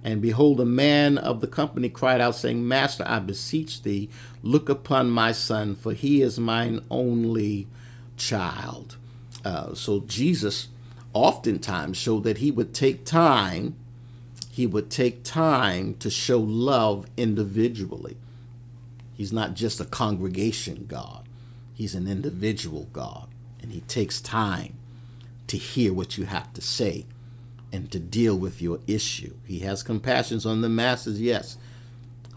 And 0.04 0.22
behold, 0.22 0.60
a 0.60 0.66
man 0.66 1.18
of 1.20 1.42
the 1.42 1.48
company 1.48 1.90
cried 1.90 2.22
out, 2.22 2.36
saying, 2.36 2.68
Master, 2.68 3.04
I 3.08 3.20
beseech 3.20 3.84
thee, 3.84 4.10
look 4.42 4.68
upon 4.68 5.12
my 5.12 5.32
son, 5.32 5.76
for 5.76 5.94
he 5.94 6.22
is 6.22 6.40
mine 6.40 6.84
only 6.90 7.68
child. 8.18 8.98
Uh, 9.46 9.74
so 9.76 10.02
Jesus 10.02 10.70
oftentimes 11.14 11.98
showed 11.98 12.24
that 12.24 12.38
he 12.38 12.52
would 12.52 12.74
take 12.74 13.06
time 13.06 13.76
he 14.62 14.68
would 14.68 14.92
take 14.92 15.24
time 15.24 15.96
to 15.96 16.12
show 16.12 16.40
love 16.40 17.08
individually. 17.18 18.16
He's 19.16 19.34
not 19.34 19.56
just 19.56 19.82
a 19.82 19.86
congregation 19.86 20.86
God, 20.88 21.28
He's 21.74 21.96
an 21.96 22.08
individual 22.08 22.88
God. 22.94 23.28
And 23.60 23.72
He 23.72 23.82
takes 23.82 24.22
time 24.22 24.78
to 25.48 25.58
hear 25.58 25.94
what 25.94 26.16
you 26.20 26.26
have 26.26 26.54
to 26.54 26.62
say 26.62 27.08
and 27.74 27.92
to 27.92 27.98
deal 27.98 28.38
with 28.38 28.62
your 28.62 28.82
issue. 28.86 29.34
He 29.48 29.62
has 29.62 29.82
compassions 29.82 30.46
on 30.46 30.62
the 30.62 30.70
masses, 30.70 31.20
yes. 31.20 31.58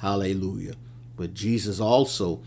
Hallelujah. 0.01 0.77
But 1.19 1.35
Jesus 1.35 1.79
also 1.79 2.41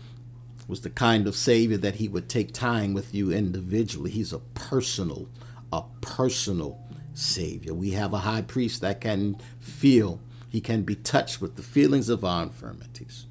was 0.66 0.80
the 0.80 0.90
kind 0.90 1.28
of 1.28 1.36
Savior 1.36 1.76
that 1.76 1.94
He 1.94 2.08
would 2.08 2.28
take 2.28 2.52
time 2.52 2.94
with 2.94 3.14
you 3.14 3.30
individually. 3.30 4.10
He's 4.10 4.32
a 4.32 4.40
personal, 4.40 5.28
a 5.72 5.84
personal 6.00 6.80
Savior. 7.18 7.74
We 7.74 7.90
have 7.92 8.12
a 8.12 8.18
high 8.18 8.42
priest 8.42 8.80
that 8.80 9.00
can 9.00 9.36
feel, 9.60 10.20
he 10.48 10.60
can 10.60 10.82
be 10.82 10.94
touched 10.94 11.40
with 11.40 11.56
the 11.56 11.62
feelings 11.62 12.08
of 12.08 12.24
our 12.24 12.44
infirmities. 12.44 13.26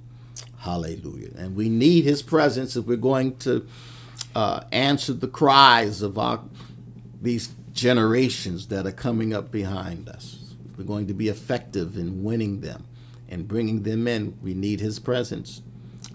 Hallelujah. 0.60 1.32
And 1.38 1.56
we 1.56 1.70
need 1.70 2.04
his 2.04 2.22
presence 2.22 2.76
if 2.76 2.86
we're 2.86 2.98
going 2.98 3.38
to 3.38 3.66
uh, 4.36 4.62
answer 4.72 5.14
the 5.14 5.28
cries 5.28 6.02
of 6.02 6.18
our 6.18 6.42
these 7.22 7.50
generations 7.74 8.68
that 8.68 8.86
are 8.86 8.92
coming 8.92 9.34
up 9.34 9.52
behind 9.52 10.10
us. 10.10 10.54
If 10.70 10.78
we're 10.78 10.84
going 10.84 11.08
to 11.08 11.14
be 11.14 11.30
effective 11.30 11.98
in 11.98 12.24
winning 12.24 12.62
them 12.62 12.86
and 13.30 13.48
bringing 13.48 13.84
them 13.84 14.08
in, 14.08 14.38
we 14.42 14.54
need 14.54 14.80
his 14.80 15.00
presence. 15.00 15.62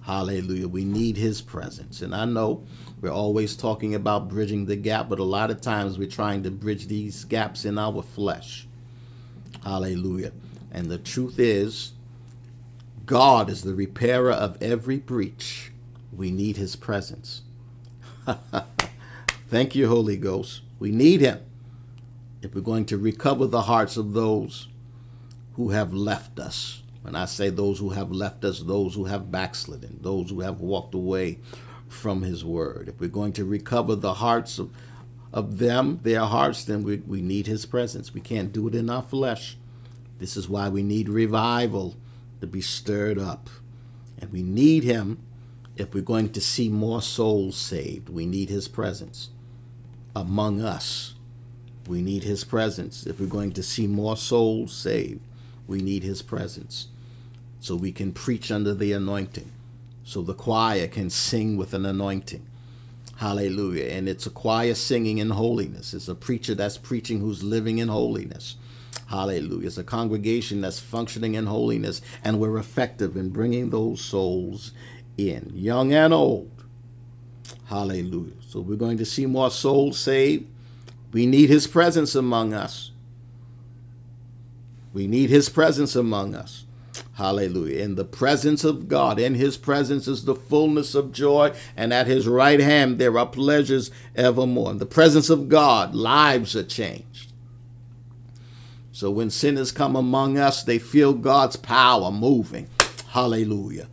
Hallelujah. 0.03 0.69
We 0.69 0.85
need 0.85 1.16
his 1.16 1.41
presence. 1.41 2.03
And 2.03 2.15
I 2.15 2.24
know 2.24 2.65
we're 3.01 3.11
always 3.12 3.57
talking 3.57 3.95
about 3.95 4.29
bridging 4.29 4.66
the 4.66 4.77
gap, 4.77 5.09
but 5.09 5.20
a 5.20 5.24
lot 5.24 5.51
of 5.51 5.61
times 5.61 5.99
we're 5.99 6.09
trying 6.09 6.43
to 6.43 6.51
bridge 6.51 6.89
these 6.89 7.24
gaps 7.24 7.65
in 7.65 7.79
our 7.79 8.03
flesh. 8.03 8.66
Hallelujah. 9.65 10.33
And 10.73 10.87
the 10.87 10.99
truth 10.99 11.39
is, 11.39 11.93
God 13.07 13.49
is 13.49 13.62
the 13.62 13.74
repairer 13.74 14.33
of 14.33 14.61
every 14.62 14.99
breach. 14.99 15.73
We 16.12 16.31
need 16.31 16.57
his 16.57 16.77
presence. 16.77 17.43
Thank 19.49 19.74
you, 19.74 19.89
Holy 19.89 20.16
Ghost. 20.16 20.62
We 20.79 20.91
need 20.91 21.20
him 21.20 21.41
if 22.41 22.55
we're 22.55 22.61
going 22.61 22.87
to 22.87 22.99
recover 22.99 23.47
the 23.47 23.62
hearts 23.62 23.97
of 23.97 24.15
those 24.15 24.69
who 25.55 25.70
have 25.70 25.93
left 25.93 26.41
us. 26.41 26.82
When 27.03 27.16
I 27.16 27.24
say 27.24 27.51
those 27.51 27.81
who 27.81 27.91
have 27.91 28.12
left 28.12 28.45
us, 28.45 28.61
those 28.61 28.95
who 28.95 29.05
have 29.05 29.33
backslidden, 29.33 29.99
those 30.03 30.31
who 30.31 30.41
have 30.41 30.61
walked 30.61 30.95
away 30.95 31.41
from 31.89 32.23
his 32.23 32.45
word. 32.45 32.89
If 32.89 33.01
we're 33.01 33.09
going 33.09 33.33
to 33.35 33.45
recover 33.45 33.97
the 33.97 34.15
hearts 34.15 34.59
of, 34.59 34.70
of 35.33 35.59
them, 35.59 35.99
their 36.05 36.23
hearts, 36.23 36.65
then 36.65 36.85
we, 36.85 36.99
we 36.99 37.20
need 37.20 37.47
his 37.49 37.66
presence. 37.66 38.15
We 38.15 38.20
can't 38.20 38.53
do 38.53 38.69
it 38.69 38.74
in 38.74 38.89
our 38.89 39.03
flesh. 39.03 39.57
This 40.19 40.37
is 40.37 40.49
why 40.49 40.69
we 40.69 40.85
need 40.85 41.09
revival 41.09 41.97
to 42.41 42.47
be 42.47 42.61
stirred 42.61 43.19
up. 43.19 43.51
And 44.20 44.33
we 44.33 44.43
need 44.43 44.85
him 44.85 45.19
if 45.77 45.93
we're 45.93 46.03
going 46.03 46.31
to 46.31 46.41
see 46.41 46.69
more 46.69 47.03
souls 47.03 47.57
saved. 47.57 48.09
We 48.09 48.27
need 48.27 48.49
his 48.49 48.69
presence 48.69 49.31
among 50.15 50.62
us. 50.62 51.15
We 51.89 52.01
need 52.01 52.23
his 52.23 52.45
presence. 52.45 53.07
If 53.07 53.19
we're 53.19 53.27
going 53.27 53.53
to 53.53 53.62
see 53.62 53.89
more 53.89 54.16
souls 54.16 54.73
saved, 54.73 55.20
we 55.66 55.81
need 55.81 56.05
his 56.05 56.23
presence 56.23 56.89
so 57.62 57.76
we 57.76 57.93
can 57.93 58.10
preach 58.10 58.51
under 58.51 58.74
the 58.74 58.93
anointing, 58.93 59.48
so 60.02 60.20
the 60.20 60.34
choir 60.34 60.89
can 60.89 61.09
sing 61.09 61.56
with 61.56 61.72
an 61.72 61.86
anointing. 61.86 62.44
Hallelujah. 63.18 63.84
And 63.84 64.09
it's 64.09 64.26
a 64.26 64.30
choir 64.30 64.74
singing 64.74 65.18
in 65.18 65.30
holiness. 65.30 65.94
It's 65.94 66.09
a 66.09 66.16
preacher 66.16 66.56
that's 66.56 66.76
preaching 66.76 67.20
who's 67.20 67.44
living 67.44 67.78
in 67.78 67.86
holiness. 67.86 68.56
Hallelujah. 69.06 69.68
It's 69.68 69.78
a 69.78 69.84
congregation 69.84 70.60
that's 70.60 70.80
functioning 70.80 71.36
in 71.36 71.47
holiness, 71.47 72.02
and 72.24 72.40
we're 72.40 72.59
effective 72.59 73.16
in 73.16 73.30
bringing 73.30 73.70
those 73.70 74.01
souls 74.01 74.72
in, 75.16 75.52
young 75.55 75.93
and 75.93 76.12
old. 76.12 76.51
Hallelujah. 77.66 78.43
So 78.44 78.59
we're 78.59 78.74
going 78.74 78.98
to 78.98 79.05
see 79.05 79.26
more 79.26 79.52
souls 79.52 80.01
saved. 80.01 80.47
We 81.12 81.26
need 81.26 81.48
his 81.48 81.68
presence 81.68 82.16
among 82.16 82.55
us. 82.55 82.90
We 84.93 85.06
need 85.06 85.30
his 85.30 85.48
presence 85.48 85.94
among 85.94 86.34
us. 86.34 86.64
Hallelujah. 87.14 87.82
In 87.82 87.97
the 87.97 88.05
presence 88.05 88.64
of 88.64 88.89
God, 88.89 89.18
in 89.18 89.34
his 89.34 89.59
presence 89.59 90.09
is 90.09 90.24
the 90.24 90.34
fullness 90.34 90.94
of 90.94 91.12
joy, 91.12 91.52
and 91.76 91.93
at 91.93 92.06
his 92.06 92.26
right 92.26 92.60
hand 92.60 92.98
there 92.98 93.18
are 93.18 93.26
pleasures 93.26 93.90
evermore. 94.16 94.70
In 94.70 94.78
the 94.78 94.86
presence 94.86 95.28
of 95.28 95.48
God, 95.48 95.94
lives 95.94 96.56
are 96.56 96.62
changed. 96.62 97.32
So 98.93 99.10
when 99.10 99.30
sinners 99.30 99.72
come 99.72 99.97
among 99.97 100.39
us, 100.39 100.62
they 100.62 100.78
feel 100.78 101.12
God's 101.12 101.56
power 101.56 102.10
moving. 102.10 102.68
Hallelujah. 103.09 103.89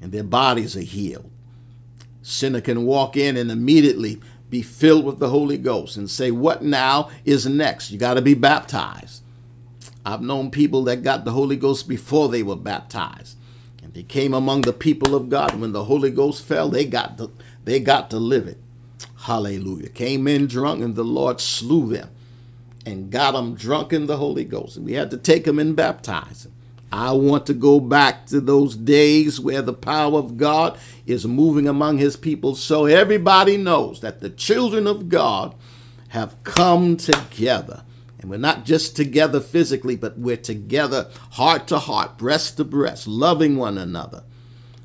And 0.00 0.12
their 0.12 0.24
bodies 0.24 0.76
are 0.76 0.80
healed. 0.80 1.30
Sinner 2.22 2.60
can 2.62 2.86
walk 2.86 3.16
in 3.16 3.36
and 3.36 3.50
immediately 3.50 4.20
be 4.48 4.62
filled 4.62 5.04
with 5.04 5.18
the 5.18 5.28
Holy 5.28 5.58
Ghost 5.58 5.96
and 5.96 6.08
say, 6.08 6.30
What 6.30 6.62
now 6.62 7.10
is 7.24 7.46
next? 7.46 7.90
You 7.90 7.98
got 7.98 8.14
to 8.14 8.22
be 8.22 8.34
baptized. 8.34 9.23
I've 10.04 10.20
known 10.20 10.50
people 10.50 10.84
that 10.84 11.02
got 11.02 11.24
the 11.24 11.32
Holy 11.32 11.56
Ghost 11.56 11.88
before 11.88 12.28
they 12.28 12.42
were 12.42 12.56
baptized. 12.56 13.36
And 13.82 13.94
they 13.94 14.02
came 14.02 14.34
among 14.34 14.62
the 14.62 14.72
people 14.72 15.14
of 15.14 15.28
God. 15.28 15.58
When 15.58 15.72
the 15.72 15.84
Holy 15.84 16.10
Ghost 16.10 16.44
fell, 16.44 16.68
they 16.68 16.84
got 16.84 17.18
to, 17.18 17.30
they 17.64 17.80
got 17.80 18.10
to 18.10 18.18
live 18.18 18.46
it. 18.46 18.58
Hallelujah. 19.20 19.88
Came 19.88 20.28
in 20.28 20.46
drunk 20.46 20.82
and 20.82 20.94
the 20.94 21.04
Lord 21.04 21.40
slew 21.40 21.88
them 21.88 22.10
and 22.84 23.10
got 23.10 23.32
them 23.32 23.54
drunk 23.54 23.92
in 23.92 24.06
the 24.06 24.18
Holy 24.18 24.44
Ghost. 24.44 24.76
And 24.76 24.84
we 24.84 24.92
had 24.92 25.10
to 25.10 25.16
take 25.16 25.44
them 25.44 25.58
and 25.58 25.74
baptize 25.74 26.44
them. 26.44 26.52
I 26.92 27.12
want 27.12 27.46
to 27.46 27.54
go 27.54 27.80
back 27.80 28.26
to 28.26 28.40
those 28.40 28.76
days 28.76 29.40
where 29.40 29.62
the 29.62 29.72
power 29.72 30.18
of 30.18 30.36
God 30.36 30.78
is 31.06 31.26
moving 31.26 31.66
among 31.66 31.98
his 31.98 32.16
people 32.16 32.54
so 32.54 32.84
everybody 32.86 33.56
knows 33.56 34.00
that 34.00 34.20
the 34.20 34.30
children 34.30 34.86
of 34.86 35.08
God 35.08 35.56
have 36.08 36.40
come 36.44 36.96
together 36.96 37.82
and 38.24 38.30
we're 38.30 38.38
not 38.38 38.64
just 38.64 38.96
together 38.96 39.38
physically, 39.38 39.96
but 39.96 40.18
we're 40.18 40.38
together 40.38 41.10
heart 41.32 41.68
to 41.68 41.78
heart, 41.78 42.16
breast 42.16 42.56
to 42.56 42.64
breast, 42.64 43.06
loving 43.06 43.58
one 43.58 43.76
another 43.76 44.24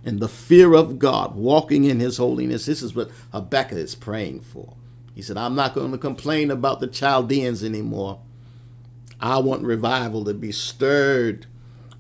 And 0.04 0.20
the 0.20 0.28
fear 0.28 0.74
of 0.74 1.00
God, 1.00 1.36
walking 1.36 1.86
in 1.86 2.02
his 2.02 2.18
holiness. 2.18 2.66
This 2.66 2.82
is 2.82 2.94
what 2.94 3.12
Habakkuk 3.32 3.78
is 3.78 3.96
praying 3.96 4.42
for. 4.42 4.76
He 5.16 5.22
said, 5.22 5.38
I'm 5.38 5.56
not 5.56 5.74
going 5.74 5.94
to 5.94 5.98
complain 5.98 6.52
about 6.52 6.82
the 6.82 6.88
Chaldeans 6.88 7.64
anymore. 7.64 8.20
I 9.22 9.40
want 9.40 9.64
revival 9.64 10.26
to 10.26 10.34
be 10.34 10.52
stirred 10.52 11.46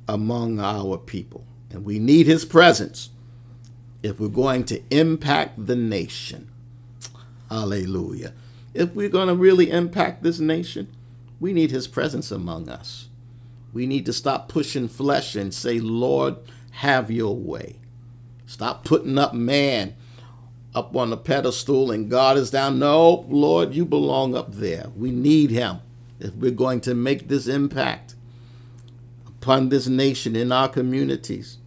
among 0.10 0.60
our 0.60 0.98
people. 0.98 1.46
And 1.72 1.86
we 1.86 2.00
need 2.00 2.28
his 2.28 2.44
presence 2.44 3.12
if 4.04 4.20
we're 4.20 4.28
going 4.28 4.66
to 4.66 4.82
impact 4.90 5.68
the 5.68 5.78
nation. 5.78 6.52
Hallelujah. 7.50 8.34
If 8.74 8.94
we're 8.94 9.08
going 9.08 9.30
to 9.30 9.36
really 9.36 9.72
impact 9.72 10.22
this 10.22 10.42
nation, 10.42 10.90
we 11.40 11.54
need 11.54 11.72
his 11.72 11.88
presence 11.88 12.32
among 12.32 12.70
us. 12.70 13.10
We 13.72 13.86
need 13.86 14.06
to 14.08 14.14
stop 14.14 14.50
pushing 14.50 14.88
flesh 14.88 15.36
and 15.36 15.54
say, 15.54 15.80
Lord, 15.80 16.38
have 16.72 17.12
your 17.12 17.36
way. 17.36 17.78
Stop 18.46 18.84
putting 18.84 19.18
up 19.18 19.34
man 19.34 19.96
up 20.74 20.96
on 20.96 21.10
the 21.10 21.18
pedestal 21.18 21.92
and 21.92 22.10
God 22.10 22.38
is 22.38 22.52
down. 22.52 22.80
No, 22.80 23.26
Lord, 23.30 23.74
you 23.74 23.86
belong 23.86 24.36
up 24.36 24.54
there. 24.54 24.88
We 24.96 25.12
need 25.12 25.52
him 25.52 25.80
if 26.20 26.34
we're 26.34 26.52
going 26.52 26.82
to 26.82 26.94
make 26.94 27.28
this 27.28 27.48
impact 27.48 28.16
upon 29.28 29.70
this 29.70 29.88
nation 29.88 30.36
in 30.36 30.52
our 30.52 30.68
communities. 30.68 31.58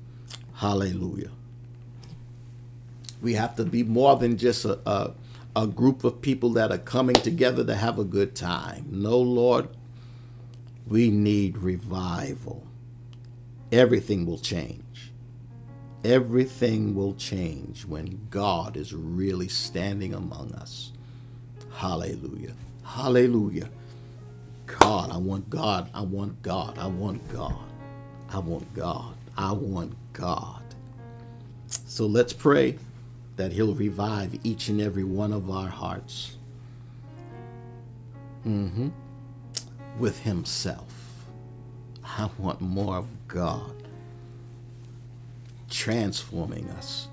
Hallelujah. 0.54 1.30
We 3.20 3.34
have 3.34 3.56
to 3.56 3.64
be 3.64 3.82
more 3.82 4.16
than 4.16 4.36
just 4.36 4.64
a, 4.64 4.78
a 4.88 5.12
a 5.54 5.66
group 5.66 6.04
of 6.04 6.22
people 6.22 6.50
that 6.50 6.72
are 6.72 6.78
coming 6.78 7.16
together 7.16 7.64
to 7.64 7.74
have 7.74 7.98
a 7.98 8.04
good 8.04 8.34
time. 8.34 8.86
No, 8.90 9.18
Lord, 9.18 9.68
we 10.86 11.10
need 11.10 11.58
revival. 11.58 12.66
Everything 13.70 14.26
will 14.26 14.38
change. 14.38 15.12
Everything 16.04 16.94
will 16.94 17.14
change 17.14 17.84
when 17.84 18.26
God 18.30 18.76
is 18.76 18.94
really 18.94 19.48
standing 19.48 20.14
among 20.14 20.52
us. 20.54 20.92
Hallelujah. 21.74 22.54
Hallelujah. 22.84 23.68
God, 24.66 25.10
I 25.12 25.18
want 25.18 25.48
God. 25.50 25.90
I 25.94 26.02
want 26.02 26.42
God. 26.42 26.78
I 26.78 26.86
want 26.86 27.32
God. 27.32 27.56
I 28.30 28.38
want 28.38 28.74
God. 28.74 29.14
I 29.36 29.52
want 29.52 29.94
God. 30.12 30.62
So 31.86 32.06
let's 32.06 32.32
pray 32.32 32.78
that 33.36 33.52
He'll 33.52 33.74
revive 33.74 34.38
each 34.42 34.68
and 34.68 34.80
every 34.80 35.04
one 35.04 35.32
of 35.32 35.50
our 35.50 35.68
hearts 35.68 36.36
mm-hmm. 38.46 38.88
with 39.98 40.20
Himself. 40.20 41.26
I 42.04 42.28
want 42.38 42.60
more 42.60 42.96
of 42.96 43.06
God 43.28 43.74
transforming 45.70 46.68
us. 46.70 47.08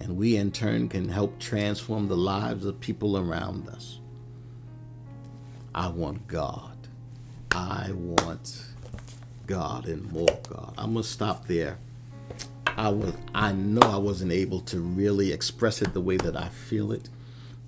And 0.00 0.16
we 0.16 0.36
in 0.36 0.52
turn 0.52 0.88
can 0.88 1.08
help 1.08 1.38
transform 1.38 2.08
the 2.08 2.16
lives 2.16 2.66
of 2.66 2.80
people 2.80 3.16
around 3.16 3.68
us. 3.68 4.00
I 5.74 5.88
want 5.88 6.26
God. 6.26 6.76
I 7.52 7.90
want 7.92 8.64
God 9.46 9.86
and 9.86 10.10
more 10.12 10.38
God. 10.48 10.74
I'm 10.76 10.92
going 10.92 11.02
to 11.02 11.08
stop 11.08 11.46
there 11.46 11.78
I 12.78 12.90
was 12.90 13.14
I 13.34 13.52
know 13.52 13.80
I 13.80 13.96
wasn't 13.96 14.32
able 14.32 14.60
to 14.60 14.80
really 14.80 15.32
express 15.32 15.80
it 15.80 15.94
the 15.94 16.00
way 16.02 16.18
that 16.18 16.36
I 16.36 16.48
feel 16.50 16.92
it, 16.92 17.08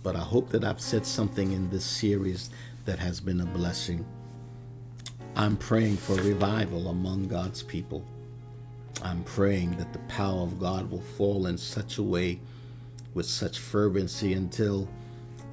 but 0.02 0.14
I 0.14 0.20
hope 0.20 0.50
that 0.50 0.64
I've 0.64 0.82
said 0.82 1.06
something 1.06 1.52
in 1.52 1.70
this 1.70 1.84
series 1.84 2.50
that 2.84 2.98
has 2.98 3.18
been 3.18 3.40
a 3.40 3.46
blessing. 3.46 4.04
I'm 5.34 5.56
praying 5.56 5.96
for 5.96 6.14
revival 6.16 6.88
among 6.88 7.28
God's 7.28 7.62
people. 7.62 8.04
I'm 9.02 9.24
praying 9.24 9.78
that 9.78 9.94
the 9.94 9.98
power 10.00 10.42
of 10.42 10.60
God 10.60 10.90
will 10.90 11.00
fall 11.00 11.46
in 11.46 11.56
such 11.56 11.96
a 11.96 12.02
way 12.02 12.40
with 13.14 13.26
such 13.26 13.58
fervency 13.60 14.34
until 14.34 14.86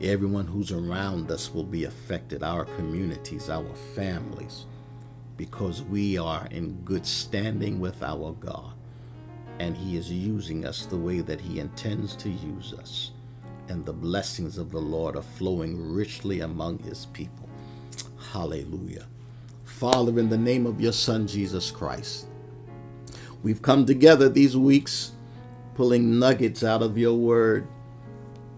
everyone 0.01 0.47
who's 0.47 0.73
around 0.73 1.31
us 1.31 1.53
will 1.53 1.63
be 1.63 1.85
affected, 1.85 2.43
our 2.43 2.65
communities, 2.65 3.49
our 3.49 3.73
families, 3.95 4.65
because 5.37 5.81
we 5.81 6.17
are 6.17 6.45
in 6.51 6.73
good 6.83 7.05
standing 7.05 7.79
with 7.79 8.03
our 8.03 8.33
God 8.33 8.74
and 9.59 9.75
He 9.75 9.97
is 9.97 10.11
using 10.11 10.65
us 10.65 10.85
the 10.85 10.97
way 10.97 11.21
that 11.21 11.41
He 11.41 11.59
intends 11.59 12.15
to 12.17 12.29
use 12.29 12.73
us. 12.73 13.11
And 13.67 13.83
the 13.83 13.93
blessings 13.93 14.57
of 14.57 14.71
the 14.71 14.79
Lord 14.79 15.15
are 15.15 15.21
flowing 15.21 15.93
richly 15.93 16.41
among 16.41 16.79
His 16.79 17.07
people. 17.07 17.49
Hallelujah. 18.31 19.07
Father, 19.63 20.19
in 20.19 20.29
the 20.29 20.37
name 20.37 20.65
of 20.65 20.79
your 20.79 20.91
Son, 20.91 21.27
Jesus 21.27 21.71
Christ, 21.71 22.27
we've 23.43 23.61
come 23.61 23.85
together 23.85 24.29
these 24.29 24.55
weeks 24.55 25.11
pulling 25.75 26.17
nuggets 26.17 26.63
out 26.63 26.81
of 26.81 26.97
your 26.97 27.15
word 27.15 27.67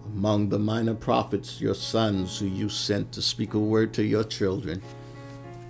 among 0.06 0.50
the 0.50 0.60
minor 0.60 0.94
prophets, 0.94 1.60
your 1.60 1.74
sons, 1.74 2.40
who 2.40 2.46
you 2.46 2.70
sent 2.70 3.12
to 3.12 3.22
speak 3.22 3.54
a 3.54 3.60
word 3.60 3.94
to 3.94 4.04
your 4.04 4.24
children. 4.24 4.82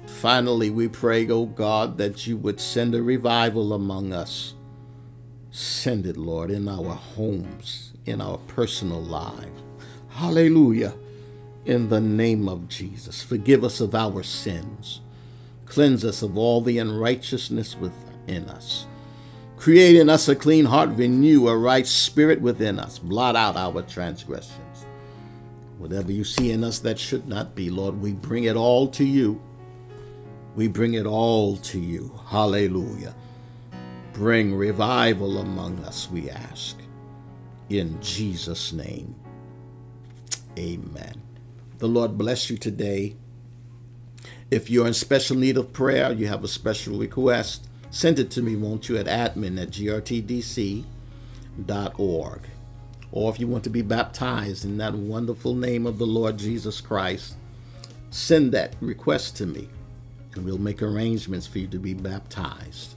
Finally, 0.05 0.69
we 0.69 0.87
pray, 0.87 1.27
O 1.29 1.45
God, 1.45 1.97
that 1.97 2.27
you 2.27 2.37
would 2.37 2.59
send 2.59 2.95
a 2.95 3.01
revival 3.01 3.73
among 3.73 4.13
us. 4.13 4.53
Send 5.51 6.05
it, 6.05 6.17
Lord, 6.17 6.51
in 6.51 6.67
our 6.67 6.93
homes, 6.93 7.93
in 8.05 8.21
our 8.21 8.37
personal 8.39 9.01
lives. 9.01 9.61
Hallelujah. 10.09 10.93
In 11.65 11.89
the 11.89 12.01
name 12.01 12.47
of 12.47 12.69
Jesus, 12.69 13.21
forgive 13.21 13.63
us 13.63 13.81
of 13.81 13.93
our 13.93 14.23
sins. 14.23 15.01
Cleanse 15.65 16.05
us 16.05 16.21
of 16.21 16.37
all 16.37 16.61
the 16.61 16.79
unrighteousness 16.79 17.75
within 17.75 18.49
us. 18.49 18.85
Create 19.57 19.95
in 19.95 20.09
us 20.09 20.29
a 20.29 20.35
clean 20.35 20.65
heart, 20.65 20.89
renew 20.91 21.47
a 21.47 21.57
right 21.57 21.85
spirit 21.85 22.39
within 22.39 22.79
us. 22.79 22.99
Blot 22.99 23.35
out 23.35 23.57
our 23.57 23.81
transgressions. 23.81 24.85
Whatever 25.77 26.11
you 26.11 26.23
see 26.23 26.51
in 26.51 26.63
us 26.63 26.79
that 26.79 26.97
should 26.97 27.27
not 27.27 27.55
be, 27.55 27.69
Lord, 27.69 28.01
we 28.01 28.13
bring 28.13 28.45
it 28.45 28.55
all 28.55 28.87
to 28.89 29.03
you. 29.03 29.41
We 30.55 30.67
bring 30.67 30.93
it 30.93 31.05
all 31.05 31.57
to 31.57 31.79
you. 31.79 32.19
Hallelujah. 32.27 33.13
Bring 34.17 34.55
revival 34.55 35.37
among 35.37 35.83
us, 35.85 36.09
we 36.09 36.27
ask. 36.27 36.79
In 37.69 38.01
Jesus' 38.01 38.73
name. 38.73 39.13
Amen. 40.57 41.21
The 41.77 41.87
Lord 41.87 42.17
bless 42.17 42.49
you 42.49 42.57
today. 42.57 43.15
If 44.49 44.71
you're 44.71 44.87
in 44.87 44.95
special 44.95 45.37
need 45.37 45.55
of 45.55 45.71
prayer, 45.71 46.11
you 46.11 46.25
have 46.25 46.43
a 46.43 46.47
special 46.47 46.97
request, 46.97 47.67
send 47.91 48.17
it 48.17 48.31
to 48.31 48.41
me, 48.41 48.55
won't 48.55 48.89
you, 48.89 48.97
at 48.97 49.05
admin 49.05 49.61
at 49.61 49.69
grtdc.org. 49.69 50.81
Or 53.11 53.31
if 53.31 53.39
you 53.39 53.47
want 53.47 53.63
to 53.65 53.69
be 53.69 53.83
baptized 53.83 54.65
in 54.65 54.77
that 54.77 54.95
wonderful 54.95 55.53
name 55.53 55.85
of 55.85 55.99
the 55.99 56.07
Lord 56.07 56.39
Jesus 56.39 56.81
Christ, 56.81 57.35
send 58.09 58.51
that 58.53 58.75
request 58.81 59.37
to 59.37 59.45
me, 59.45 59.69
and 60.33 60.43
we'll 60.43 60.57
make 60.57 60.81
arrangements 60.81 61.45
for 61.45 61.59
you 61.59 61.67
to 61.67 61.77
be 61.77 61.93
baptized. 61.93 62.96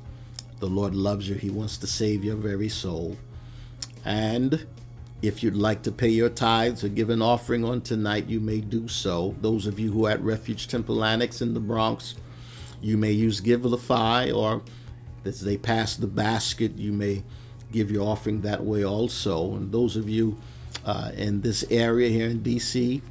The 0.61 0.67
Lord 0.67 0.95
loves 0.95 1.29
you, 1.29 1.35
He 1.35 1.51
wants 1.51 1.77
to 1.79 1.87
save 1.87 2.23
your 2.23 2.37
very 2.37 2.69
soul. 2.69 3.17
And 4.05 4.67
if 5.23 5.43
you'd 5.43 5.57
like 5.57 5.83
to 5.83 5.93
pay 5.93 6.09
your 6.09 6.29
tithes 6.31 6.85
or 6.85 6.89
give 6.89 7.11
an 7.11 7.23
offering 7.23 7.65
on 7.65 7.81
tonight, 7.81 8.27
you 8.27 8.41
may 8.41 8.61
do 8.61 8.89
so. 8.89 9.35
Those 9.41 9.67
of 9.67 9.79
you 9.79 9.93
who 9.93 10.07
are 10.07 10.13
at 10.13 10.23
Refuge 10.23 10.69
Temple 10.69 11.05
Annex 11.05 11.43
in 11.43 11.55
the 11.55 11.61
Bronx, 11.61 12.15
you 12.81 12.97
may 12.97 13.13
use 13.13 13.41
Givelify, 13.41 14.35
or 14.35 14.63
as 15.25 15.41
they 15.41 15.57
pass 15.57 15.97
the 15.97 16.07
basket, 16.07 16.77
you 16.77 16.93
may 16.93 17.23
give 17.73 17.91
your 17.91 18.07
offering 18.07 18.41
that 18.43 18.65
way 18.65 18.85
also. 18.85 19.55
And 19.55 19.73
those 19.73 19.97
of 19.97 20.09
you 20.09 20.39
uh, 20.85 21.11
in 21.15 21.41
this 21.41 21.65
area 21.71 22.09
here 22.09 22.29
in 22.29 22.41
DC, 22.41 23.03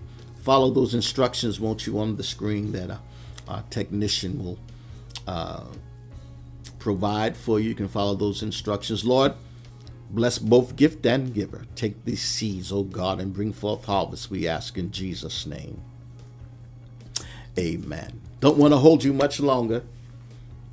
follow 0.41 0.71
those 0.71 0.93
instructions, 0.93 1.59
won't 1.59 1.85
you, 1.85 1.99
on 1.99 2.15
the 2.15 2.23
screen 2.23 2.71
that 2.71 2.89
a 3.47 3.63
technician 3.69 4.43
will 4.43 4.57
uh, 5.27 5.63
provide 6.79 7.37
for 7.37 7.59
you. 7.59 7.69
You 7.69 7.75
can 7.75 7.87
follow 7.87 8.15
those 8.15 8.41
instructions. 8.41 9.05
Lord, 9.05 9.33
bless 10.09 10.39
both 10.39 10.75
gift 10.75 11.05
and 11.05 11.33
giver. 11.33 11.65
Take 11.75 12.05
these 12.05 12.21
seeds, 12.21 12.71
O 12.71 12.83
God, 12.83 13.19
and 13.19 13.33
bring 13.33 13.53
forth 13.53 13.85
harvest, 13.85 14.31
we 14.31 14.47
ask 14.47 14.77
in 14.77 14.91
Jesus' 14.91 15.45
name. 15.45 15.81
Amen. 17.57 18.21
Don't 18.39 18.57
want 18.57 18.73
to 18.73 18.77
hold 18.77 19.03
you 19.03 19.13
much 19.13 19.39
longer, 19.39 19.83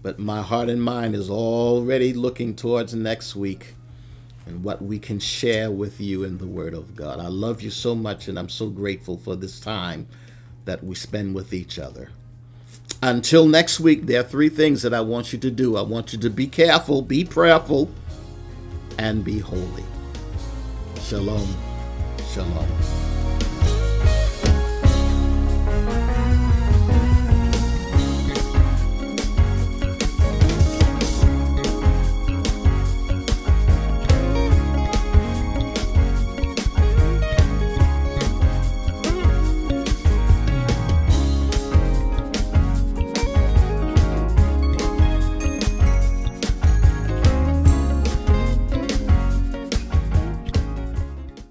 but 0.03 0.19
my 0.19 0.41
heart 0.41 0.69
and 0.69 0.83
mind 0.83 1.15
is 1.15 1.29
already 1.29 2.13
looking 2.13 2.55
towards 2.55 2.95
next 2.95 3.35
week 3.35 3.75
and 4.47 4.63
what 4.63 4.81
we 4.81 4.99
can 5.01 5.19
share 5.19 5.71
with 5.73 6.01
you 6.01 6.23
in 6.23 6.39
the 6.39 6.47
Word 6.47 6.75
of 6.75 6.95
God. 6.95 7.19
I 7.19 7.27
love 7.27 7.61
you 7.61 7.71
so 7.71 7.97
much, 7.97 8.29
and 8.29 8.39
I'm 8.39 8.49
so 8.49 8.69
grateful 8.69 9.17
for 9.17 9.35
this 9.35 9.59
time 9.59 10.07
that 10.65 10.85
we 10.85 10.95
spend 10.95 11.35
with 11.35 11.53
each 11.53 11.79
other. 11.79 12.11
Until 13.03 13.47
next 13.47 13.79
week, 13.79 14.07
there 14.07 14.21
are 14.21 14.25
three 14.25 14.49
things 14.49 14.83
that 14.83 14.95
I 14.95 15.01
want 15.01 15.33
you 15.33 15.39
to 15.39 15.51
do. 15.51 15.77
I 15.77 15.83
want 15.83 16.13
you 16.13 16.19
to 16.21 16.31
be 16.31 16.47
careful, 16.47 17.03
be 17.03 17.25
prayerful, 17.25 17.91
and 18.99 19.25
be 19.25 19.39
holy. 19.39 19.85
Shalom. 21.03 21.55
Shalom. 22.33 23.26